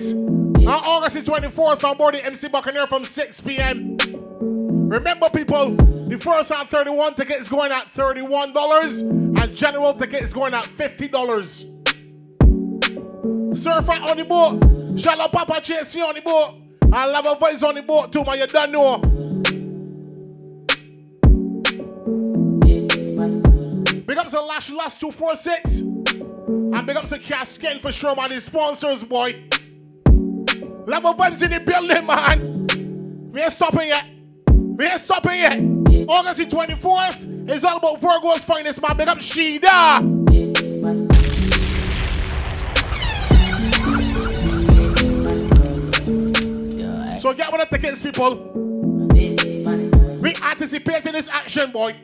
On 0.00 0.66
August 0.66 1.18
24th, 1.18 1.88
I'm 1.88 1.96
boarding 1.96 2.22
MC 2.22 2.48
Buccaneer 2.48 2.86
from 2.86 3.04
6 3.04 3.40
p.m. 3.42 3.96
Remember, 4.88 5.28
people, 5.28 5.76
the 6.08 6.18
first 6.18 6.50
at 6.52 6.70
31 6.70 7.14
ticket 7.14 7.40
is 7.40 7.48
going 7.48 7.70
at 7.70 7.92
$31 7.94 9.42
and 9.42 9.56
general 9.56 9.92
ticket 9.92 10.22
is 10.22 10.32
going 10.32 10.54
at 10.54 10.64
$50. 10.64 13.56
Surfer 13.56 13.92
on 13.92 14.16
the 14.16 14.24
boat, 14.24 14.98
shallow 14.98 15.28
Papa 15.28 15.60
JC 15.60 16.02
on 16.02 16.14
the 16.14 16.22
boat, 16.22 16.54
I 16.92 17.06
love 17.06 17.26
a 17.26 17.36
voice 17.36 17.62
on 17.62 17.76
the 17.76 17.82
boat 17.82 18.12
too, 18.12 18.24
man. 18.24 18.38
You 18.38 18.46
don't 18.46 18.72
know. 18.72 18.98
Big 24.02 24.18
ups 24.18 24.32
to 24.32 24.40
Lash 24.40 24.72
Last 24.72 25.00
246 25.00 25.80
and 25.80 26.86
big 26.86 26.96
ups 26.96 27.10
to 27.10 27.18
Cascade 27.18 27.80
for 27.80 27.92
sure, 27.92 28.16
man. 28.16 28.30
The 28.30 28.40
sponsors, 28.40 29.04
boy. 29.04 29.49
Level 30.90 31.14
vibes 31.14 31.44
in 31.44 31.52
the 31.52 31.60
building, 31.60 32.04
man. 32.04 33.30
We 33.30 33.40
ain't 33.40 33.52
stopping 33.52 33.86
yet. 33.86 34.08
We 34.48 34.84
ain't 34.86 35.00
stopping 35.00 35.38
yet. 35.38 35.56
August 36.08 36.40
the 36.40 36.46
24th 36.46 37.48
is 37.48 37.64
all 37.64 37.76
about 37.76 38.00
Virgo's 38.00 38.42
finest, 38.42 38.82
man. 38.82 38.96
Big 38.96 39.06
up 39.06 39.18
Sheeda. 39.18 40.00
So 47.20 47.34
get 47.34 47.52
one 47.52 47.60
of 47.60 47.70
the 47.70 47.78
tickets, 47.78 48.02
people. 48.02 48.50
We 50.20 50.34
anticipating 50.42 51.12
this 51.12 51.28
action, 51.28 51.70
boy. 51.70 51.94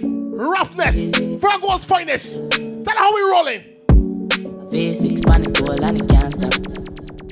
Roughness, 0.00 1.08
Virgo's 1.18 1.84
finest. 1.84 2.50
Tell 2.52 2.96
how 2.96 3.14
we 3.14 3.20
rolling. 3.20 3.64
V6 4.72 5.26
panic 5.26 5.82
and 5.82 6.00
it 6.00 6.08
can't 6.08 6.32
stop. 6.32 6.73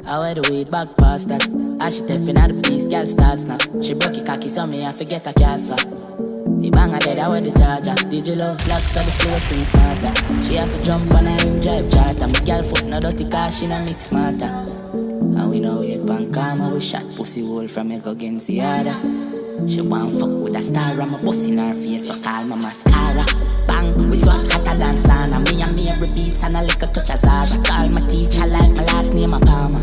I 0.05 0.19
wear 0.19 0.35
the 0.35 0.51
weed 0.51 0.71
back 0.71 0.97
past 0.97 1.29
that. 1.29 1.47
As 1.81 1.97
she 1.97 2.05
stepping 2.05 2.37
out 2.37 2.51
the 2.51 2.61
piece, 2.61 2.89
girl 2.89 3.07
start 3.07 3.41
snap. 3.41 3.63
She 3.83 3.95
broke 3.95 4.17
it 4.17 4.27
cocky, 4.27 4.49
so 4.49 4.67
me 4.67 4.85
I 4.85 4.93
forget 4.93 5.27
a 5.27 5.33
cast 5.33 5.69
for. 5.69 6.61
He 6.61 6.71
bang 6.71 6.91
her 6.91 6.99
dead, 6.99 7.19
I 7.19 7.29
wear 7.29 7.41
the 7.41 7.53
charger. 7.53 7.95
Did 8.09 8.29
you 8.29 8.35
love 8.35 8.59
black, 8.65 8.83
so 8.83 9.03
the 9.03 9.11
flow 9.13 9.39
sing 9.39 9.65
smarter. 9.65 10.13
She 10.45 10.55
have 10.55 10.73
to 10.75 10.83
jump 10.83 11.13
on 11.13 11.27
a 11.27 11.43
him 11.43 11.61
drive 11.61 11.91
charter. 11.91 12.27
My 12.27 12.41
girl 12.47 12.63
foot 12.63 12.85
no 12.85 13.01
dirty 13.01 13.29
car, 13.29 13.51
she 13.51 13.67
no 13.67 13.85
mix 13.85 14.07
smarter. 14.07 14.47
And 14.47 15.51
we 15.51 15.61
know 15.61 15.83
it 15.83 16.07
pan 16.07 16.33
karma, 16.33 16.75
we 16.75 16.81
shot 16.81 17.05
pussy 17.17 17.47
hole 17.47 17.69
from 17.69 17.89
me 17.89 17.99
go 17.99 18.11
against 18.11 18.49
the 18.49 18.61
other. 18.61 19.42
She 19.67 19.81
want 19.81 20.13
fuck 20.19 20.31
with 20.31 20.57
a 20.57 20.63
star, 20.63 21.01
I'm 21.01 21.15
a 21.15 21.19
bust 21.19 21.47
in 21.49 21.59
her 21.59 21.73
face, 21.75 22.07
so 22.07 22.19
call 22.21 22.45
my 22.45 22.57
mascara. 22.57 23.25
Bang, 23.67 24.11
we 24.11 24.17
swap 24.17 24.41
hotter 24.53 24.77
than 24.77 24.97
sauna. 24.97 25.39
Me 25.49 25.63
and 25.63 25.75
me 25.77 25.89
every 25.89 26.09
beats 26.09 26.43
and 26.43 26.57
a 26.57 26.63
little 26.63 26.89
touch 26.89 27.11
of 27.11 27.19
Zara. 27.19 27.47
She 27.47 27.59
call 27.59 27.89
my 27.89 28.07
teacher 28.09 28.47
like 28.47 28.71
my 28.73 28.85
last 28.87 29.15
name, 29.15 29.35
a 29.35 29.41
Palmer. 29.41 29.81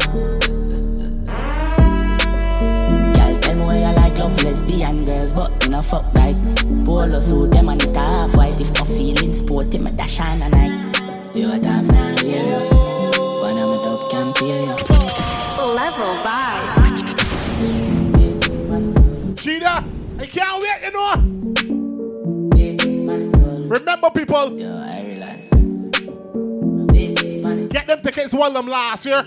Girl, 3.13 3.37
tell 3.37 3.55
me 3.55 3.65
where 3.65 3.89
you 3.89 3.95
like 3.95 4.17
love 4.17 4.43
lesbian 4.43 5.05
girls, 5.05 5.33
but 5.33 5.63
you 5.63 5.69
know 5.71 5.81
fuck 5.81 6.13
like 6.13 6.37
polo 6.85 7.21
suit 7.21 7.51
them 7.51 7.69
and 7.69 7.81
it 7.81 7.95
half 7.95 8.35
white. 8.35 8.59
If 8.59 8.71
my 8.79 8.85
feelings 8.95 9.39
sporty, 9.39 9.77
me 9.77 9.91
dash 9.91 10.19
on 10.19 10.41
a 10.41 10.49
night. 10.49 10.99
You 11.33 11.51
a 11.51 11.59
damn 11.59 11.87
now, 11.87 12.15
hear 12.21 12.43
you. 12.43 12.79
One 13.41 13.57
of 13.57 13.69
my 13.69 13.77
dope 13.83 14.11
can 14.11 14.33
pay 14.33 14.65
you. 14.65 14.78
Remember, 23.89 24.11
people. 24.11 24.51
Get 27.69 27.87
them 27.87 28.01
tickets 28.03 28.35
while 28.35 28.53
them 28.53 28.67
last 28.67 29.03
here. 29.03 29.23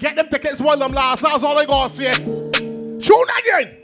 Get 0.00 0.16
them 0.16 0.26
tickets 0.28 0.62
while 0.62 0.78
them 0.78 0.92
last. 0.92 1.20
That's 1.20 1.44
all 1.44 1.58
I 1.58 1.66
gotta 1.66 1.90
say. 1.90 2.14
Tune 2.14 3.28
again. 3.40 3.76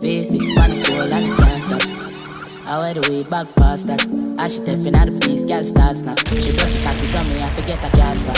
V6 0.00 0.56
panic 0.56 0.86
goal 0.88 1.12
and 1.12 1.30
it 1.30 1.36
can't 1.36 1.80
stop. 1.80 2.66
I 2.66 2.78
wear 2.80 2.94
the 2.94 3.08
weed 3.08 3.30
back 3.30 3.54
past 3.54 3.86
that. 3.86 4.04
As 4.40 4.56
she 4.56 4.62
stepping 4.62 4.96
out 4.96 5.08
the 5.08 5.16
piece, 5.28 5.44
girl 5.44 5.62
start 5.62 5.98
snap. 5.98 6.18
She 6.26 6.50
broke 6.50 6.74
it 6.74 6.82
cocky, 6.82 7.06
so 7.06 7.22
me 7.22 7.40
I 7.40 7.50
forget 7.50 7.78
a 7.84 7.96
cast 7.96 8.24
for. 8.24 8.34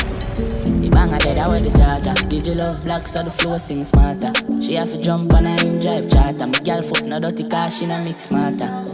The 0.78 0.90
bang 0.90 1.08
her 1.08 1.18
dead, 1.20 1.38
I 1.38 1.48
wear 1.48 1.60
the 1.60 1.70
charger. 1.78 2.12
Did 2.28 2.46
you 2.46 2.54
love 2.54 2.84
black, 2.84 3.06
so 3.06 3.22
the 3.22 3.30
flow 3.30 3.56
sing 3.56 3.82
smarter. 3.82 4.30
She 4.60 4.74
have 4.74 4.90
to 4.92 5.00
jump 5.00 5.32
on 5.32 5.46
a 5.46 5.58
him 5.58 5.80
drive 5.80 6.10
charter. 6.10 6.46
My 6.46 6.58
girl 6.58 6.82
foot 6.82 7.06
no 7.06 7.18
dirty 7.18 7.48
car, 7.48 7.70
she 7.70 7.86
no 7.86 7.98
mix 8.04 8.24
smarter. 8.24 8.93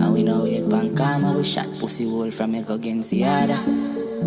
And 0.00 0.12
we 0.12 0.22
know 0.22 0.44
it 0.44 0.68
pan 0.70 0.94
karma, 0.94 1.32
we 1.32 1.42
shot 1.44 1.66
pussy 1.78 2.08
hole 2.08 2.30
from 2.30 2.52
me 2.52 2.62
go 2.62 2.74
against 2.74 3.10
the 3.10 3.24
other. 3.24 3.58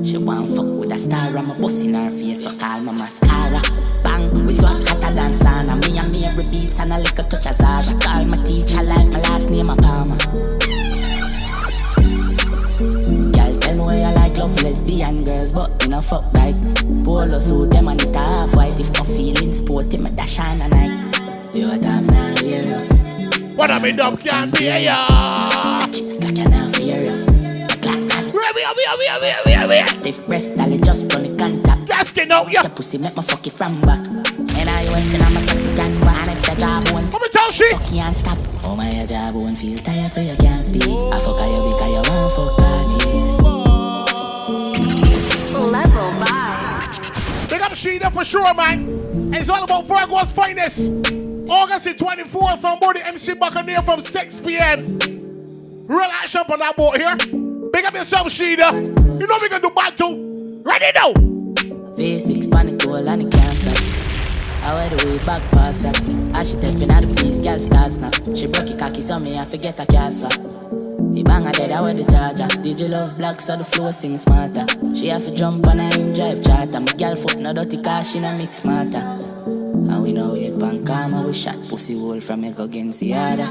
She 0.03 0.17
want 0.17 0.47
fuck 0.55 0.67
with 0.67 0.91
a 0.91 0.97
star, 0.97 1.37
I'm 1.37 1.51
a 1.51 1.53
bust 1.55 1.83
in 1.83 1.93
her 1.93 2.09
face, 2.09 2.43
so 2.43 2.55
call 2.57 2.79
my 2.81 2.91
mascara. 2.91 3.61
Bang, 4.03 4.45
we 4.45 4.53
swap 4.53 4.77
hotter 4.87 5.13
than 5.13 5.33
sauna. 5.33 5.75
Me 5.83 5.97
and 5.97 6.11
me 6.11 6.43
beats 6.51 6.79
and 6.79 6.93
a 6.93 6.97
little 6.97 7.25
touch 7.25 7.45
of 7.47 7.55
Zara. 7.55 7.81
She 7.81 7.93
call 7.95 8.25
my 8.25 8.37
teacher 8.43 8.83
like 8.83 9.07
my 9.07 9.19
last 9.21 9.49
name, 9.49 9.69
a 9.69 9.75
Palmer. 9.75 10.17
Where 13.81 13.97
you 13.97 14.15
like 14.15 14.37
love 14.37 14.61
lesbian 14.61 15.23
girls, 15.23 15.51
but 15.51 15.81
you 15.81 15.89
know 15.89 16.01
fuck 16.01 16.31
like 16.33 16.55
polo 17.03 17.39
suit 17.39 17.71
them 17.71 17.87
and 17.87 18.01
it 18.01 18.15
half 18.15 18.53
white. 18.53 18.79
If 18.79 18.89
my 18.99 19.05
feelings 19.15 19.57
sporty, 19.57 19.97
me 19.97 20.11
dash 20.11 20.39
on 20.39 20.61
a 20.61 20.67
night. 20.67 21.19
You 21.55 21.77
damn 21.79 22.05
now 22.05 22.35
hear 22.39 22.63
ya. 22.63 23.00
What 23.55 23.69
I 23.71 23.79
mean, 23.79 23.95
dub 23.95 24.19
can't 24.19 24.53
pay 24.53 24.85
ya. 24.85 25.07
Got 25.87 25.97
you 26.37 26.45
now 26.49 26.69
fear 26.71 27.03
ya. 27.03 27.31
Stiff 29.87 30.25
breast, 30.25 30.55
dolly 30.55 30.79
just 30.79 31.13
run 31.13 31.23
the 31.23 31.35
contact. 31.37 31.89
Yes, 31.89 32.11
get 32.13 32.31
out, 32.31 32.51
yeah. 32.51 32.61
Your 32.61 32.71
pussy 32.71 32.97
make 32.97 33.15
me 33.15 33.23
fuck 33.23 33.45
it 33.45 33.53
from 33.53 33.81
back. 33.81 34.05
And 34.07 34.69
I 34.69 34.85
was 34.89 35.13
and 35.13 35.23
I'm 35.23 35.37
a 35.37 35.45
cut 35.45 35.63
to 35.63 35.75
grand 35.75 36.01
one 36.01 36.29
if 36.29 36.41
the 36.43 36.55
job 36.55 36.89
won't. 36.91 37.11
Come 37.11 37.21
and 37.21 37.31
tell 37.31 37.51
she. 37.51 37.69
Fuck 37.71 37.83
can't 37.83 38.15
stop. 38.15 38.37
Oh 38.63 38.75
my 38.75 38.91
your 38.91 39.05
job 39.05 39.35
won't 39.35 39.57
feel 39.57 39.77
tired 39.77 40.11
so 40.13 40.21
you 40.21 40.35
can't 40.37 40.63
speak. 40.63 40.83
I 40.87 41.19
fuck 41.19 41.39
you 41.45 41.61
because 41.69 41.89
you 41.89 42.01
want 42.11 42.33
fuck 42.35 42.59
artists. 42.59 43.39
Level 45.53 46.11
vibes. 46.23 47.49
Big 47.49 47.61
up 47.61 47.71
Sheeda 47.73 48.11
for 48.11 48.23
sure, 48.25 48.53
man. 48.53 49.33
It's 49.33 49.49
all 49.49 49.63
about 49.63 49.85
Virgo's 49.85 50.31
finest. 50.31 51.20
August 51.51 51.83
the 51.83 51.93
24th 51.93 52.63
on 52.63 52.79
board 52.79 52.95
the 52.95 53.05
MC 53.05 53.33
Buccaneer 53.35 53.81
from 53.81 53.99
6 53.99 54.39
p.m. 54.39 54.97
Real 55.85 55.99
action 55.99 56.39
up 56.39 56.49
on 56.49 56.59
that 56.59 56.77
boat 56.77 56.95
here. 56.95 57.13
Big 57.73 57.83
up 57.83 57.93
yourself, 57.93 58.27
Sheeda. 58.27 58.71
You 59.19 59.27
know 59.27 59.37
we 59.41 59.49
can 59.49 59.61
do 59.61 59.69
bad 59.71 59.97
too. 59.97 60.61
Ready 60.63 60.85
now. 60.95 61.11
V6 61.97 62.49
panic 62.49 62.79
goal 62.79 63.05
and 63.07 63.23
it 63.23 63.31
can't 63.33 63.57
stop. 63.57 63.77
I 64.63 64.75
wear 64.75 64.89
the 64.95 65.05
way 65.05 65.17
back 65.25 65.41
past 65.51 65.83
that. 65.83 65.99
As 66.33 66.51
she 66.51 66.57
stepping 66.57 66.89
out 66.89 67.03
the 67.03 67.21
piece, 67.21 67.41
girl 67.41 67.59
start 67.59 67.93
snap. 67.95 68.15
She 68.33 68.47
broke 68.47 68.69
it 68.69 68.79
cocky, 68.79 69.01
so 69.01 69.19
me 69.19 69.37
I 69.37 69.43
forget 69.43 69.75
cast 69.75 70.21
for. 70.21 70.29
The 70.29 71.23
bang 71.23 71.43
her 71.43 71.51
dead, 71.51 71.71
I 71.71 71.81
wear 71.81 71.93
the 71.93 72.05
charger. 72.05 72.47
Did 72.61 72.79
you 72.79 72.87
love 72.87 73.17
black, 73.17 73.41
so 73.41 73.57
the 73.57 73.65
flow 73.65 73.91
sing 73.91 74.17
smarter. 74.17 74.65
She 74.95 75.07
have 75.09 75.25
to 75.25 75.35
jump 75.35 75.67
on 75.67 75.81
a 75.81 75.93
him 75.93 76.13
drive 76.13 76.41
charter. 76.45 76.79
My 76.79 76.93
girl 76.93 77.17
foot 77.17 77.39
no 77.39 77.51
dirty 77.51 77.81
car, 77.81 78.05
she 78.05 78.21
no 78.21 78.37
mix 78.37 78.61
smarter. 78.61 79.30
And 79.91 80.03
we 80.03 80.13
know 80.13 80.35
it 80.35 80.57
pan 80.57 80.85
karma, 80.85 81.21
we 81.27 81.33
shot 81.33 81.57
pussy 81.67 81.99
hole 81.99 82.21
from 82.21 82.41
me 82.41 82.51
go 82.51 82.63
against 82.63 83.01
the 83.01 83.13
other. 83.13 83.49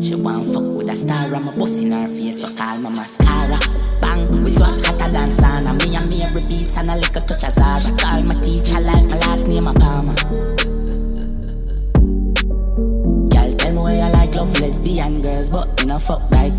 She 0.00 0.14
want 0.14 0.44
fuck 0.52 0.64
with 0.64 0.88
a 0.90 0.96
star, 0.96 1.34
I'm 1.34 1.48
a 1.48 1.52
bust 1.52 1.82
in 1.82 1.92
her 1.92 2.06
face, 2.08 2.40
so 2.40 2.54
call 2.54 2.78
my 2.78 2.90
mascara. 2.90 3.58
Bang, 4.00 4.42
we 4.42 4.50
swap 4.50 4.84
hotter 4.84 5.10
than 5.10 5.30
sauna. 5.30 5.72
Me 5.82 5.96
and 5.96 6.10
me 6.10 6.22
every 6.22 6.42
beats 6.42 6.76
and 6.76 6.90
a 6.90 6.96
little 6.96 7.22
touch 7.22 7.44
of 7.44 7.52
Zara. 7.52 7.80
She 7.80 7.92
call 7.92 8.22
my 8.22 8.34
teacher 8.42 8.80
like 8.80 9.04
my 9.04 9.18
last 9.18 9.46
name, 9.46 9.66
a 9.66 9.74
Palmer. 9.74 10.14
Where 13.72 13.94
you 13.96 14.12
like 14.12 14.34
love 14.34 14.60
lesbian 14.60 15.22
girls, 15.22 15.48
but 15.48 15.80
you 15.80 15.86
know 15.86 15.98
fuck 15.98 16.30
like 16.30 16.52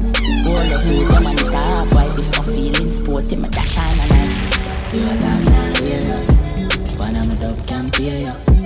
polo 0.43 0.78
suit 0.80 1.07
them 1.07 1.26
and 1.28 1.39
it 1.39 1.53
half 1.53 1.93
white. 1.93 2.18
If 2.18 2.38
my 2.38 2.43
feelings 2.53 2.95
sporty, 2.97 3.36
my 3.36 3.47
dash 3.49 3.78
on 3.78 3.99
a 3.99 4.07
night. 4.07 4.93
You 4.93 5.05
a 5.05 5.14
damn 5.22 5.45
now 5.45 5.80
hear 5.80 6.01
ya. 6.01 6.18
One 6.97 7.16
of 7.16 7.28
my 7.28 7.36
dope 7.36 7.68
can 7.68 7.91
pay 7.91 8.24
ya. 8.24 8.62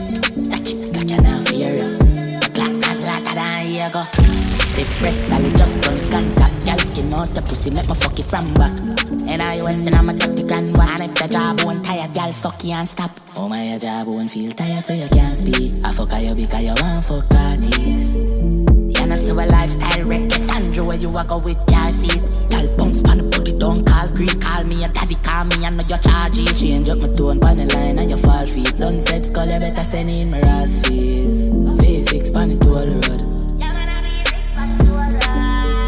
Stiff 4.78 4.99
breast, 4.99 5.28
dolly 5.28 5.49
just 5.53 5.88
run 5.88 5.99
contact. 6.11 6.53
Girl 6.63 6.78
skin 6.78 7.11
out 7.11 7.34
the 7.34 7.41
pussy, 7.41 7.71
make 7.71 7.89
me 7.89 7.95
fuck 7.95 8.19
it 8.19 8.25
from 8.25 8.53
back. 8.53 8.80
And 9.09 9.41
I 9.41 9.59
was 9.59 9.84
and 9.84 9.95
I'm 9.95 10.07
a 10.07 10.13
30 10.13 10.43
grand 10.43 10.78
one. 10.78 11.01
If 11.01 11.15
the 11.15 11.28
job 11.28 11.61
won't 11.61 11.84
tired, 11.84 12.13
girl 12.13 12.32
suck 12.32 12.63
you 12.63 12.73
and 12.73 12.88
stop. 12.88 13.09
Oh 13.36 13.49
my, 13.49 13.71
your 13.71 13.80
job 13.80 14.05
won't 14.05 14.30
feel 14.30 14.51
tired 14.51 14.86
so 14.86 14.93
you 14.93 15.07
can't 15.07 15.36
speak. 15.36 15.73
I 15.84 15.91
fuck 15.91 16.11
you 16.21 16.36
because 16.36 16.61
you 16.61 16.75
want 16.80 17.05
fuck 17.05 17.25
artists. 17.34 18.13
You 18.13 19.07
know 19.07 19.15
see 19.15 19.32
a 19.32 19.34
lifestyle 19.34 20.05
reckless 20.05 20.47
Andrew 20.47 20.86
where 20.86 20.97
you 20.97 21.11
go 21.11 21.38
with 21.39 21.57
car 21.65 21.91
seat. 21.91 22.21
Girl 22.51 22.67
bounce 22.78 23.01
pan 23.01 23.17
the 23.17 23.23
body, 23.23 23.53
don't 23.57 23.84
call 23.84 24.07
creep. 24.09 24.39
Call 24.39 24.63
me 24.63 24.82
your 24.82 24.89
daddy, 24.89 25.15
call 25.15 25.45
me 25.45 25.65
I 25.65 25.71
know 25.71 25.86
you 25.89 25.97
charge 25.97 26.38
it. 26.38 26.55
Change 26.55 26.88
up 26.89 26.99
my 26.99 27.07
tone 27.15 27.39
pan 27.39 27.57
the 27.57 27.75
line 27.75 27.97
and 27.97 28.11
you 28.11 28.17
fall 28.17 28.45
feet. 28.45 28.78
Done 28.78 28.99
set 28.99 29.25
skull, 29.25 29.49
you 29.49 29.59
better 29.59 29.84
send 29.84 30.11
in 30.11 30.30
my 30.30 30.39
ass 30.41 30.88
fees. 30.88 31.47
V6 31.47 32.32
pan 32.32 32.49
the 32.49 32.63
toll 32.63 32.86
road. 32.86 33.26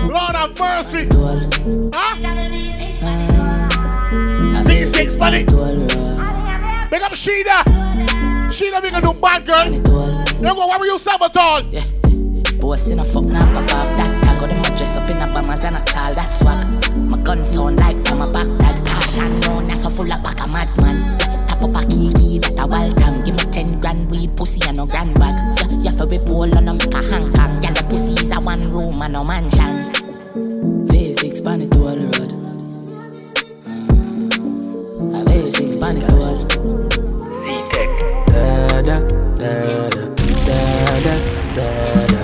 Lord 0.10 0.36
have 0.36 0.58
mercy. 0.58 1.08
Huh? 1.94 2.16
V6 4.66 5.20
money. 5.20 5.46
Big 6.90 7.02
up 7.04 7.12
Sheeda. 7.12 7.64
Sheeda, 8.50 8.82
we 8.82 8.90
gonna 8.90 9.06
do 9.06 9.14
bad 9.14 9.46
girl. 9.46 9.72
You 9.72 9.82
go 9.82 10.68
worry 10.68 10.88
yourself 10.88 11.22
at 11.22 11.38
all. 11.38 11.62
Yeah. 11.66 11.84
Boss 12.60 12.88
in 12.88 13.00
a 13.00 13.06
fuck 13.06 13.26
now, 13.26 13.46
pop 13.54 13.72
off 13.76 13.98
that 13.98 14.24
tag. 14.24 14.40
Got 14.40 14.52
a 14.52 14.76
dress 14.76 14.96
up 14.96 15.10
in 15.10 15.18
a 15.18 15.28
bombers 15.28 15.64
and 15.64 15.78
a 15.78 15.82
tall, 15.84 16.16
that 16.16 16.34
swag. 16.34 16.66
My 16.98 17.18
gun 17.20 17.46
sound 17.46 17.76
like 17.76 18.12
I'm 18.12 18.22
a 18.22 18.32
back 18.32 18.48
that 18.58 18.84
caution. 18.88 19.40
No, 19.42 19.62
that's 19.68 19.84
so 19.84 19.92
full 19.92 20.12
of 20.12 20.24
pack 20.24 20.40
a 20.42 20.48
madman. 20.48 21.20
Tap 21.20 21.62
up 21.62 21.76
a 21.76 21.88
kiki, 21.88 22.40
that 22.40 22.60
a 22.60 22.66
wild 22.66 22.98
time. 22.98 23.24
Give 23.24 23.36
me 23.36 23.52
10 23.52 23.80
grand 23.80 24.10
weed, 24.10 24.36
pussy 24.36 24.60
and 24.68 24.78
no 24.78 24.88
grand 24.88 25.14
bag. 25.20 25.60
Yeah, 25.84 25.92
to 25.92 26.08
be 26.08 26.18
pole 26.18 26.58
on 26.58 26.68
a 26.68 26.74
make 26.74 26.94
a 26.94 27.04
hang 27.04 27.32
kang. 27.34 27.60
Get 27.62 27.76
the 27.76 27.84
pussy 27.84 28.14
is 28.14 28.32
a 28.32 28.40
one 28.40 28.74
room 28.74 29.02
and 29.04 29.14
no 29.14 29.24
mansion. 29.24 29.99
V6 31.20 31.44
pan 31.44 31.62
it 31.62 31.76
all 31.76 31.84
road. 31.84 32.32
Mm. 33.66 35.14
Have 35.14 35.28
A6 35.28 35.78
pan 35.78 35.98
it 35.98 36.10
all. 36.14 36.38
Z-Tech, 37.44 37.90
da 38.28 38.82
da 38.82 38.98
da 39.36 39.50
da 39.90 40.06
da 40.06 40.40
da 40.40 41.04
da 41.04 41.16
da 41.16 41.56
da 41.56 41.68
da 41.84 42.08
da. 42.08 42.22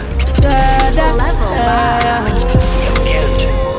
Da. 1.51 2.15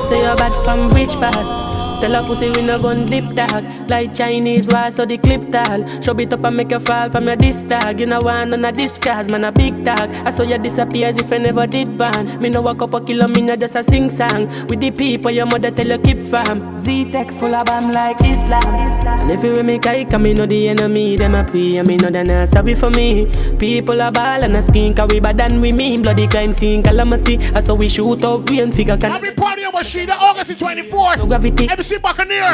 Say 0.07 0.21
you're 0.23 0.37
bad 0.37 0.53
from 0.65 0.91
rich 0.91 1.15
bad. 1.19 1.66
Tell 1.99 2.15
a 2.15 2.27
pussy 2.27 2.51
we 2.51 2.61
no 2.63 2.79
gun 2.81 3.07
dip 3.07 3.25
dog. 3.35 3.65
Like 3.89 4.15
Chinese 4.15 4.69
wall 4.69 4.93
so 4.93 5.07
the 5.07 5.17
clip 5.19 5.51
tall. 5.51 5.87
Show 6.03 6.19
it 6.19 6.33
up 6.33 6.45
and 6.45 6.57
make 6.57 6.71
you 6.71 6.79
fall 6.81 7.09
from 7.11 7.27
your 7.27 7.37
disc 7.37 7.67
dog 7.69 7.99
You 8.01 8.07
know 8.07 8.21
want 8.21 8.51
none 8.51 8.65
of 8.65 8.77
this 8.77 8.99
cause 8.99 9.31
man 9.31 9.45
a 9.45 9.53
big 9.53 9.85
dog. 9.85 10.11
I 10.27 10.31
saw 10.31 10.43
you 10.43 10.59
disappear 10.59 11.09
as 11.09 11.17
if 11.17 11.33
I 11.33 11.39
never 11.39 11.67
did 11.67 11.97
ban 11.97 12.41
Me 12.41 12.49
no 12.51 12.61
walk 12.61 12.83
up 12.83 12.95
a 12.95 13.01
kilo 13.01 13.27
me 13.29 13.43
no 13.43 13.57
just 13.57 13.77
a 13.77 13.83
sing 13.83 14.11
song. 14.11 14.47
With 14.67 14.81
the 14.81 14.91
people 14.91 15.31
your 15.31 15.47
mother 15.47 15.71
tell 15.71 15.87
you 15.87 15.99
keep 15.99 16.21
fam 16.21 16.77
Z-Tech 16.79 17.31
full 17.33 17.55
of 17.55 17.65
bam 17.65 17.93
like 17.93 18.21
Islam. 18.21 18.75
And 19.07 19.31
if 19.31 19.43
you 19.43 19.53
with 19.53 19.65
me 19.65 19.79
kike 19.79 20.21
me 20.21 20.35
know 20.35 20.47
the 20.47 20.69
enemy 20.69 21.17
Them 21.17 21.35
a 21.35 21.45
pray 21.45 21.77
and 21.79 21.89
me 21.89 21.97
know 21.97 22.11
they 22.11 22.25
not 22.25 22.49
sorry 22.49 22.75
for 22.75 22.91
me. 22.91 23.27
People 23.59 24.01
a 24.01 24.11
ball 24.11 24.43
and 24.43 24.57
a 24.57 24.63
skin 24.63 24.95
Cause 24.95 25.09
we 25.13 25.21
bad 25.21 25.39
than 25.39 25.61
we 25.61 25.73
mean. 25.73 26.03
Bloody 26.03 26.27
crime 26.27 26.53
scene 26.53 26.83
calamity. 26.83 27.39
I 27.55 27.61
saw 27.61 27.75
we 27.75 27.89
shoot 27.89 28.23
out 28.23 28.49
rain 28.51 28.71
figure 28.73 28.97
can 28.97 29.13
Every 29.13 29.33
party 29.33 29.65
of 29.65 29.73
Rashida, 29.73 30.11
August 30.19 30.59
the 30.59 30.65
24th. 30.65 31.19
No 31.19 31.27
gravity. 31.27 31.69
MC 31.69 31.86
pussy 31.87 32.01
buccaneer. 32.01 32.51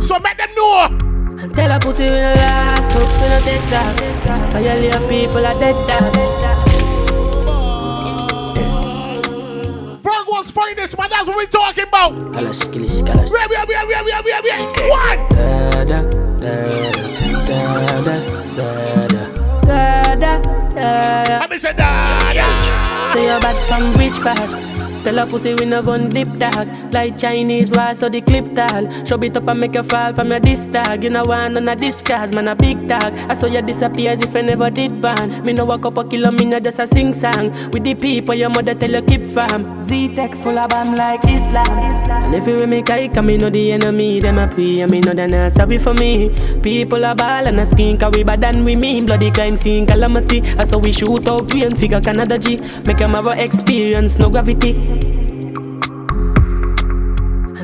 So 0.00 0.18
make 0.20 0.38
them 0.38 0.48
know. 0.56 0.86
And 1.42 1.54
tell 1.54 1.70
a 1.70 1.78
pussy 1.78 2.04
we 2.04 2.10
no 2.10 2.32
laugh, 2.32 2.96
up 2.96 3.20
we 3.20 3.28
no 3.28 3.40
take 3.44 3.68
talk. 3.68 3.96
Cause 4.52 4.66
your 4.66 4.76
little 4.76 5.08
people 5.08 5.44
are 5.44 5.58
dead 5.60 5.76
talk. 5.86 6.14
Frank 10.02 10.26
was 10.28 10.50
fighting 10.50 10.76
this 10.76 10.96
man, 10.96 11.10
that's 11.10 11.26
what 11.28 11.36
we're 11.36 11.44
talking 11.46 11.84
about. 11.86 12.12
Kalash, 12.32 12.62
kilish, 12.72 13.02
kalash. 13.02 13.30
Where, 13.30 13.46
where, 13.48 13.66
where, 13.66 13.86
where, 13.86 14.04
where, 14.04 14.22
where, 14.22 14.42
where? 14.42 14.60
Eh, 14.60 14.88
One. 14.88 15.18
Da, 15.28 15.84
da, 15.84 16.02
da, 16.38 16.50
da, 16.52 17.60
da, 18.04 18.16
da, 18.16 18.68
da. 19.06 19.22
Da, 19.66 20.14
da, 20.14 20.38
da, 20.70 21.24
da. 21.24 21.46
I 21.50 21.56
said 21.58 21.76
da, 21.76 22.32
da. 22.32 23.12
So 23.12 23.18
you're 23.20 23.40
bad 23.40 23.56
from 23.68 23.92
which 23.98 24.18
part? 24.22 24.71
Tell 25.02 25.18
a 25.18 25.26
pussy 25.26 25.52
we 25.54 25.64
no 25.64 25.82
gun 25.82 26.10
dip 26.10 26.28
dog. 26.38 26.68
Like 26.92 27.18
Chinese 27.18 27.72
wall 27.72 27.92
so 27.96 28.08
the 28.08 28.20
clip 28.20 28.54
tall. 28.54 28.86
Show 29.04 29.20
it 29.20 29.36
up 29.36 29.48
and 29.50 29.58
make 29.58 29.74
you 29.74 29.82
fall 29.82 30.12
from 30.14 30.30
your 30.30 30.38
disc 30.38 30.70
dog. 30.70 31.02
You 31.02 31.10
know 31.10 31.24
want 31.24 31.54
none 31.54 31.68
of 31.68 31.80
this 31.80 32.00
cause 32.02 32.32
man 32.32 32.46
a 32.46 32.54
big 32.54 32.86
dog. 32.86 33.12
I 33.28 33.34
saw 33.34 33.48
you 33.48 33.62
disappear 33.62 34.12
as 34.12 34.20
if 34.20 34.36
I 34.36 34.42
never 34.42 34.70
did 34.70 35.00
ban 35.00 35.44
Me 35.44 35.52
no 35.52 35.64
walk 35.64 35.86
up 35.86 35.98
a 35.98 36.04
kilo 36.04 36.30
me 36.30 36.44
no 36.44 36.60
just 36.60 36.78
a 36.78 36.86
sing 36.86 37.12
song. 37.14 37.50
With 37.72 37.82
the 37.82 37.96
people 37.96 38.36
your 38.36 38.50
mother 38.50 38.74
tell 38.74 38.92
you 38.92 39.02
keep 39.02 39.24
fam 39.24 39.82
Z-Tech 39.82 40.36
full 40.36 40.56
of 40.56 40.68
bam 40.68 40.94
like 40.94 41.24
Islam. 41.24 41.66
And 42.08 42.34
if 42.36 42.46
you 42.46 42.54
with 42.54 42.68
me 42.68 42.82
kike 42.82 43.24
me 43.24 43.38
know 43.38 43.50
the 43.50 43.72
enemy 43.72 44.20
Them 44.20 44.38
a 44.38 44.46
pray 44.46 44.82
and 44.82 44.90
me 44.92 45.00
know 45.00 45.14
they 45.14 45.26
not 45.26 45.50
sorry 45.50 45.78
for 45.78 45.94
me. 45.94 46.30
People 46.62 47.04
a 47.04 47.12
ball 47.16 47.48
and 47.48 47.58
a 47.58 47.66
skin 47.66 47.98
Cause 47.98 48.14
we 48.16 48.22
bad 48.22 48.40
than 48.40 48.64
we 48.64 48.76
mean. 48.76 49.06
Bloody 49.06 49.32
crime 49.32 49.56
scene 49.56 49.84
calamity. 49.84 50.42
I 50.56 50.64
saw 50.64 50.78
we 50.78 50.92
shoot 50.92 51.26
out 51.26 51.52
rain 51.52 51.74
figure 51.74 52.00
Canada 52.00 52.38
G. 52.38 52.58
Make 52.86 52.98
them 52.98 53.14
have 53.14 53.26
a 53.26 53.42
experience 53.42 54.16
no 54.16 54.30
gravity. 54.30 54.91
and 54.91 54.91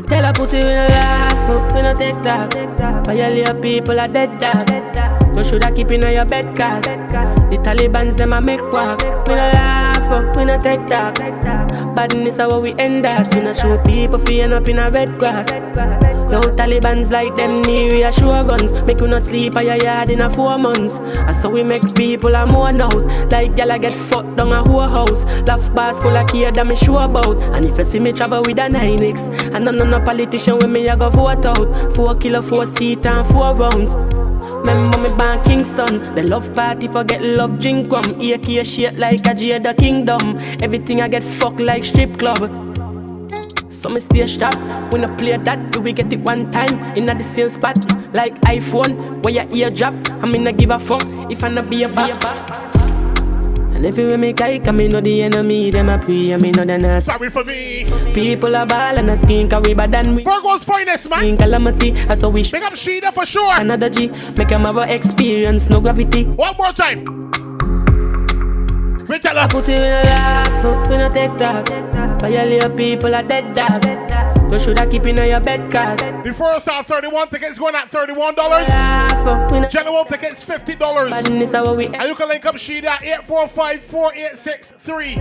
tell 0.09 0.25
a 0.25 0.33
pussy 0.33 0.59
we 0.59 0.65
no 0.65 0.87
laugh 0.87 1.51
up, 1.51 1.75
we 1.75 1.83
no 1.83 1.95
take 1.95 2.21
talk. 2.23 2.53
Violate 3.05 3.63
people 3.63 4.01
are 4.01 4.09
dead 4.09 4.39
dog? 4.39 4.69
You 5.37 5.45
shoulda 5.45 5.71
keep 5.73 5.91
in 5.91 6.03
your 6.03 6.25
bed 6.25 6.57
cause 6.57 6.85
The 6.85 7.59
Taliban's 7.63 8.17
them 8.17 8.33
a 8.33 8.41
make 8.41 8.61
walk 8.73 9.03
We 9.27 9.35
no 9.35 9.51
laugh 9.55 10.11
up, 10.11 10.37
we 10.37 10.45
no 10.45 10.59
take 10.59 10.87
talk. 10.87 11.15
Badness 11.95 12.35
is 12.35 12.41
how 12.41 12.59
we 12.61 12.75
end 12.75 13.07
us. 13.07 13.35
We 13.35 13.43
no 13.43 13.53
show 13.53 13.83
people 13.85 14.21
end 14.31 14.53
up 14.53 14.69
in 14.69 14.79
a 14.79 14.91
red 14.91 15.19
grass 15.19 16.08
Yo 16.31 16.41
Taliban's 16.41 17.11
like 17.11 17.35
them 17.37 17.63
near 17.63 17.91
we 17.91 18.13
show 18.13 18.31
guns. 18.45 18.75
Make 18.83 19.01
you 19.01 19.09
no 19.09 19.19
sleep 19.19 19.57
at 19.57 19.65
your 19.65 19.77
yard 19.77 20.11
in 20.11 20.21
a 20.21 20.29
four 20.29 20.59
months. 20.59 20.99
And 20.99 21.35
so 21.35 21.49
we 21.49 21.63
make 21.63 21.95
people 21.95 22.35
a 22.35 22.45
mourn 22.45 22.83
out. 22.83 23.03
Like 23.33 23.53
gyal 23.53 23.81
get 23.81 23.95
fucked 23.95 24.37
down 24.37 24.53
a 24.53 24.63
whole 24.63 24.81
house. 24.87 25.25
Laugh 25.47 25.75
bars 25.75 25.99
full 25.99 26.15
of 26.15 26.27
kid 26.29 26.55
that 26.57 26.67
me 26.67 26.77
sure 26.77 27.01
about. 27.01 27.41
And 27.55 27.65
if 27.65 27.79
you 27.79 27.85
see 27.85 28.01
me 28.01 28.13
travel 28.13 28.43
with 28.43 28.59
a 28.59 28.69
9X 28.69 29.55
And 29.55 29.65
none 29.65 29.81
of 29.81 29.89
no 29.89 30.01
politician 30.01 30.57
with 30.57 30.69
me 30.69 30.87
I 30.91 30.97
go 30.97 31.09
vote 31.09 31.47
out. 31.47 31.95
Four 31.95 32.15
kilo, 32.17 32.43
four 32.43 32.67
seat 32.67 33.07
and 33.07 33.27
four 33.29 33.55
rounds. 33.55 33.97
Remember 33.97 34.99
me 34.99 35.09
born 35.17 35.43
Kingston. 35.45 36.15
The 36.15 36.25
love 36.25 36.53
party 36.53 36.89
forget 36.89 37.23
love 37.23 37.59
drink 37.59 37.91
rum. 37.91 38.21
AK 38.21 38.67
shit 38.67 38.99
like 38.99 39.21
a 39.21 39.33
Jada 39.33 39.75
Kingdom. 39.75 40.37
Everything 40.61 41.01
I 41.01 41.09
get 41.09 41.25
fucked 41.25 41.61
like 41.61 41.87
strip 41.87 42.19
club 42.19 42.68
so 43.79 43.89
me 43.89 44.01
stay 44.01 44.27
sharp 44.27 44.55
when 44.93 45.05
I 45.05 45.15
play 45.15 45.37
that, 45.37 45.71
do 45.71 45.81
we 45.81 45.93
get 45.93 46.13
it 46.13 46.21
one 46.21 46.51
time 46.51 46.97
in 46.97 47.07
the 47.07 47.23
same 47.23 47.49
spot 47.49 47.79
like 48.13 48.35
iPhone 48.41 49.23
where 49.23 49.33
your 49.33 49.47
ear 49.55 49.71
drop? 49.71 49.95
I 50.21 50.27
mean 50.27 50.47
I 50.49 50.53
give 50.53 50.71
a 50.71 50.79
fuck 50.79 51.03
if 51.31 51.45
I 51.45 51.49
not 51.49 51.71
be 51.71 51.85
a 51.85 51.89
bad. 51.89 52.19
And 53.75 53.87
if 53.87 53.97
you 53.97 54.09
kike, 54.09 54.67
I 54.67 54.71
me 54.73 54.89
know 54.89 55.01
the 55.01 55.23
enemy, 55.23 55.71
them 55.71 55.89
a 55.89 55.99
pray, 55.99 56.35
I 56.35 56.39
me 56.39 56.51
know 56.51 56.65
they 56.65 56.79
not 56.79 57.05
Sorry 57.05 57.31
for 57.31 57.45
me. 57.45 57.85
People 58.13 58.57
are 58.57 58.67
ball 58.67 58.99
and 58.99 59.09
a 59.11 59.17
skin, 59.17 59.49
cause 59.49 59.63
we 59.65 59.75
bad 59.75 59.93
than 59.93 60.17
we 60.17 60.25
Virgo's 60.25 60.65
finest, 60.65 61.09
man. 61.09 61.25
In 61.25 61.37
calamity, 61.37 61.93
I 62.09 62.17
so 62.17 62.29
we 62.31 62.43
Big 62.43 62.65
up 62.65 62.73
Sheeda 62.73 63.15
for 63.15 63.25
sure. 63.25 63.53
Another 63.55 63.89
G, 63.89 64.09
make 64.37 64.49
them 64.49 64.63
have 64.63 64.79
experience, 64.91 65.71
no 65.71 65.81
gravity 65.81 66.25
One 66.25 66.57
more 66.57 66.73
time. 66.73 67.28
We 69.09 69.19
tell 69.19 69.37
her. 69.37 69.49
Pussy 69.49 69.73
we 69.73 69.79
no 69.79 70.01
laugh, 70.05 70.89
we 70.91 70.97
no 70.99 71.09
take 71.09 71.35
talk. 71.37 71.65
By 72.21 72.29
your 72.29 72.45
little 72.45 72.71
people 72.77 73.15
are 73.15 73.23
dead 73.23 73.55
dog. 73.55 73.83
So 74.51 74.59
should 74.59 74.79
I 74.79 74.87
keep 74.87 75.07
in 75.07 75.17
your 75.17 75.41
bed 75.41 75.71
cast. 75.71 76.05
The 76.25 76.35
first 76.35 76.69
half 76.69 76.87
31 76.87 77.29
tickets 77.29 77.59
going 77.59 77.75
at 77.75 77.91
$31. 77.91 78.37
General 79.71 80.05
tickets 80.05 80.45
$50. 80.45 81.31
And 81.95 82.09
you 82.09 82.15
can 82.15 82.29
link 82.29 82.45
up 82.47 82.57
Sheeda 82.57 82.85
at 82.87 83.03
845 83.03 83.83
4863. 83.85 85.15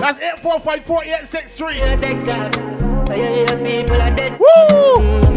That's 0.00 0.18
845 0.18 0.84
4863. 0.84 1.78
Woo! 4.38 5.02
Mm, 5.02 5.36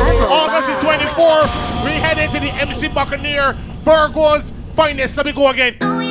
August 0.00 0.66
the 0.68 0.74
24th, 0.82 1.84
we 1.84 1.90
head 1.92 2.18
into 2.18 2.40
the 2.40 2.52
MC 2.54 2.88
Buccaneer 2.88 3.54
Virgo's 3.82 4.52
finest. 4.74 5.16
Let 5.16 5.26
me 5.26 5.32
go 5.32 5.50
again. 5.50 5.76
I. 5.80 6.02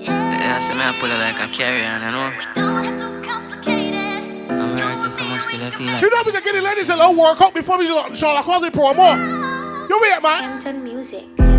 Yeah. 0.00 0.56
I 0.56 0.60
said, 0.60 0.76
man, 0.76 0.94
I 0.94 0.98
pull 0.98 1.10
it 1.10 1.14
like 1.14 1.38
I 1.38 1.48
carry 1.52 1.84
on, 1.84 2.00
you 2.02 2.10
know? 2.10 2.32
We 2.38 2.44
don't 2.54 2.84
have 2.84 2.98
to 2.98 3.28
complicate 3.28 3.94
it. 3.94 4.50
I'm 4.50 4.76
hurting 4.76 5.10
so 5.10 5.24
much 5.24 5.46
till 5.46 5.62
I 5.62 5.70
feel 5.70 5.86
like. 5.86 6.02
You 6.02 6.10
know, 6.10 6.22
we 6.24 6.32
can 6.32 6.42
get 6.42 6.54
the 6.54 6.60
ladies 6.62 6.90
a 6.90 6.96
little 6.96 7.14
workout 7.14 7.54
before 7.54 7.78
we 7.78 7.86
show 7.86 8.02
the 8.08 8.16
the 8.16 8.70
promo. 8.76 9.88
You're 9.88 10.00
weird, 10.00 10.22
man. 10.22 10.42
Hampton 10.42 10.82
music. 10.82 11.55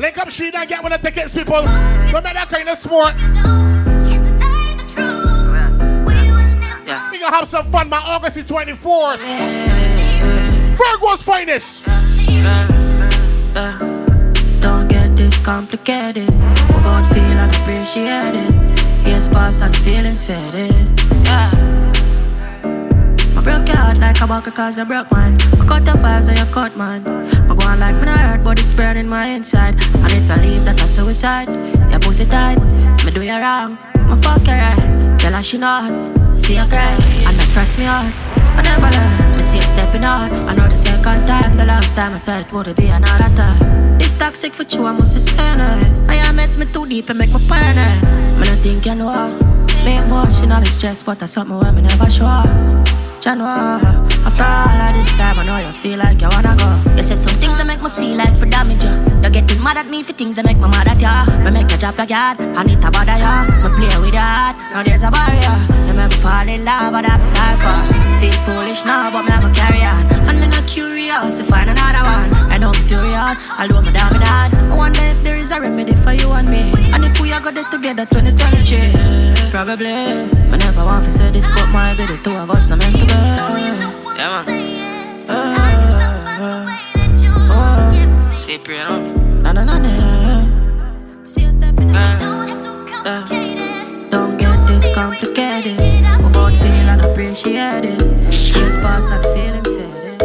Link 0.00 0.16
up 0.16 0.28
Sheeda 0.28 0.54
and 0.54 0.66
get 0.66 0.82
one 0.82 0.92
of 0.94 1.02
the 1.02 1.10
tickets, 1.10 1.34
people. 1.34 1.62
No 1.62 2.20
matter 2.22 2.46
kind 2.48 2.66
of 2.70 2.78
sport. 2.78 3.14
We 7.12 7.18
gonna 7.18 7.36
have 7.36 7.46
some 7.46 7.70
fun, 7.70 7.90
my 7.90 7.98
August 7.98 8.36
the 8.36 8.42
24th. 8.42 9.18
Virgo's 10.78 11.22
finest. 11.22 11.84
Don't 14.62 14.88
get 14.88 15.14
this 15.18 15.38
complicated. 15.40 16.30
We 16.30 16.80
both 16.82 17.12
feel 17.12 17.38
unappreciated. 17.38 18.54
Yes, 19.04 19.28
pass 19.28 19.60
and 19.60 19.76
feelings 19.76 20.24
faded. 20.24 20.72
Yeah. 21.26 21.59
I 23.50 23.58
broke 23.58 23.68
your 23.68 23.78
heart 23.78 23.98
like 23.98 24.20
a 24.20 24.26
bucket 24.28 24.54
cause 24.54 24.78
I 24.78 24.84
broke 24.84 25.10
mine. 25.10 25.36
I 25.58 25.66
cut 25.66 25.84
the 25.84 25.92
vibes 25.92 26.28
and 26.28 26.38
you 26.38 26.44
cut 26.54 26.76
mine. 26.76 27.04
I 27.04 27.52
go 27.52 27.66
on 27.66 27.80
like 27.80 27.96
me 27.96 28.04
not 28.04 28.20
hurt, 28.20 28.44
but 28.44 28.60
it's 28.60 28.72
burning 28.72 29.08
my 29.08 29.26
inside. 29.26 29.74
And 29.74 30.12
if 30.12 30.30
I 30.30 30.36
leave, 30.36 30.64
that's 30.64 30.82
a 30.82 30.86
suicide. 30.88 31.48
Your 31.90 31.98
pussy 31.98 32.26
tight, 32.26 32.58
me 33.04 33.10
do 33.10 33.22
you 33.22 33.34
wrong. 33.34 33.76
My 34.06 34.16
fuck 34.22 34.46
you 34.46 34.54
right, 34.54 35.18
tell 35.18 35.32
her 35.32 35.42
she 35.42 35.58
not. 35.58 35.90
See 36.38 36.54
her 36.54 36.68
cry, 36.68 36.94
and 37.26 37.36
that 37.38 37.48
press 37.52 37.76
me 37.76 37.86
hard. 37.86 38.14
I 38.56 38.62
never 38.62 38.86
learn, 38.86 39.36
me 39.36 39.42
see 39.42 39.58
her 39.58 39.66
stepping 39.66 40.04
out. 40.04 40.32
I 40.48 40.54
know 40.54 40.68
the 40.68 40.76
second 40.76 41.26
time, 41.26 41.56
the 41.56 41.64
last 41.64 41.92
time 41.96 42.14
I 42.14 42.18
said 42.18 42.46
it 42.46 42.52
would 42.52 42.76
be 42.76 42.86
another 42.86 43.34
time. 43.34 44.00
It's 44.00 44.12
toxic 44.12 44.54
for 44.54 44.62
you, 44.62 44.86
I 44.86 44.92
must 44.92 45.20
say. 45.20 45.36
I 45.36 46.14
am 46.14 46.38
it's 46.38 46.56
me 46.56 46.66
too 46.66 46.86
deep 46.86 47.10
and 47.10 47.18
make 47.18 47.32
me 47.32 47.40
paranoid. 47.48 48.38
Me 48.38 48.46
not 48.46 48.58
think 48.60 48.86
you 48.86 48.94
know. 48.94 49.49
Me 49.84 49.96
emotional 49.96 50.64
stress, 50.66 51.02
but 51.02 51.18
that's 51.18 51.32
something 51.32 51.58
where 51.58 51.72
me 51.72 51.82
never 51.82 52.10
show. 52.10 52.42
January, 53.20 53.80
after 54.24 54.44
all 54.44 54.80
of 54.80 54.94
this 54.94 55.08
time, 55.16 55.38
I 55.38 55.44
know 55.44 55.58
you 55.58 55.72
feel 55.72 55.98
like 55.98 56.20
you 56.20 56.28
wanna 56.28 56.56
go. 56.56 56.92
You 56.96 57.02
said 57.02 57.18
some 57.18 57.34
things 57.36 57.58
that 57.58 57.66
make 57.66 57.82
me 57.82 57.90
feel 57.90 58.16
like 58.16 58.36
for 58.36 58.46
damage 58.46 58.82
you. 58.84 58.90
You're 59.22 59.30
getting 59.30 59.62
mad 59.62 59.76
at 59.76 59.88
me 59.90 60.02
for 60.02 60.12
things 60.12 60.36
that 60.36 60.44
make 60.44 60.58
me 60.58 60.68
mad 60.68 60.88
at 60.88 61.00
ya. 61.00 61.26
Me 61.44 61.50
make 61.50 61.70
you 61.70 61.76
drop 61.76 61.98
your 61.98 62.06
guard, 62.06 62.40
and 62.40 62.70
it 62.70 62.84
a 62.84 62.90
bother 62.90 63.18
ya. 63.18 63.44
Me 63.62 63.68
play 63.76 63.98
with 64.00 64.14
your 64.14 64.22
heart, 64.22 64.56
now 64.72 64.82
there's 64.82 65.02
a 65.02 65.10
barrier. 65.10 65.56
You 65.86 65.94
make 65.94 66.10
me 66.10 66.16
fall 66.16 66.48
in 66.48 66.64
love, 66.64 66.92
but 66.92 67.04
I'm 67.04 67.24
sorry 67.24 67.56
for. 67.60 67.99
Feel 68.20 68.36
foolish 68.44 68.84
now, 68.84 69.10
but 69.10 69.22
me 69.24 69.32
I 69.32 69.40
go 69.40 69.50
carry 69.54 69.82
on. 69.82 70.04
And 70.28 70.38
me 70.40 70.46
not 70.46 70.66
curious 70.68 71.38
to 71.38 71.44
find 71.44 71.70
another 71.70 72.04
one. 72.04 72.28
I 72.52 72.58
know 72.58 72.68
I'm 72.68 72.84
furious, 72.84 73.40
although 73.58 73.80
me 73.80 73.92
down 73.92 74.12
me 74.12 74.18
dad. 74.18 74.52
I 74.54 74.76
wonder 74.76 75.00
if 75.00 75.22
there 75.24 75.36
is 75.36 75.50
a 75.50 75.58
remedy 75.60 75.94
for 76.04 76.12
you 76.12 76.30
and 76.32 76.48
me. 76.48 76.62
And 76.92 77.02
if 77.02 77.18
we 77.18 77.32
are 77.32 77.40
go 77.40 77.50
there 77.50 77.64
together 77.70 78.04
2023. 78.04 79.50
Probably. 79.50 79.88
I 80.52 80.56
never 80.58 80.84
want 80.84 81.04
to 81.06 81.10
say 81.10 81.30
this, 81.30 81.48
but 81.50 81.66
my 81.72 81.96
be 81.96 82.06
the 82.06 82.18
two 82.18 82.36
of 82.36 82.50
us 82.50 82.66
not 82.66 82.78
meant 82.78 82.96
to 83.00 83.06
be. 83.06 83.12
Yeah, 84.20 84.44
man. 84.44 85.30
Uh, 85.30 85.34
uh, 86.44 87.54
uh. 87.56 88.36
See, 88.36 88.58
pray, 88.58 88.78
you 88.78 88.84
know. 88.84 89.00
Na 89.40 89.52
na 89.52 89.64
na 89.64 89.78
na. 89.78 89.90
Uh, 93.02 93.26
don't 93.28 93.39
appreciate 97.20 97.84
it. 97.84 98.56
Years 98.56 98.76
pass 98.78 99.10
and 99.10 99.22
feelings 99.34 99.68
faded. 99.68 100.20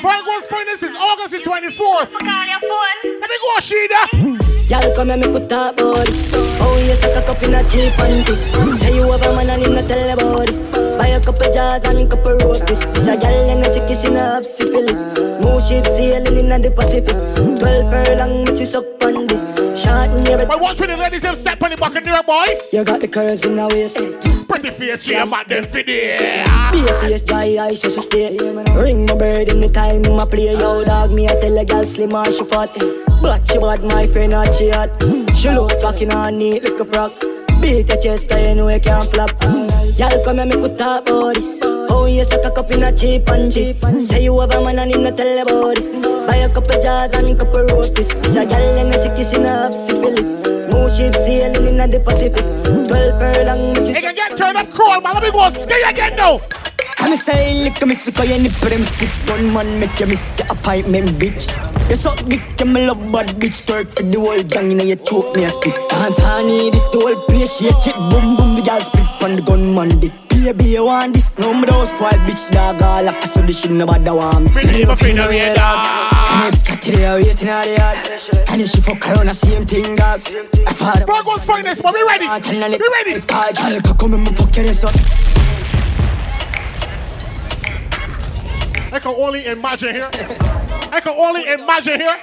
Virgo's 0.00 0.46
finest 0.48 0.82
is 0.82 0.96
August 0.96 1.32
the 1.32 1.40
24th. 1.44 2.12
Let 3.20 3.30
me 3.30 3.36
go, 3.44 3.50
Sheeda. 3.60 4.70
Y'all 4.70 4.96
come 4.96 5.08
here, 5.08 5.16
me 5.18 5.24
could 5.24 5.48
talk 5.50 5.78
about 5.78 6.06
this. 6.06 6.30
Oh, 6.60 6.78
yes, 6.78 7.04
I 7.04 7.12
cock 7.12 7.36
up 7.36 7.42
in 7.42 7.54
a 7.54 7.62
cheap 7.68 7.92
panty. 7.92 8.34
Say 8.78 8.94
you 8.94 9.12
have 9.12 9.22
a 9.22 9.36
man 9.36 9.50
and 9.50 9.66
him 9.66 9.74
not 9.74 9.90
tell 9.90 10.10
about 10.10 10.46
this. 10.46 10.58
Buy 10.98 11.08
a 11.08 11.20
couple 11.20 11.52
jars 11.52 11.84
and 11.84 12.10
couple 12.10 12.36
rotis. 12.38 12.80
This 12.80 13.06
a 13.06 13.16
gal 13.18 13.50
and 13.50 13.66
a 13.66 13.70
sick 13.70 13.86
kiss 13.86 14.04
in 14.04 14.16
a 14.16 14.22
half 14.22 14.44
syphilis. 14.44 14.98
Smooth 15.42 15.68
ship 15.68 15.84
sailing 15.84 16.50
in 16.50 16.62
the 16.62 16.70
Pacific. 16.70 17.16
Twelve 17.60 17.90
furlong, 17.92 18.44
which 18.46 18.62
is 18.62 18.74
up 18.74 18.84
on 18.84 18.90
this. 18.90 18.95
Shot 20.26 20.42
in 20.42 20.48
But 20.48 20.60
watch 20.60 20.76
for 20.76 20.86
the 20.86 20.96
ladies 20.96 21.22
them 21.22 21.36
step 21.36 21.62
on 21.62 21.70
the 21.70 21.76
back 21.76 21.94
of 21.94 22.04
there, 22.04 22.22
boy. 22.22 22.46
You 22.72 22.84
got 22.84 23.00
the 23.00 23.08
curves 23.08 23.44
in 23.44 23.56
the 23.56 23.68
waist. 23.68 23.96
Pretty 24.48 24.70
face, 24.70 25.08
yeah, 25.08 25.24
man, 25.24 25.44
them 25.46 25.64
for 25.64 25.82
there. 25.82 26.44
Be 26.72 26.80
a 26.82 27.00
face, 27.00 27.22
dry 27.22 27.56
eyes, 27.60 27.80
just 27.80 28.00
stay. 28.00 28.36
Ring 28.36 29.06
my 29.06 29.14
bird 29.14 29.50
in 29.50 29.60
the 29.60 29.68
time, 29.68 30.02
my 30.02 30.24
play. 30.24 30.52
Yo, 30.52 30.84
dog, 30.84 31.12
me, 31.12 31.28
I 31.28 31.40
tell 31.40 31.56
a 31.56 31.64
gal 31.64 31.84
slim 31.84 32.14
or 32.14 32.24
she 32.24 32.44
fat. 32.44 32.70
But 33.22 33.46
she 33.46 33.58
bad, 33.58 33.84
my 33.84 34.06
friend, 34.06 34.32
not 34.32 34.54
she 34.54 34.70
hot. 34.70 34.90
She 35.36 35.50
look 35.50 35.78
talking 35.80 36.12
on 36.12 36.38
neat 36.38 36.64
like 36.64 36.80
a 36.80 36.84
frog. 36.84 37.12
Beat 37.60 37.88
your 37.88 38.00
chest, 38.00 38.28
cause 38.28 38.46
you 38.46 38.54
know 38.54 38.68
you 38.68 38.80
can't 38.80 39.08
flop. 39.10 39.30
Y'all 39.96 40.24
come 40.24 40.36
here, 40.36 40.46
me 40.46 40.52
could 40.52 40.78
talk 40.78 41.08
about 41.08 41.34
this. 41.34 41.75
Oh, 41.90 42.06
yes, 42.06 42.32
I 42.32 42.42
cock 42.42 42.58
up 42.58 42.70
in 42.70 42.82
a 42.82 42.96
cheap 42.96 43.28
and 43.28 43.52
cheap. 43.52 43.82
Say 43.98 44.24
you 44.24 44.38
have 44.40 44.50
a 44.50 44.60
man 44.64 44.78
and 44.78 44.92
tell 45.16 45.38
about 45.38 45.76
this. 45.76 45.86
Buy 46.26 46.36
a 46.36 46.48
couple 46.48 46.82
jars 46.82 47.10
and 47.14 47.38
couple 47.38 47.64
rotis. 47.64 48.08
This 48.08 48.36
a 48.36 48.46
gal 48.46 48.78
and 48.78 48.94
a 48.94 48.98
sick 48.98 49.16
kiss 49.16 49.32
in 49.32 49.44
a 49.44 49.50
half 49.50 49.74
syphilis. 49.74 50.26
Smooth 50.70 50.96
ship 50.96 51.14
sailing 51.14 51.68
in 51.68 51.90
the 51.90 52.00
Pacific. 52.00 52.44
Twelve 52.88 53.18
furlong, 53.20 53.74
can 53.74 54.14
get 54.14 54.36
turned 54.36 54.56
up 54.56 54.70
crawl, 54.70 55.00
man. 55.00 55.14
Let 55.14 55.22
me 55.22 55.30
go 55.30 55.50
ski 55.50 55.82
again 55.86 56.16
now. 56.16 56.40
I'm 57.06 57.12
a 57.12 57.16
say 57.16 57.62
lick 57.62 57.86
me 57.86 57.94
suck 57.94 58.26
your 58.26 58.36
nip 58.40 58.52
them 58.54 58.82
stiff 58.82 59.14
gun 59.26 59.54
man 59.54 59.78
make 59.78 60.00
you 60.00 60.06
miss 60.06 60.36
your 60.40 60.48
appointment 60.48 61.06
bitch. 61.10 61.46
You 61.88 61.94
suck 61.94 62.18
dick 62.26 62.42
you 62.58 62.66
me 62.66 62.84
love 62.84 62.98
bad 63.12 63.28
bitch 63.38 63.62
twerk 63.64 63.86
for 63.94 64.02
the 64.02 64.18
whole 64.18 64.42
gang 64.42 64.72
inna 64.72 64.82
your 64.82 64.96
choke 64.96 65.36
me 65.36 65.44
a 65.44 65.48
spit. 65.48 65.76
Dance 65.88 66.18
honey 66.18 66.70
this 66.70 66.82
the 66.90 66.98
whole 66.98 67.14
place 67.26 67.58
shake 67.60 67.86
it 67.86 67.94
boom 68.10 68.34
boom 68.34 68.56
the 68.56 68.62
gal 68.62 68.80
split 68.80 69.06
on 69.22 69.36
the 69.36 69.42
gunman 69.42 70.00
dick. 70.00 70.12
Baby 70.30 70.64
you 70.64 70.84
want 70.84 71.14
this 71.14 71.38
no 71.38 71.54
me 71.54 71.66
those 71.66 71.90
spoil 71.90 72.10
bitch 72.26 72.50
dog 72.50 72.82
all 72.82 73.08
after 73.08 73.28
so 73.28 73.40
this 73.42 73.60
shit 73.60 73.70
nobody 73.70 74.10
want 74.10 74.52
me. 74.52 74.64
Me 74.64 74.72
leave 74.72 74.88
a 74.88 74.96
friend 74.96 75.20
away, 75.20 75.54
dog. 75.54 75.86
And 76.42 76.52
it's 76.52 76.64
got 76.64 76.82
to 76.82 76.90
the 76.90 77.22
waiting 77.22 77.48
at 77.48 77.66
the 77.66 77.74
yard. 77.78 78.48
And 78.48 78.60
if 78.60 78.70
she 78.70 78.80
fuck 78.80 79.06
around 79.06 79.28
the 79.28 79.34
same 79.34 79.64
thing 79.64 79.94
dog. 79.94 80.22
I 80.66 80.72
thought 80.72 81.06
Virgo's 81.06 81.44
finest, 81.44 81.84
but 81.84 81.94
we 81.94 82.02
ready. 82.02 82.26
We 82.26 82.88
ready. 82.98 83.20
Girl 83.20 83.94
come 83.94 84.14
and 84.14 84.36
fuck 84.36 84.56
your 84.56 84.66
ass 84.66 84.82
up. 84.82 85.45
I 88.96 88.98
can 88.98 89.14
only 89.14 89.44
imagine 89.44 89.94
here. 89.94 90.08
I 90.90 91.00
can 91.04 91.12
only 91.18 91.44
imagine 91.44 92.00
here. 92.00 92.16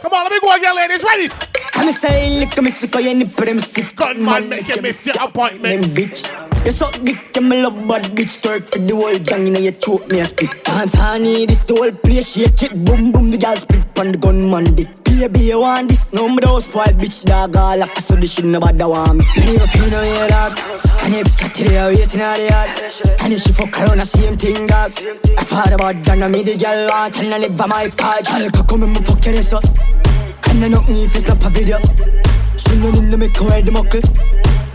Come 0.00 0.14
on, 0.14 0.24
let 0.24 0.32
me 0.32 0.40
go 0.40 0.56
again, 0.56 0.74
ladies. 0.74 1.04
Ready? 1.04 1.53
I'm 1.76 1.88
a 1.88 1.92
say 1.92 2.38
lick 2.38 2.56
me 2.62 2.70
suck 2.70 3.02
your 3.02 3.14
nip 3.14 3.34
them 3.34 3.58
stiff 3.58 3.96
Gunman 3.96 4.48
make 4.48 4.68
you 4.68 4.80
miss 4.80 5.06
your 5.06 5.16
appointment. 5.20 5.82
Them 5.82 5.90
bitch. 5.90 6.64
You 6.64 6.70
suck 6.72 6.92
dick, 7.02 7.34
you 7.34 7.42
me 7.42 7.62
love 7.62 7.76
bad 7.88 8.04
bitch 8.16 8.40
twerk 8.40 8.62
for 8.70 8.78
the 8.78 8.94
whole 8.94 9.18
gang 9.18 9.48
inna 9.48 9.58
your 9.58 9.72
choke 9.72 10.08
me 10.08 10.20
a 10.20 10.24
spit. 10.24 10.64
Dance 10.64 10.94
honey, 10.94 11.46
this 11.46 11.66
the 11.66 11.74
whole 11.74 11.92
place 11.92 12.34
shake 12.34 12.62
it, 12.62 12.84
boom 12.84 13.10
boom 13.10 13.30
the 13.30 13.38
gal 13.38 13.56
split 13.56 13.82
on 13.98 14.12
the 14.12 14.18
gunman 14.18 14.74
dick. 14.74 14.88
Baby, 15.04 15.40
you 15.40 15.60
want 15.60 15.88
this? 15.88 16.12
No 16.12 16.28
me 16.28 16.38
those 16.40 16.64
spoil 16.64 16.94
bitch 16.94 17.24
dog 17.24 17.56
all 17.56 17.82
after 17.82 18.00
so 18.00 18.16
this 18.16 18.34
shit 18.34 18.44
nobody 18.44 18.84
want 18.84 19.18
me. 19.18 19.24
Leave 19.36 19.62
up 19.62 19.74
in 19.74 19.90
your 19.90 20.28
dog, 20.28 20.58
and 21.02 21.14
if 21.14 21.38
got 21.38 21.54
to 21.54 21.64
there 21.64 21.86
waiting 21.86 22.20
at 22.20 22.36
the 22.36 22.48
yard, 22.50 23.20
and 23.20 23.32
if 23.32 23.42
she 23.42 23.52
fuck 23.52 23.76
around 23.80 23.98
the 23.98 24.06
same 24.06 24.36
thing 24.36 24.66
dog. 24.66 24.92
I 25.36 25.42
thought 25.42 25.72
about 25.72 26.02
done 26.04 26.30
me 26.30 26.42
the 26.44 26.56
gal 26.56 26.88
want 26.88 27.20
and 27.20 27.34
I 27.34 27.38
live 27.38 27.56
by 27.56 27.66
my 27.66 27.88
card. 27.88 28.26
Girl, 28.26 28.62
come 28.64 28.84
and 28.84 28.92
me 28.92 29.00
fuck 29.00 29.24
your 29.26 29.36
ass 29.36 29.52
up. 29.52 29.64
And 30.54 30.76
I 30.76 30.88
me 30.88 31.04
if 31.04 31.16
it's 31.16 31.26
not 31.26 31.44
a 31.44 31.50
video. 31.50 31.78
No 32.78 32.90
need 32.90 33.10
to 33.10 33.16
make 33.16 33.36
her 33.36 33.44
wear 33.44 33.62
the 33.62 33.72
muckle. 33.72 34.00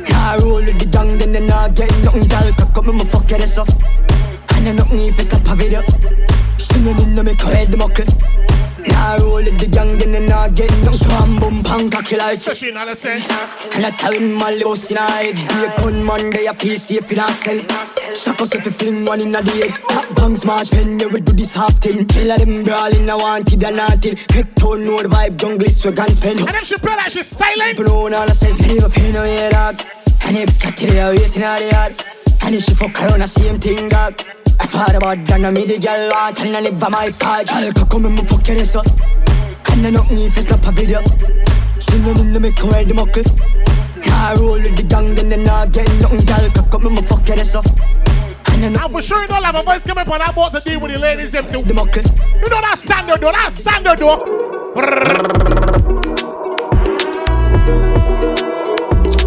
Car 0.05 0.39
roll 0.39 0.63
with 0.63 0.79
the 0.79 0.85
gang, 0.85 1.17
then 1.17 1.31
they 1.31 1.45
not 1.45 1.73
get 1.73 1.89
nothing. 2.03 2.27
Girl, 2.27 2.51
cock 2.53 2.77
up, 2.77 2.85
me 2.85 3.05
fuck 3.05 3.29
your 3.29 3.41
ass 3.41 3.57
up. 3.57 3.69
And 4.55 4.69
I 4.69 4.71
know 4.73 4.85
me 4.85 5.09
if 5.09 5.19
it's 5.19 5.31
not 5.31 5.47
a 5.47 5.55
video. 5.55 5.81
No 6.79 6.93
to 6.93 7.23
make 7.23 7.41
her 7.41 7.51
wear 7.51 7.65
the 7.65 7.77
muckle. 7.77 8.05
Car 8.91 9.19
roll 9.19 9.43
with 9.43 9.59
the 9.59 9.67
gang, 9.67 9.97
then 9.97 10.11
they 10.11 10.27
not 10.27 10.55
get 10.55 10.71
nothing. 10.83 10.93
Swam 10.93 11.39
boom, 11.39 11.63
pang, 11.63 11.89
cocky 11.89 12.17
like. 12.17 12.41
So 12.41 12.53
she 12.53 12.71
not 12.71 12.87
a 12.87 12.95
sense. 12.95 13.29
And 13.75 13.85
I 13.85 13.91
tell 13.91 14.13
him 14.13 14.33
my 14.33 14.61
boss 14.61 14.91
in 14.91 14.97
a 14.97 15.01
head 15.01 15.35
Be 15.35 15.65
a 15.65 15.77
gunman, 15.77 16.29
they 16.31 16.47
a 16.47 16.53
feel 16.53 16.75
safe 16.75 17.11
in 17.11 17.19
ourself 17.19 17.67
Shock 17.67 17.88
us 18.11 18.55
if 18.55 18.65
you 18.65 18.71
fling 18.71 19.05
one 19.05 19.21
in 19.21 19.35
a 19.35 19.41
the 19.41 19.51
head 19.51 19.75
Top 19.87 20.15
bangs 20.15 20.45
march 20.45 20.71
pen, 20.71 20.99
yeah 20.99 21.07
we 21.07 21.19
do 21.21 21.33
this 21.33 21.55
half 21.55 21.73
thing. 21.79 22.05
Kill 22.07 22.35
them 22.35 22.63
brawling, 22.63 23.09
I 23.09 23.15
wanted 23.15 23.63
and 23.63 23.77
nothing 23.77 24.17
Head 24.29 24.55
tone, 24.55 24.85
no 24.85 25.01
the 25.01 25.09
vibe, 25.09 25.37
jungle 25.37 25.67
is 25.67 25.83
where 25.83 25.93
guns 25.93 26.19
pen 26.19 26.39
And 26.39 26.55
if 26.55 26.65
she 26.65 26.77
play 26.77 26.95
like 26.95 27.11
she's 27.11 27.27
styling. 27.27 27.75
But 27.75 27.87
no 27.87 28.01
one 28.01 28.13
all 28.13 28.27
says, 28.29 28.59
leave 28.67 28.83
a 28.83 28.89
pain 28.89 29.15
on 29.15 29.27
your 29.27 29.49
dog. 29.49 29.81
And 30.25 30.37
it's 30.37 30.57
got 30.57 30.77
to 30.77 30.85
the 30.85 31.17
waiting 31.17 31.43
at 31.43 31.59
the 31.59 31.69
yard. 31.69 31.93
And 32.41 32.55
if 32.55 32.63
she 32.63 32.73
fuck 32.73 33.01
around, 33.01 33.21
the 33.21 33.27
same 33.27 33.59
thing 33.59 33.89
dog. 33.89 34.21
I 34.59 34.65
thought 34.65 34.95
about 34.95 35.25
that, 35.27 35.39
now 35.39 35.51
me 35.51 35.65
the 35.65 35.79
girl 35.79 36.09
want 36.11 36.41
And 36.41 36.55
I 36.55 36.59
live 36.59 36.79
by 36.79 36.89
my 36.89 37.11
part 37.11 37.47
Girl, 37.47 37.71
come 37.85 38.05
and 38.05 38.27
fuck 38.27 38.45
your 38.45 38.59
ass 38.59 38.75
up 38.75 38.85
And 39.71 39.87
I 39.87 39.89
me 40.11 40.25
if 40.25 40.37
it's 40.37 40.49
not 40.49 40.67
a 40.67 40.71
video. 40.71 41.01
She 41.79 41.97
no 41.99 42.11
need 42.11 42.33
to 42.33 42.39
make 42.41 42.59
her 42.59 42.67
wear 42.69 42.83
the 42.83 42.93
muckle. 42.93 43.68
Car 44.03 44.35
roll 44.37 44.53
with 44.53 44.75
the 44.75 44.83
gang, 44.83 45.15
then 45.15 45.29
they 45.29 45.43
not 45.43 45.71
get 45.71 45.87
nothing. 46.01 46.25
Girl, 46.25 46.49
cock 46.51 46.73
up 46.75 46.81
me, 46.81 46.89
my 46.89 47.01
fuck 47.01 47.27
your 47.27 47.39
ass 47.39 47.55
up. 47.55 47.65
And 48.51 48.65
I 48.65 48.69
know 48.69 48.79
I'm 48.85 48.91
for 48.91 49.01
sure 49.01 49.21
you 49.21 49.27
don't 49.27 49.43
have 49.43 49.55
a 49.55 49.63
voice 49.63 49.83
coming 49.83 50.01
up 50.01 50.09
on 50.11 50.19
that 50.19 50.35
boat 50.35 50.51
to 50.53 50.59
deal 50.61 50.79
with 50.81 50.91
the 50.91 50.99
ladies 50.99 51.31
them 51.31 51.45
too. 51.45 51.61
the 51.63 51.73
muckle. 51.73 52.03
You 52.41 52.49
know 52.49 52.61
that 52.61 52.77
standard 52.77 53.21
though, 53.21 53.31
that 53.31 53.51
standard 53.53 53.99
though. 53.99 54.25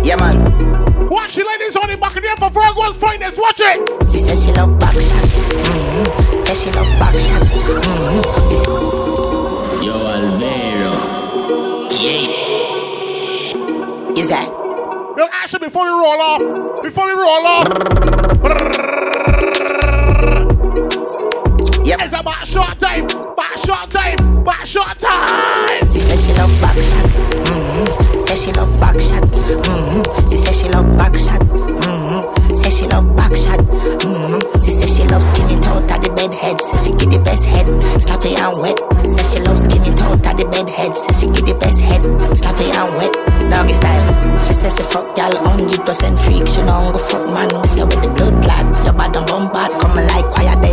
Yeah, 0.05 0.17
man. 0.17 0.37
Watch 1.09 1.37
the 1.37 1.45
ladies 1.45 1.77
on 1.77 1.89
the 1.89 1.97
back 1.97 2.17
of 2.17 2.23
there 2.23 2.37
for 2.37 2.51
Virgo's 2.51 2.97
finest. 2.97 3.39
Watch 3.39 3.61
it. 3.61 3.81
She 4.11 4.19
says 4.19 4.45
she 4.45 4.53
love 4.53 4.79
back 4.81 4.95
shot. 4.95 5.25
Mm-hmm. 5.25 6.39
Says 6.41 6.63
she 6.63 6.71
love 6.73 6.89
back 6.99 7.15
shot. 7.17 7.43
Mm-hmm. 7.43 8.49
She 8.49 8.57
said, 8.57 8.69
Yo, 9.85 10.07
Alvaro. 10.09 10.93
yeah. 12.03 12.27
Is 14.19 14.29
that? 14.29 14.62
Well, 15.23 15.31
actually, 15.35 15.69
before 15.69 15.85
we 15.85 15.91
roll 15.91 16.21
off, 16.21 16.83
before 16.83 17.07
we 17.07 17.13
roll 17.13 17.47
off, 17.47 17.69
Yep. 21.87 22.01
it's 22.03 22.13
about 22.21 22.45
short 22.45 22.77
time, 22.81 23.07
back 23.07 23.57
short 23.57 23.89
time, 23.89 24.43
back 24.43 24.67
short 24.67 24.99
time. 24.99 25.83
She 25.83 26.01
says 26.01 26.27
she 26.27 26.33
love 26.33 26.51
back 26.61 26.75
shot. 26.75 27.05
Mm-hmm. 27.07 28.21
Says 28.21 28.45
she 28.45 28.51
love 28.51 28.81
back 28.81 28.99
shot. 28.99 29.23
Mm-hmm. 29.23 30.29
She 30.29 30.37
says 30.39 30.61
she 30.61 30.69
love 30.71 30.99
back 30.99 31.15
shot. 31.15 31.39
Mm-hmm. 31.39 32.42
Says 32.63 32.79
she 32.79 32.87
love 32.87 33.11
back 33.17 33.35
shot. 33.35 33.59
Mm-hmm. 33.59 34.39
She 34.63 34.71
says 34.71 34.95
she 34.95 35.03
loves 35.11 35.27
skinny 35.27 35.59
toe 35.59 35.83
at 35.91 35.99
the 35.99 36.15
bed 36.15 36.31
head. 36.31 36.61
Says 36.63 36.87
she 36.87 36.95
get 36.95 37.11
the 37.11 37.19
best 37.27 37.43
head, 37.43 37.67
sloppy 37.99 38.39
and 38.39 38.55
wet. 38.63 38.79
Says 39.03 39.35
she 39.35 39.43
loves 39.43 39.67
skinny 39.67 39.91
toe 39.99 40.15
at 40.23 40.39
the 40.39 40.47
bed 40.47 40.71
head. 40.71 40.95
Says 40.95 41.19
she 41.19 41.27
get 41.35 41.43
the 41.43 41.59
best 41.59 41.83
head, 41.83 41.99
sloppy 42.39 42.71
and 42.71 42.95
wet. 42.95 43.11
Doggy 43.51 43.75
style. 43.75 44.07
She 44.47 44.55
says 44.55 44.79
she 44.79 44.87
fuck 44.87 45.11
y'all 45.19 45.35
100% 45.35 45.83
freak. 46.23 46.47
She 46.47 46.63
don't 46.63 46.95
go 46.95 47.03
fuck 47.03 47.27
man. 47.35 47.51
We 47.51 47.67
say 47.67 47.83
with 47.83 47.99
the 47.99 48.09
blood 48.15 48.39
clot. 48.39 48.65
Your 48.87 48.95
bad 48.95 49.11
and 49.11 49.27
bump 49.27 49.59
out. 49.59 49.75
Coming 49.83 50.07
like 50.07 50.31
quiet 50.31 50.63
there 50.63 50.72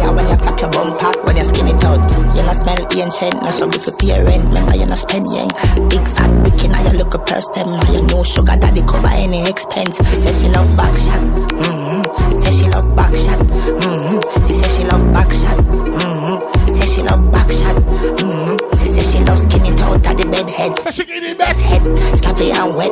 smell 2.99 3.31
ancient. 3.31 3.43
No 3.43 3.51
struggle 3.51 3.79
for 3.79 3.91
pay 3.97 4.23
rent. 4.23 4.43
Remember 4.47 4.75
you 4.75 4.85
not 4.85 4.99
spend 4.99 5.25
yang. 5.31 5.49
Big 5.89 6.03
fat 6.07 6.31
wicked. 6.43 6.69
Now 6.71 6.81
you 6.83 6.97
look 6.97 7.13
a 7.13 7.19
purse 7.19 7.47
them. 7.55 7.67
Now 7.67 7.91
you 7.91 8.03
know 8.07 8.23
sugar 8.23 8.55
daddy 8.59 8.81
cover 8.81 9.07
any 9.11 9.47
expense. 9.47 9.97
She 10.09 10.15
says 10.15 10.41
she 10.41 10.49
love 10.49 10.69
back 10.75 10.95
shot. 10.97 11.19
Mm-hmm. 11.19 12.31
Says 12.31 12.59
she 12.59 12.67
love 12.69 12.95
back 12.95 13.15
shot. 13.15 13.39
Mm-hmm. 13.39 14.19
She 14.43 14.53
says 14.53 14.71
she 14.75 14.83
love 14.85 15.05
back 15.13 15.31
shot. 15.31 15.57
Mm-hmm. 15.57 16.67
Says 16.67 16.93
she 16.93 17.01
love 17.01 17.31
back 17.31 17.49
shot. 17.51 17.75
Mm-hmm. 17.75 18.77
She 18.77 18.87
says 18.87 19.11
she 19.11 19.19
love 19.23 19.39
skinny 19.39 19.75
toe 19.75 19.95
at 19.95 20.17
the 20.17 20.25
bed 20.25 20.51
head. 20.51 20.73
She 20.91 21.05
get 21.05 21.23
the 21.23 21.39
Best 21.39 21.63
head, 21.63 21.81
sloppy 22.17 22.51
and 22.51 22.69
wet. 22.75 22.91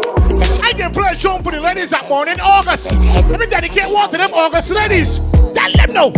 I 0.63 0.71
can 0.71 0.91
play 0.91 1.11
a 1.11 1.15
for 1.17 1.51
the 1.51 1.59
ladies 1.59 1.89
that 1.89 2.07
morning 2.07 2.39
August. 2.39 2.89
Let 3.27 3.39
me 3.39 3.45
dedicate 3.45 3.91
one 3.91 4.09
to 4.11 4.17
them 4.17 4.33
August 4.33 4.71
ladies. 4.71 5.29
Tell 5.53 5.71
them 5.73 5.93
no. 5.93 6.13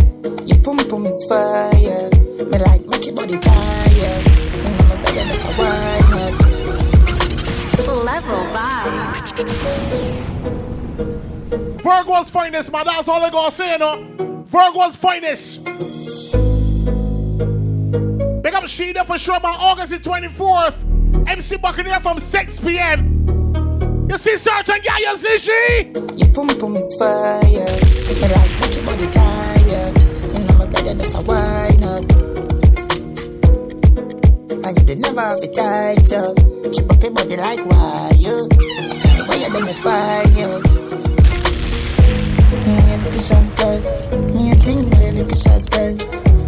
Your 0.46 0.62
pum 0.62 0.78
pum 0.78 1.08
is 1.08 1.26
fire. 1.28 2.19
Me 2.40 2.58
like 2.58 2.88
make 2.88 3.06
your 3.06 3.16
body 3.16 3.38
tired. 3.38 4.26
And 4.26 4.66
I'm 4.66 4.92
a 4.92 4.96
better 5.04 5.26
miss 5.28 5.44
a 5.44 5.52
wine 5.60 6.14
up. 6.14 6.34
Level 8.06 8.46
vibes. 8.56 9.28
Virgo's 11.84 12.30
finest, 12.30 12.72
man. 12.72 12.86
That's 12.86 13.10
all 13.10 13.22
I 13.22 13.30
gotta 13.30 13.52
say, 13.52 13.76
no. 13.78 14.46
Virgo's 14.48 14.96
finest. 14.96 15.66
Big 18.42 18.54
up 18.54 18.64
Sheeda 18.64 19.06
for 19.06 19.18
sure, 19.18 19.40
man. 19.42 19.58
August 19.60 19.92
the 19.92 20.00
24th. 20.00 21.28
MC 21.28 21.58
Buccaneer 21.58 22.00
from 22.00 22.22
6 22.22 22.60
p.m. 22.62 24.08
You 24.10 24.18
see 24.18 24.38
Sergeant 24.38 24.86
Guy, 24.86 24.98
you 25.00 25.18
see 25.18 25.38
she? 25.38 25.92
Your 26.16 26.34
pum 26.34 26.48
pum 26.58 26.78
is 26.78 26.96
fire. 26.98 27.42
Me 27.42 28.28
like 28.28 28.60
make 28.62 28.76
your 28.76 28.86
body 28.86 29.08
tired. 29.08 29.98
And 30.36 30.50
I'm 30.52 30.62
a 30.62 30.66
better 30.68 30.96
miss 30.96 31.16
a 31.16 31.22
wine 31.22 31.59
And 34.70 34.78
you 34.78 34.86
did 34.86 35.00
never 35.00 35.22
have 35.22 35.40
it 35.42 35.56
tight 35.56 36.14
up. 36.14 36.38
Chip 36.70 36.86
up 36.94 37.02
your 37.02 37.10
body 37.10 37.38
like 37.38 37.66
wire. 37.66 38.46
Why 39.26 39.36
you 39.42 39.50
do 39.50 39.66
me 39.66 39.74
fine, 39.74 40.30
yo? 40.38 40.62
Me 42.62 42.78
a 42.94 43.02
little 43.02 43.18
shots 43.18 43.52
girl. 43.58 43.82
Me 44.30 44.52
a 44.52 44.56
thing 44.62 44.86
a 44.94 45.10
little 45.10 45.38
shots 45.42 45.66
girl. 45.74 45.98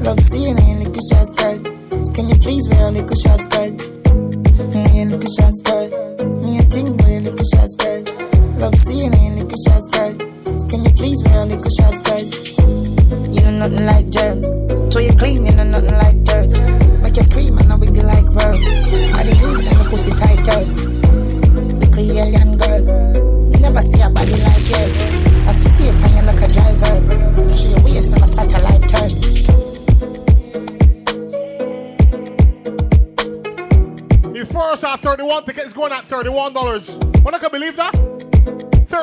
Love 0.06 0.20
seeing 0.20 0.54
a 0.54 0.86
little 0.86 1.02
shots 1.10 1.34
girl. 1.34 1.58
Can 2.14 2.30
you 2.30 2.38
please 2.38 2.70
wear 2.70 2.90
a 2.90 2.92
little 2.92 3.18
shots 3.18 3.48
girl? 3.48 3.72
Me 4.70 5.02
a 5.02 5.06
little 5.10 5.32
shots 5.34 5.62
girl. 5.66 5.90
Me 6.46 6.60
a 6.60 6.62
thing 6.70 6.94
a 7.02 7.20
little 7.26 7.48
shots 7.58 7.76
girl. 7.76 8.04
Love 8.62 8.76
seeing 8.76 9.14
a 9.18 9.34
little 9.34 9.58
shots 9.66 9.88
girl. 9.90 10.14
Can 10.70 10.86
you 10.86 10.94
please 10.94 11.18
wear 11.26 11.42
a 11.42 11.46
little 11.46 11.72
shots 11.72 12.02
girl? 12.02 12.11
You 13.62 13.70
nothing 13.70 13.86
like 13.86 14.10
dirt. 14.10 14.92
So 14.92 14.98
you 14.98 15.14
clean, 15.14 15.46
you 15.46 15.52
know 15.52 15.64
nothing 15.64 15.94
like 15.94 16.24
dirt. 16.24 16.50
Make 17.04 17.16
you 17.16 17.22
scream 17.22 17.60
and 17.60 17.72
I 17.72 17.76
wiggle 17.76 18.08
like 18.08 18.26
worm. 18.26 18.58
I 18.58 19.22
the 19.22 19.38
youth 19.38 19.68
and 19.70 19.78
the 19.78 19.86
pussy 19.88 20.10
tighter. 20.18 20.66
Little 21.78 22.10
alien 22.10 22.58
girl. 22.58 22.82
You 23.54 23.60
never 23.62 23.84
see 23.84 24.02
a 24.02 24.10
body 24.10 24.34
like 24.42 24.66
yours. 24.66 24.98
I 25.46 25.54
fi 25.54 25.62
stay 25.62 25.90
upon 25.90 26.10
you 26.10 26.24
like 26.26 26.42
a 26.42 26.48
driver. 26.50 27.06
Show 27.56 27.70
your 27.70 27.84
waist 27.86 28.18
on 28.18 28.24
a 28.24 28.28
satellite 28.28 28.82
turn. 28.90 29.12
The 34.34 34.42
first 34.52 34.84
at 34.84 35.00
31 35.02 35.46
tickets 35.46 35.74
going 35.74 35.92
at 35.92 36.08
$31. 36.08 37.24
Wanna 37.24 37.38
can 37.38 37.52
believe 37.52 37.76
that? 37.76 38.11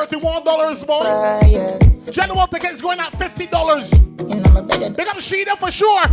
$31 0.07 0.86
boy. 0.86 2.12
General 2.12 2.46
tickets 2.46 2.80
going 2.80 3.01
at 3.01 3.12
$50. 3.12 4.96
Big 4.96 5.09
up 5.09 5.16
Sheeda 5.16 5.57
for 5.59 5.70
sure. 5.72 6.05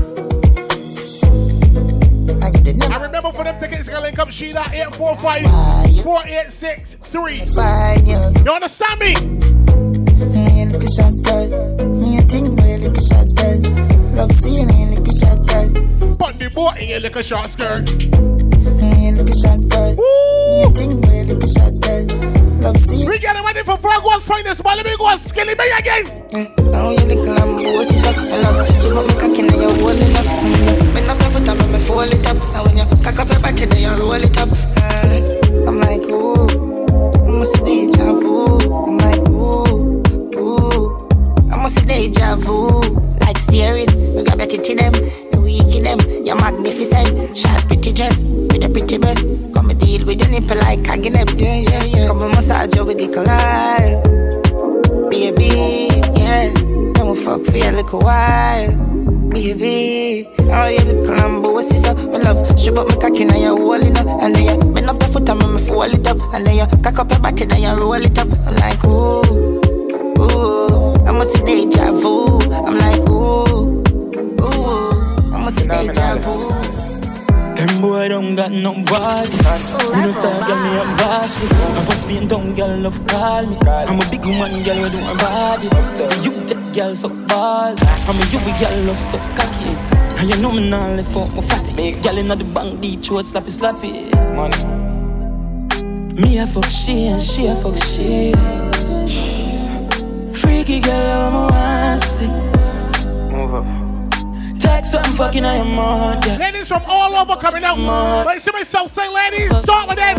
I 2.92 2.98
remember 3.02 3.32
for 3.32 3.44
them 3.44 3.60
tickets, 3.60 3.88
you 3.88 3.94
can 3.94 4.02
link 4.02 4.18
up 4.18 4.30
Sheeda 4.30 4.72
845 4.74 6.04
486 6.04 6.98
You 8.46 8.52
understand 8.52 9.00
me? 9.00 9.14
Me 10.34 10.64
a 10.64 10.66
little 10.66 10.90
shots 10.90 11.20
girl. 11.22 11.48
Me 11.88 12.18
a 12.18 12.22
thing 12.22 12.56
with 12.56 13.04
shots 13.04 13.34
girl. 13.34 13.60
Love 14.16 14.32
seeing 14.32 14.68
a 14.70 14.96
little 14.96 15.14
shots 15.14 15.44
girl. 15.44 15.70
Put 16.18 16.40
the 16.40 16.50
boy 16.54 16.72
in 16.80 16.90
your 16.90 17.00
little 17.02 17.22
short 17.22 17.50
skirt. 17.50 18.45
Me 18.86 19.10
a 19.10 19.12
little 19.14 19.36
shots 19.36 19.66
girl. 19.66 19.96
Me 19.96 20.64
a 20.64 20.70
thing 20.70 21.02
with 21.02 21.44
a 21.44 21.48
shots 21.48 21.80
girl. 21.80 22.06
Love 22.62 22.78
seeing. 22.78 23.10
We 23.10 23.18
getting 23.20 23.44
ready 23.44 23.64
for 23.64 23.78
finest, 23.78 24.64
but 24.64 24.78
let 24.78 24.86
me 24.86 24.96
go 24.98 25.10
and 25.10 25.22
skilly 25.22 25.56
me 25.56 25.66
again. 25.78 26.04
Now 26.72 26.92
you 26.92 27.06
little 27.06 27.34
and 27.34 27.58
bossy 27.58 27.98
up. 28.08 28.18
I 28.18 28.38
love. 28.42 28.68
She 28.82 28.90
put 28.90 29.08
me 29.08 29.14
cocky 29.22 29.42
now 29.42 29.58
you 29.58 29.72
holding 29.82 30.16
up. 30.16 30.26
Bend 30.94 31.10
up 31.10 31.22
your 31.22 31.32
foot 31.32 31.50
and 31.50 31.60
make 31.60 31.72
me 31.72 31.80
fold 31.80 32.14
it 32.14 32.26
up. 32.26 32.38
And 32.56 32.62
when 32.66 32.78
you 32.78 32.86
cock 33.04 33.20
up 33.20 33.30
your 33.30 33.40
body, 33.40 33.66
then 33.66 33.82
you 33.82 33.90
roll 33.98 34.14
it 34.14 34.38
up. 34.38 34.50
Like 50.66 50.84
cagging 50.84 51.14
them. 51.14 51.28
Yeah, 51.38 51.56
yeah, 51.56 51.84
yeah. 51.84 52.08
Come 52.08 52.22
and 52.24 52.36
massage 52.36 52.76
you 52.76 52.86
with 52.86 52.98
the 52.98 53.08
collide, 53.14 54.02
baby. 55.10 55.88
Yeah, 56.18 56.52
then 56.94 57.08
we 57.08 57.16
fuck 57.16 57.42
for 57.42 57.56
a 57.56 57.72
little 57.72 58.00
while. 58.02 58.86
Baby, 59.36 60.30
oh 60.40 60.68
you 60.70 60.80
little 60.86 61.14
lambo, 61.14 61.54
what's 61.54 61.68
this 61.68 61.84
up? 61.84 61.98
My 61.98 62.20
love, 62.20 62.58
show 62.58 62.74
up 62.76 62.88
my 62.88 62.96
cocky 62.96 63.26
now 63.26 63.36
you're 63.36 63.58
holding 63.58 63.98
up 63.98 64.08
And 64.24 64.34
then 64.34 64.46
you 64.48 64.74
bend 64.74 64.90
up 64.90 65.02
your 65.02 65.12
foot 65.12 65.28
and 65.28 65.40
make 65.40 65.50
me 65.50 65.68
fold 65.68 65.94
it 65.94 66.08
up 66.08 66.18
And 66.34 66.48
then 66.48 66.56
you 66.56 66.66
cock 66.82 67.00
up 67.00 67.12
your 67.12 67.20
body 67.20 67.44
then 67.44 67.62
you 67.62 67.76
roll 67.76 67.96
it 67.96 68.18
up 68.18 68.30
I'm 68.48 68.56
like, 68.56 68.82
ooh, 68.86 69.60
ooh 70.22 71.06
I 71.06 71.12
must 71.12 71.34
see 71.34 71.44
deja 71.44 71.92
vu 71.92 72.40
I'm 72.40 72.78
like, 72.78 73.10
ooh, 73.10 73.84
ooh 74.40 75.36
I 75.36 75.44
must 75.44 75.58
see 75.58 75.68
deja 75.68 76.16
vu 76.16 76.55
boy 78.06 78.10
don't 78.10 78.36
got 78.36 78.52
no 78.52 78.74
body. 78.84 79.30
We 79.94 80.02
no 80.02 80.12
star 80.12 80.48
girl, 80.48 80.58
me 80.64 80.78
up 80.78 80.88
vastly. 80.98 81.48
I 81.52 81.86
was 81.88 82.04
being 82.06 82.28
down 82.28 82.56
girl, 82.56 82.78
love 82.78 83.08
call 83.08 83.46
me. 83.46 83.58
I'm 83.58 84.00
a 84.00 84.10
big 84.10 84.22
woman, 84.22 84.64
girl, 84.64 84.84
we 84.84 84.90
do 84.90 84.98
her 84.98 85.18
body. 85.18 85.70
So 85.94 86.10
you 86.22 86.46
take 86.46 86.74
girl 86.74 86.96
so 86.96 87.10
balls. 87.28 87.80
I'm 87.82 88.20
a 88.20 88.26
you 88.32 88.40
girl 88.60 88.84
love 88.86 89.02
so 89.02 89.18
cocky. 89.38 89.70
And 90.18 90.30
you 90.30 90.38
know 90.42 90.52
me 90.52 90.70
now 90.70 90.88
left 90.96 91.16
out 91.16 91.34
my 91.34 91.42
fatty. 91.42 91.94
Girl 92.02 92.18
inna 92.18 92.36
the 92.36 92.44
bank 92.44 92.82
deep 92.82 93.04
throat 93.04 93.26
slappy 93.26 93.52
slappy. 93.58 93.92
Money. 94.36 94.58
Me 96.22 96.38
a 96.38 96.48
fuck 96.48 96.70
she 96.70 97.08
and 97.08 97.22
she 97.22 97.48
a 97.48 97.56
fuck 97.56 97.76
she. 97.76 98.34
Freaky 100.40 100.80
girl, 100.80 101.36
I'm 101.36 101.54
a 101.54 101.98
see. 102.00 102.28
Move 103.30 103.56
up. 103.56 103.85
Text 104.66 104.92
something 104.92 105.14
fucking 105.14 105.46
I 105.46 105.56
am 105.56 105.78
on, 105.78 106.18
yeah. 106.26 106.38
Ladies 106.38 106.68
from 106.68 106.82
all 106.88 107.14
over 107.16 107.36
coming 107.40 107.64
out. 107.64 107.78
But 108.26 108.42
see 108.42 108.52
myself 108.52 108.92
say, 108.92 109.08
ladies, 109.08 109.56
start 109.58 109.88
with 109.88 109.98
them. 109.98 110.18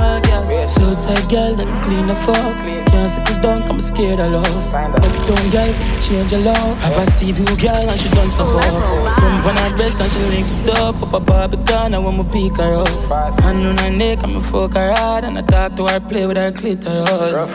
So 0.69 0.95
tight, 0.95 1.29
girl, 1.29 1.53
let 1.55 1.67
me 1.67 1.83
clean 1.83 2.07
the 2.07 2.15
fuck. 2.15 2.57
Can't 2.87 3.11
sit 3.11 3.29
it 3.29 3.43
down, 3.43 3.63
I'm 3.69 3.81
scared 3.81 4.21
of 4.21 4.33
love. 4.33 4.75
Up 4.75 5.03
down, 5.27 5.51
girl, 5.51 5.75
change 6.01 6.33
your 6.33 6.43
love. 6.43 6.79
Have 6.79 6.97
a 6.97 7.11
see 7.11 7.33
you, 7.33 7.45
girl, 7.57 7.91
and 7.91 7.99
she 7.99 8.09
done 8.11 8.31
stuff 8.31 8.55
up. 8.55 9.19
Come 9.19 9.47
on 9.47 9.57
her 9.57 9.77
breast 9.77 10.01
and 10.01 10.11
she 10.11 10.21
link 10.31 10.47
it 10.63 10.79
up. 10.79 11.03
Up 11.03 11.13
a 11.13 11.21
Barbican, 11.21 11.95
I 11.95 11.99
want 11.99 12.19
me 12.19 12.25
pick 12.49 12.59
her 12.59 12.75
up. 12.77 13.41
Hand 13.41 13.67
on 13.67 13.77
her 13.79 13.91
neck, 13.91 14.23
I'm 14.23 14.37
a 14.37 14.41
fuck 14.41 14.75
her 14.75 14.93
hard. 14.93 15.25
And 15.25 15.39
I 15.39 15.43
talk 15.43 15.77
to 15.77 15.87
her, 15.87 16.01
play 16.01 16.27
with 16.27 16.37
her 16.37 16.53
clitoris. 16.53 17.51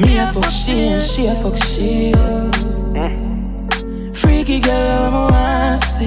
Me 0.00 0.16
a 0.18 0.26
fuck 0.26 0.50
she 0.50 0.88
and 0.88 1.02
she 1.02 1.26
a 1.26 1.34
fuck 1.34 1.56
she. 1.62 3.29
Freaky 4.50 4.66
girl, 4.66 5.14
I'm 5.14 5.14
a 5.14 5.78
see. 5.78 6.06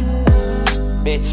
Bitch. 1.00 1.30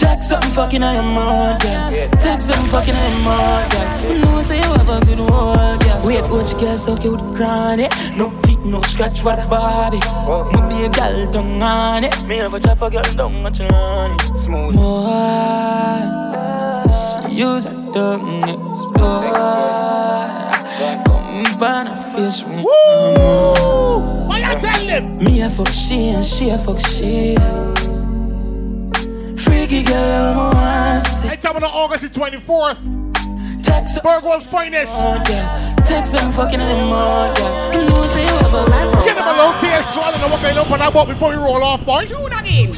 Take 0.00 0.22
something 0.22 0.50
fucking 0.52 0.82
on 0.82 0.94
your 0.94 1.04
mouth, 1.14 1.62
yeah. 1.62 2.06
Take 2.16 2.40
something 2.40 2.66
fucking 2.70 2.94
on 2.94 3.12
your 3.12 3.20
mouth, 3.20 3.74
yeah. 3.74 4.08
You 4.08 4.20
know, 4.20 4.40
say 4.40 4.56
you 4.56 4.72
have 4.72 4.88
a 4.88 5.04
good 5.04 5.18
one, 5.18 5.78
yeah. 5.84 6.06
Wait, 6.06 6.24
watch 6.30 6.58
girl 6.58 6.78
you 7.04 7.10
with 7.10 7.36
chronic. 7.36 7.92
No 8.16 8.30
peep, 8.40 8.60
no 8.60 8.80
scratch, 8.80 9.22
what 9.22 9.50
Bobby. 9.50 9.98
Me 9.98 10.60
be 10.70 10.86
a 10.86 10.88
girl 10.88 11.26
tongue 11.26 11.62
on 11.62 12.04
it. 12.04 12.22
Me 12.24 12.38
have 12.38 12.54
a 12.54 12.58
chop 12.58 12.80
a 12.80 12.88
girl 12.88 13.02
your 13.14 13.70
on 13.70 14.12
it. 14.12 14.20
Smooth. 14.42 14.76
More, 14.76 15.10
so 16.80 16.90
she 17.28 17.34
use 17.34 17.64
her 17.66 17.92
tongue 17.92 18.48
explore. 18.48 19.28
Come 21.04 21.58
I 21.86 22.14
feel 22.14 22.30
she 22.30 22.46
Woo! 22.46 24.17
Why 24.48 24.54
tell 24.54 24.86
them? 24.86 25.02
Me 25.22 25.42
a 25.42 25.50
fuck 25.50 25.68
she 25.68 26.08
and 26.08 26.24
she 26.24 26.48
a 26.48 26.56
fuck 26.56 26.80
she. 26.80 27.36
Freaky 29.44 29.82
girl, 29.82 30.32
I'm 30.32 30.38
a 30.38 30.56
want 30.56 31.02
see. 31.04 31.28
I 31.28 31.36
tell 31.36 31.52
me 31.52 31.58
on 31.58 31.64
August 31.64 32.04
the 32.04 32.18
24th. 32.18 32.80
Text 33.62 34.02
Virgo's 34.02 34.46
finest. 34.46 34.94
Oh, 35.04 35.84
Take 35.84 36.06
some 36.06 36.32
fucking 36.32 36.60
in 36.60 36.66
the 36.66 36.74
mud, 36.76 37.38
yeah. 37.38 37.72
You 37.72 37.86
know, 37.88 38.02
say 38.04 38.24
you 38.24 38.32
have 38.40 38.54
a 38.54 38.70
level. 38.70 39.04
Get 39.04 39.16
them 39.16 39.26
a 39.28 39.36
low 39.36 39.52
PS 39.60 39.92
so 39.92 40.00
I 40.00 40.12
don't 40.12 40.20
know 40.22 40.28
what 40.28 40.72
on 40.72 40.78
that 40.78 40.94
boat 40.94 41.08
before 41.08 41.28
we 41.28 41.36
roll 41.36 41.62
off, 41.62 41.84
boy. 41.84 42.06
Tune 42.06 42.32
again. 42.32 42.72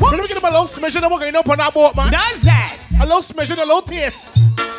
Let 0.00 0.20
me 0.20 0.28
get 0.28 0.40
them 0.40 0.44
a 0.44 0.54
low 0.54 0.66
smidgen 0.66 1.02
of 1.02 1.10
what 1.10 1.20
kind 1.20 1.34
of 1.34 1.48
on 1.50 1.58
that 1.58 1.74
boat, 1.74 1.96
man. 1.96 2.12
Does 2.12 2.42
that? 2.42 2.78
A 3.02 3.06
low 3.06 3.18
smidgen, 3.18 3.60
a 3.60 3.66
low 3.66 3.80
taste. 3.80 4.30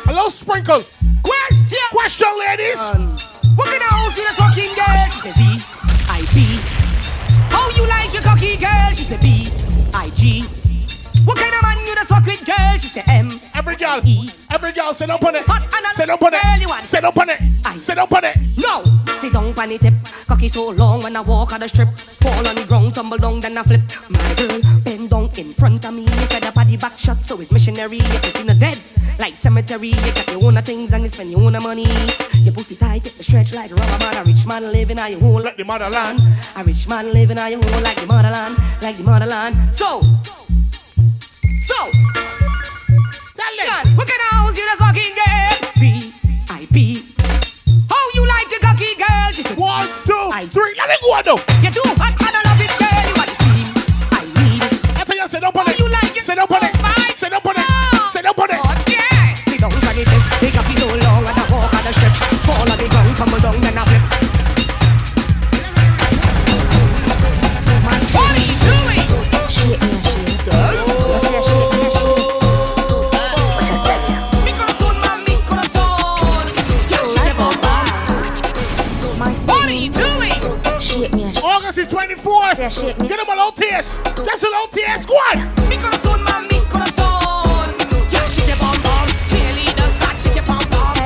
A 0.08 0.12
low 0.14 0.30
sprinkle. 0.30 0.82
Question. 1.22 1.78
Question, 1.90 2.28
ladies. 2.38 2.80
Um, 2.90 3.16
what 3.56 3.68
kind 3.68 3.82
of 3.82 3.88
house 3.88 4.16
you 4.16 4.24
a 4.24 4.32
fucking 4.32 4.74
girl? 4.74 5.04
She 5.12 5.20
said 5.20 5.34
B, 5.36 5.58
I 6.08 6.20
B. 6.34 6.58
How 7.50 7.68
you 7.70 7.86
like 7.86 8.12
your 8.12 8.22
cocky 8.22 8.56
girl? 8.56 8.90
She 8.94 9.04
said 9.04 9.20
B, 9.20 9.48
I 9.94 10.10
G. 10.10 10.42
What 11.24 11.38
kind 11.38 11.54
of 11.54 11.62
man 11.62 11.86
you 11.86 11.94
just 11.94 12.08
fuck 12.08 12.24
with, 12.26 12.44
girl? 12.44 12.78
She 12.80 12.88
say 12.88 13.02
M. 13.06 13.30
Every 13.54 13.76
girl, 13.76 14.00
every 14.50 14.72
girl, 14.72 14.92
sit 14.92 15.08
up 15.10 15.24
on 15.24 15.36
it. 15.36 15.44
Sit 15.92 16.10
up 16.10 16.22
on 16.22 16.34
it. 16.34 16.86
Sit 16.86 17.04
up 17.04 17.16
on 17.16 17.30
it. 17.30 17.38
I 17.64 17.78
Sit 17.78 17.98
up 17.98 18.12
on 18.12 18.24
it. 18.24 18.36
No, 18.56 18.82
sit 19.20 19.32
down 19.32 19.56
on 19.56 19.68
the 19.68 19.78
tip. 19.78 19.94
Cocky 20.26 20.48
so 20.48 20.70
long 20.70 21.02
when 21.02 21.14
I 21.16 21.20
walk 21.20 21.52
on 21.52 21.60
the 21.60 21.68
strip. 21.68 21.90
Fall 21.96 22.46
on 22.48 22.56
the 22.56 22.64
ground, 22.64 22.94
tumble 22.94 23.18
down, 23.18 23.38
then 23.40 23.56
I 23.56 23.62
flip. 23.62 23.82
My 24.10 24.34
girl, 24.34 24.60
bend 24.82 25.01
in 25.38 25.52
front 25.52 25.84
of 25.84 25.94
me. 25.94 26.06
Fed 26.06 26.44
up 26.44 26.56
at 26.56 26.66
the 26.66 26.76
back 26.76 26.98
shot, 26.98 27.24
so 27.24 27.40
it's 27.40 27.50
missionary. 27.50 27.98
If 27.98 28.24
you 28.24 28.30
see 28.32 28.42
the 28.46 28.54
dead, 28.54 28.80
like 29.18 29.36
cemetery, 29.36 29.88
you 29.88 30.12
got 30.14 30.30
your 30.30 30.44
own 30.44 30.56
things 30.62 30.92
and 30.92 31.02
you 31.02 31.08
spend 31.08 31.30
your 31.30 31.40
own 31.40 31.52
money. 31.62 31.86
Your 32.42 32.52
pussy 32.52 32.76
tight, 32.76 33.04
get 33.04 33.14
the 33.14 33.22
stretch 33.22 33.52
like 33.54 33.70
a 33.70 33.74
rubber 33.74 33.98
man. 34.04 34.16
A 34.16 34.24
rich 34.24 34.46
man 34.46 34.70
living 34.72 34.98
on 34.98 35.10
your 35.10 35.20
home 35.20 35.42
like 35.42 35.56
the 35.56 35.64
motherland. 35.64 36.20
A 36.56 36.64
rich 36.64 36.88
man 36.88 37.12
living 37.12 37.38
on 37.38 37.50
your 37.50 37.62
home 37.62 37.82
like 37.82 38.00
the 38.00 38.06
motherland, 38.06 38.56
like 38.82 38.96
the 38.96 39.04
motherland. 39.04 39.56
So, 39.74 40.02
so, 41.66 41.78
tell 43.36 43.54
them. 43.56 43.96
What 43.96 44.08
kind 44.08 44.20
of 44.20 44.28
house 44.30 44.56
you 44.56 44.64
just 44.64 44.80
walking 44.80 45.14
girl? 45.14 45.70
V.I.P. 45.78 47.14
How 47.88 48.04
you 48.14 48.26
like 48.26 48.48
the 48.50 48.58
cocky 48.60 48.94
girl? 48.96 49.32
She 49.32 49.42
said, 49.42 49.56
One, 49.56 49.88
two, 50.04 50.30
three. 50.50 50.74
Let 50.76 50.88
me 50.88 50.96
go 51.00 51.22
though. 51.22 51.42
You 51.62 51.70
too 51.70 51.82
hot, 51.96 52.41
Sit 56.32 56.40
up 56.40 56.50
on 56.50 56.64
it. 56.64 56.72
Sit 57.14 57.32
up 57.34 57.44
on 57.44 57.54
it. 57.58 57.62
Sit 58.10 58.24
up 58.24 58.38
on 58.38 58.48
it. 58.48 58.56
Yeah. 58.88 59.34
Sit 59.34 59.60
down 59.60 59.70
on 59.70 59.80
the 59.80 59.84
tip. 59.84 60.06
Pick 60.40 60.56
up 60.56 60.64
so 60.78 60.88
long 60.88 61.28
and 61.28 61.36
I 61.36 61.44
walk 61.52 61.74
on 61.76 61.84
the 61.84 61.92
strip. 61.92 62.08
Fall 62.48 62.56
on 62.56 62.68
the 62.72 62.88
ground, 62.88 63.16
tumble 63.20 63.36
down, 63.36 63.60
then 63.60 63.76
I 63.76 63.84
flip. 63.84 64.00
What 68.16 68.32
are 68.32 68.40
you 68.48 68.56
doing? 68.64 69.04
Shake 69.52 69.76
me, 69.84 69.92
shake. 70.00 70.48
I 70.48 71.20
say 71.20 71.36
shake 71.44 71.68
me, 71.76 71.84
shake. 72.00 72.24
Mi 74.42 74.52
corazón, 74.56 74.96
mami, 75.04 75.36
corazón. 75.44 76.48
Shake 77.12 77.28
it, 77.28 77.36
My 79.18 79.28
What 79.28 79.68
are 79.68 79.70
you 79.70 79.92
doing? 79.92 80.40
Shake 80.80 81.12
me, 81.12 81.30
shake. 81.30 81.44
August 81.44 81.76
the 81.76 81.84
24th. 81.84 82.56
Yeah, 82.56 82.68
shake 82.68 82.98
me. 82.98 83.08
Get 83.08 83.20
him 83.20 83.26
a 83.28 83.36
little 83.36 83.51
taste. 83.72 84.04
Just 84.04 84.44
a 84.44 84.48
little 84.48 84.68
taste. 84.68 85.08
Go 85.08 85.14
on. 85.14 85.38
Mi 85.68 85.76
corazón, 85.76 86.22
mami, 86.24 86.58
corazón. 86.68 87.74
Yeah, 88.10 88.28
shake 88.28 88.48
your 88.48 88.58
bum 88.58 88.76
bum. 88.82 89.08
Cheerleaders, 89.30 89.92
start 89.98 90.16
shake 90.18 90.36
your 90.36 90.44
bum 90.44 90.64
bum. 90.70 90.96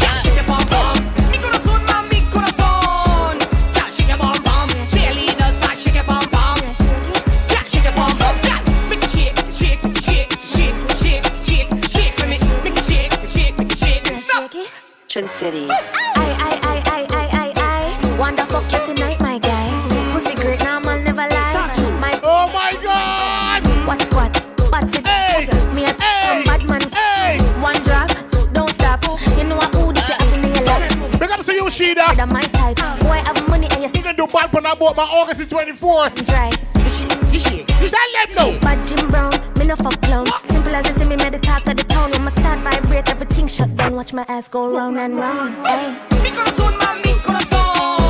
Yeah, 0.00 0.18
shake 0.22 0.36
your 0.36 0.46
bum 0.46 0.64
bum. 0.72 0.96
Mi 1.30 1.38
corazón, 1.38 1.80
mami, 1.90 2.18
corazón. 2.32 3.36
Yeah, 3.76 3.90
shake 3.90 4.08
your 4.08 4.18
bum 4.18 4.36
bum. 4.46 4.68
Cheerleaders, 4.92 5.54
start 5.60 5.78
shake 5.78 5.94
your 5.94 6.04
bum 6.04 6.24
bum. 6.32 6.58
Yeah, 7.52 7.64
shake 7.70 7.84
your 7.84 7.94
bum 7.98 8.12
bum. 8.18 8.34
Yeah, 8.48 8.60
make 8.88 9.04
it 9.04 9.10
shake, 9.10 9.36
shake, 9.58 9.82
shake, 10.06 10.32
shake, 10.52 10.80
shake, 11.02 11.24
shake, 11.46 11.68
shake 11.92 12.14
for 12.18 12.26
me. 12.26 12.38
Make 12.64 12.78
it 12.78 12.84
shake, 12.88 13.12
shake, 13.34 13.56
shake. 13.76 14.06
Stop. 14.16 14.52
City. 15.28 15.68
Do 34.26 34.32
bad 34.32 34.50
for 34.50 34.60
that 34.60 34.78
boat 34.78 34.96
by 34.96 35.02
August 35.02 35.40
the 35.40 35.46
24th. 35.46 36.24
dry. 36.26 36.50
You 37.32 37.38
shake. 37.38 37.66
Tell 37.66 37.90
them 37.90 38.34
no. 38.36 38.58
Bad 38.60 38.86
Jim 38.86 39.10
Brown, 39.10 39.32
me 39.58 39.66
no 39.66 39.76
fuck 39.76 40.00
clown. 40.02 40.26
Simple 40.46 40.74
as 40.74 40.88
you 40.88 40.94
see 40.94 41.04
me, 41.04 41.16
made 41.16 41.34
the 41.34 41.38
talk 41.38 41.66
of 41.66 41.76
the 41.76 41.84
town. 41.84 42.10
When 42.12 42.24
my 42.24 42.30
start 42.30 42.60
vibrate, 42.60 43.08
everything 43.10 43.48
shut 43.48 43.76
down. 43.76 43.96
Watch 43.96 44.12
my 44.12 44.24
ass 44.28 44.48
go 44.48 44.70
round 44.70 44.98
and 44.98 45.16
round. 45.18 45.54
Hey. 45.66 45.98
Mi 46.22 46.30
corazón, 46.30 46.76
mami, 46.78 47.12
corazón. 47.22 47.54
Yeah, 47.54 48.03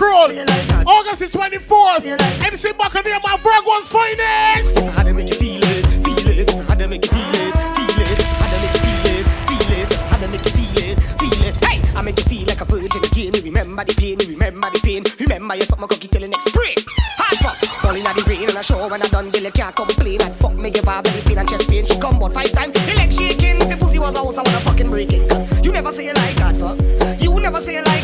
cruel. 0.00 0.32
August 0.88 1.20
the 1.20 1.28
24th. 1.28 2.08
MC 2.40 2.72
Buccaneer, 2.72 3.20
my 3.22 3.36
Virgo's 3.44 3.86
finest. 3.92 4.78
Is 4.78 4.88
how 4.88 5.04
they 5.04 5.12
make 5.12 5.28
you 5.28 5.36
feel 5.36 5.60
it, 5.60 5.84
feel 6.00 6.28
it. 6.32 6.48
Is 6.48 6.66
how 6.66 6.74
they 6.74 6.86
make 6.86 7.04
you 7.04 7.12
feel 7.12 7.36
it, 7.36 7.52
feel 7.76 8.00
it. 8.00 8.16
Is 8.16 8.32
how 8.40 8.48
they 8.48 8.58
make 8.64 8.72
you 8.72 8.80
feel 8.80 9.04
it, 9.12 9.26
feel 9.44 9.72
it. 9.76 9.92
Is 9.92 10.00
how 10.08 10.16
they 10.16 10.28
make 10.32 10.44
you 10.48 10.52
feel 10.56 10.78
it, 10.88 10.96
feel 11.20 11.42
it. 11.44 11.54
Hey, 11.68 11.76
I 11.94 12.00
make 12.00 12.16
you 12.16 12.24
feel 12.24 12.46
like 12.48 12.62
a 12.62 12.64
virgin 12.64 13.04
again. 13.04 13.34
You 13.36 13.42
remember 13.44 13.84
the 13.84 13.94
pain, 13.94 14.16
you 14.20 14.28
remember 14.32 14.70
the 14.72 14.80
pain. 14.80 15.04
Remember 15.20 15.54
you 15.54 15.64
suck 15.68 15.78
my 15.78 15.86
cocky 15.86 16.08
till 16.08 16.22
the 16.22 16.28
next 16.28 16.48
spring. 16.48 16.80
Hot 17.20 17.36
fuck, 17.44 17.56
falling 17.84 18.06
out 18.06 18.16
the 18.16 18.24
rain 18.24 18.48
on 18.48 18.56
a 18.56 18.62
show 18.62 18.88
when 18.88 19.02
I 19.02 19.08
done 19.08 19.28
Billy 19.28 19.50
can't 19.50 19.76
complain. 19.76 20.18
That 20.24 20.34
fuck 20.36 20.54
me 20.54 20.70
give 20.70 20.88
her 20.88 21.02
belly 21.02 21.20
pain 21.28 21.36
and 21.36 21.48
chest 21.48 21.68
pain. 21.68 21.84
She 21.84 21.98
come 22.00 22.16
about 22.16 22.32
five 22.32 22.50
times, 22.52 22.72
the 22.72 22.94
leg 22.96 23.12
shaking. 23.12 23.60
If 23.60 23.68
your 23.68 23.76
pussy 23.76 23.98
was 23.98 24.16
a 24.16 24.24
house, 24.24 24.38
I 24.38 24.42
wanna 24.48 24.64
fucking 24.64 24.88
break 24.88 25.12
it. 25.12 25.28
Cause 25.28 25.44
you 25.62 25.72
never 25.72 25.92
say 25.92 26.06
you 26.06 26.14
like 26.14 26.36
that 26.40 26.56
fuck. 26.56 26.80
You 27.20 27.38
never 27.38 27.60
say 27.60 27.74
you 27.76 27.82
like 27.84 27.99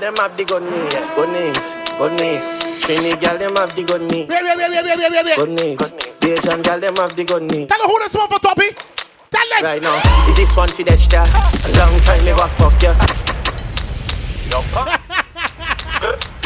girl 0.00 0.12
them 0.12 0.16
have 0.16 0.36
the 0.36 0.44
good 0.44 0.62
knees, 0.62 1.06
good 1.14 1.28
knees, 1.28 1.76
good 1.98 2.12
knees. 2.20 2.44
Trini 2.80 3.20
girl 3.20 3.38
them 3.38 3.56
have 3.56 3.76
the 3.76 3.84
good 3.84 4.02
knees, 4.02 4.28
wait, 4.28 4.42
wait, 4.42 4.56
wait, 4.56 4.70
wait, 4.70 4.96
wait, 4.96 5.24
wait. 5.26 5.36
good 5.36 5.48
knees. 5.50 5.78
The 6.20 6.38
Asian 6.38 6.62
girl 6.62 6.80
them 6.80 6.96
have 6.96 7.14
the 7.16 7.24
good 7.24 7.42
knees. 7.42 7.68
Tell 7.68 7.80
her 7.80 7.86
who 7.86 7.98
this 7.98 8.14
one 8.14 8.28
for 8.28 8.38
Toppy. 8.38 8.70
Tell 9.30 9.48
them. 9.50 9.64
Right 9.64 9.82
now, 9.82 10.00
this 10.34 10.56
one 10.56 10.68
for. 10.70 11.24
A 11.24 11.70
long 11.76 12.00
time 12.00 12.24
me 12.24 12.32
back 12.32 12.50
fuck 12.56 12.82
ya. 12.82 12.96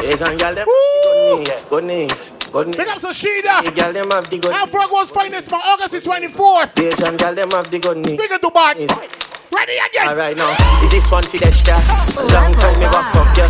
Asian 0.03 0.37
girl 0.37 0.55
them 0.55 0.67
good 0.67 1.39
knees, 1.39 1.65
good 1.71 1.85
knees, 1.85 2.33
good 2.51 2.67
knees. 2.67 2.77
Big 2.77 2.89
up. 2.89 3.65
The 3.65 3.71
girl 3.71 3.93
them 3.93 4.11
have 4.11 4.29
the 4.31 4.39
good 4.39 4.53
Our 4.53 4.67
Virgo's 4.67 5.11
finest 5.11 5.49
for 5.49 5.61
August 5.63 5.93
the 5.93 6.01
24th. 6.01 6.75
The 6.75 6.93
Asian 6.93 7.17
girl 7.17 7.35
them 7.35 7.51
have 7.53 7.71
the 7.71 7.79
good 7.79 7.99
knees. 7.99 8.19
Big 8.19 8.33
up 8.33 8.51
Bad. 8.51 9.24
Ready 9.55 9.79
again. 9.79 10.09
Alright 10.09 10.37
now, 10.37 10.51
this 10.91 11.11
one 11.11 11.23
for 11.23 11.39
Dexter. 11.39 11.73
A 11.73 12.25
long 12.35 12.53
time 12.55 12.79
me 12.81 12.87
back 12.87 13.15
fuck 13.15 13.37
ya. 13.39 13.47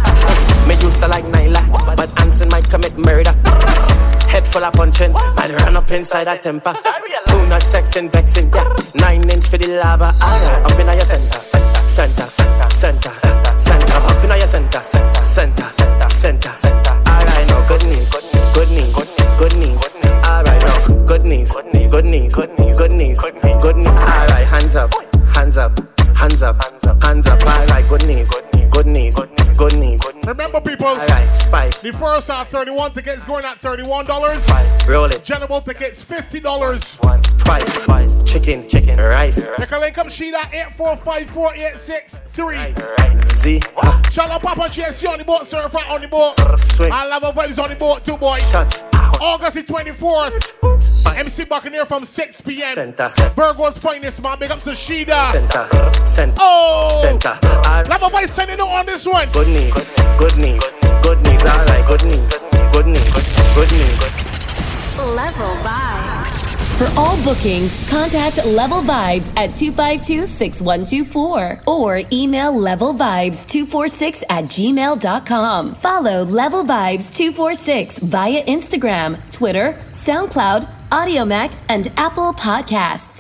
Me 0.69 0.75
used 0.77 1.01
to 1.01 1.09
like 1.09 1.25
Nyla, 1.25 1.97
but 1.97 2.21
Anson 2.21 2.49
might 2.49 2.69
commit 2.69 2.97
murder. 2.99 3.33
Head 4.29 4.47
full 4.53 4.65
of 4.65 4.75
punching, 4.75 5.13
man 5.13 5.55
run 5.57 5.77
up 5.77 5.91
inside 5.91 6.29
a 6.29 6.37
temper. 6.37 6.75
Who 7.31 7.47
not 7.47 7.63
sexing, 7.63 8.13
vexing, 8.13 8.53
yeah. 8.53 8.77
Nine 8.95 9.29
inch 9.31 9.49
for 9.49 9.57
the 9.57 9.69
lava, 9.69 10.13
alright. 10.21 10.71
Up 10.71 10.79
in 10.79 10.87
your 10.87 11.01
center, 11.01 11.39
center, 11.89 12.29
center, 12.29 12.71
center, 12.71 13.13
center, 13.15 13.59
center. 13.59 13.95
Up 13.95 14.25
in 14.25 14.31
your 14.31 14.41
center, 14.47 14.83
center, 14.83 15.25
center, 15.25 15.71
center, 15.71 16.09
center, 16.11 16.53
center. 16.53 16.91
Alright 17.09 17.49
now, 17.49 17.69
good 17.69 17.85
knees, 17.85 18.11
good 18.53 18.71
knees, 18.71 18.95
good 19.39 19.57
knees. 19.57 19.81
Alright 20.27 20.61
now, 20.61 21.05
good 21.07 21.25
knees, 21.25 21.53
good 21.53 21.73
knees, 21.73 21.93
good 21.93 22.05
knees, 22.05 22.35
good 22.35 22.51
knees, 22.51 22.79
good 22.79 22.93
knees. 22.93 23.89
Alright, 23.89 24.47
hands 24.47 24.75
up, 24.75 24.93
hands 25.33 25.57
up. 25.57 25.94
Hands 26.25 26.41
up, 26.41 26.65
hands 26.65 26.85
up, 26.85 27.03
hands 27.03 27.27
up. 27.27 27.39
I 27.43 27.67
like 27.67 27.87
good 27.87 28.07
knees, 28.07 28.33
good 28.71 28.87
knees, 28.87 29.17
good 29.59 29.75
knees. 29.77 30.01
Remember, 30.27 30.61
people. 30.61 30.87
I 30.87 31.07
like 31.07 31.35
spice. 31.35 31.81
The 31.83 31.93
first 31.93 32.31
are 32.31 32.45
31 32.45 32.93
tickets 32.93 33.25
going 33.25 33.45
at 33.45 33.59
$31. 33.61 34.89
Roll 34.89 35.07
it. 35.07 35.25
General 35.25 35.61
tickets 35.61 36.05
$50. 36.05 36.99
Twice, 37.39 37.85
twice. 37.85 38.23
Chicken, 38.23 38.69
chicken, 38.69 38.99
rice. 38.99 39.39
You 39.39 39.67
can 39.67 39.81
link 39.81 39.99
up 39.99 40.07
Sheeda 40.09 40.41
8454863. 40.77 43.35
Z. 43.35 43.61
Shout 44.11 44.31
out 44.31 44.43
Papa 44.43 44.63
GSC 44.63 45.09
on 45.09 45.19
the 45.19 45.25
boat, 45.25 45.47
Sir 45.47 45.69
Frat 45.69 45.89
on 45.91 46.01
the 46.01 46.09
boat. 46.09 46.35
Swing. 46.59 46.91
I 46.93 47.05
love 47.07 47.23
our 47.25 47.33
vibes 47.33 47.63
on 47.63 47.71
the 47.71 47.77
boat 47.77 48.05
too, 48.05 48.17
boy. 48.17 48.39
Shots. 48.39 48.83
August 49.21 49.55
the 49.55 49.63
24th. 49.63 50.53
MC 51.17 51.45
Buccaneer 51.45 51.87
from 51.87 52.05
6 52.05 52.41
p.m. 52.41 52.75
Center, 52.75 53.09
center. 53.11 53.35
Virgo's 53.35 53.79
finest, 53.79 54.21
man. 54.23 54.39
Big 54.39 54.51
up 54.51 54.61
to 54.61 54.71
Sheeda. 54.71 55.33
Center, 55.33 56.07
center. 56.07 56.35
Oh! 56.41 57.01
Center. 57.03 57.39
Love 57.89 58.03
our 58.03 58.11
voice 58.11 58.31
sending 58.55 58.73
out 58.73 58.81
on 58.81 58.87
this 58.87 59.07
one. 59.07 59.29
Good 59.33 59.49
knees, 59.49 59.75
good 60.19 60.37
knees, 60.37 60.63
good 61.03 61.21
knees. 61.23 61.41
I 61.45 61.65
like 61.65 61.87
good 61.87 62.05
knees, 62.05 62.25
good 62.73 62.87
knees, 62.87 63.13
good 63.55 63.71
knees. 63.73 64.03
Level 64.99 65.57
Vibes. 65.63 66.29
For 66.79 66.89
all 66.99 67.17
bookings, 67.23 67.89
contact 67.89 68.45
Level 68.45 68.83
Vibes 68.83 69.33
at 69.37 69.51
252-6124 69.51 71.69
or 71.69 72.01
email 72.13 72.53
levelvibes246 72.53 74.25
at 74.29 74.45
gmail.com. 74.45 75.75
Follow 75.77 76.25
Level 76.25 76.65
Vibes 76.65 77.15
246 77.15 77.99
via 77.99 78.43
Instagram, 78.47 79.17
Twitter, 79.31 79.77
SoundCloud, 79.93 80.65
Audiomack, 80.91 81.53
and 81.69 81.93
Apple 81.97 82.33
Podcasts. 82.33 83.14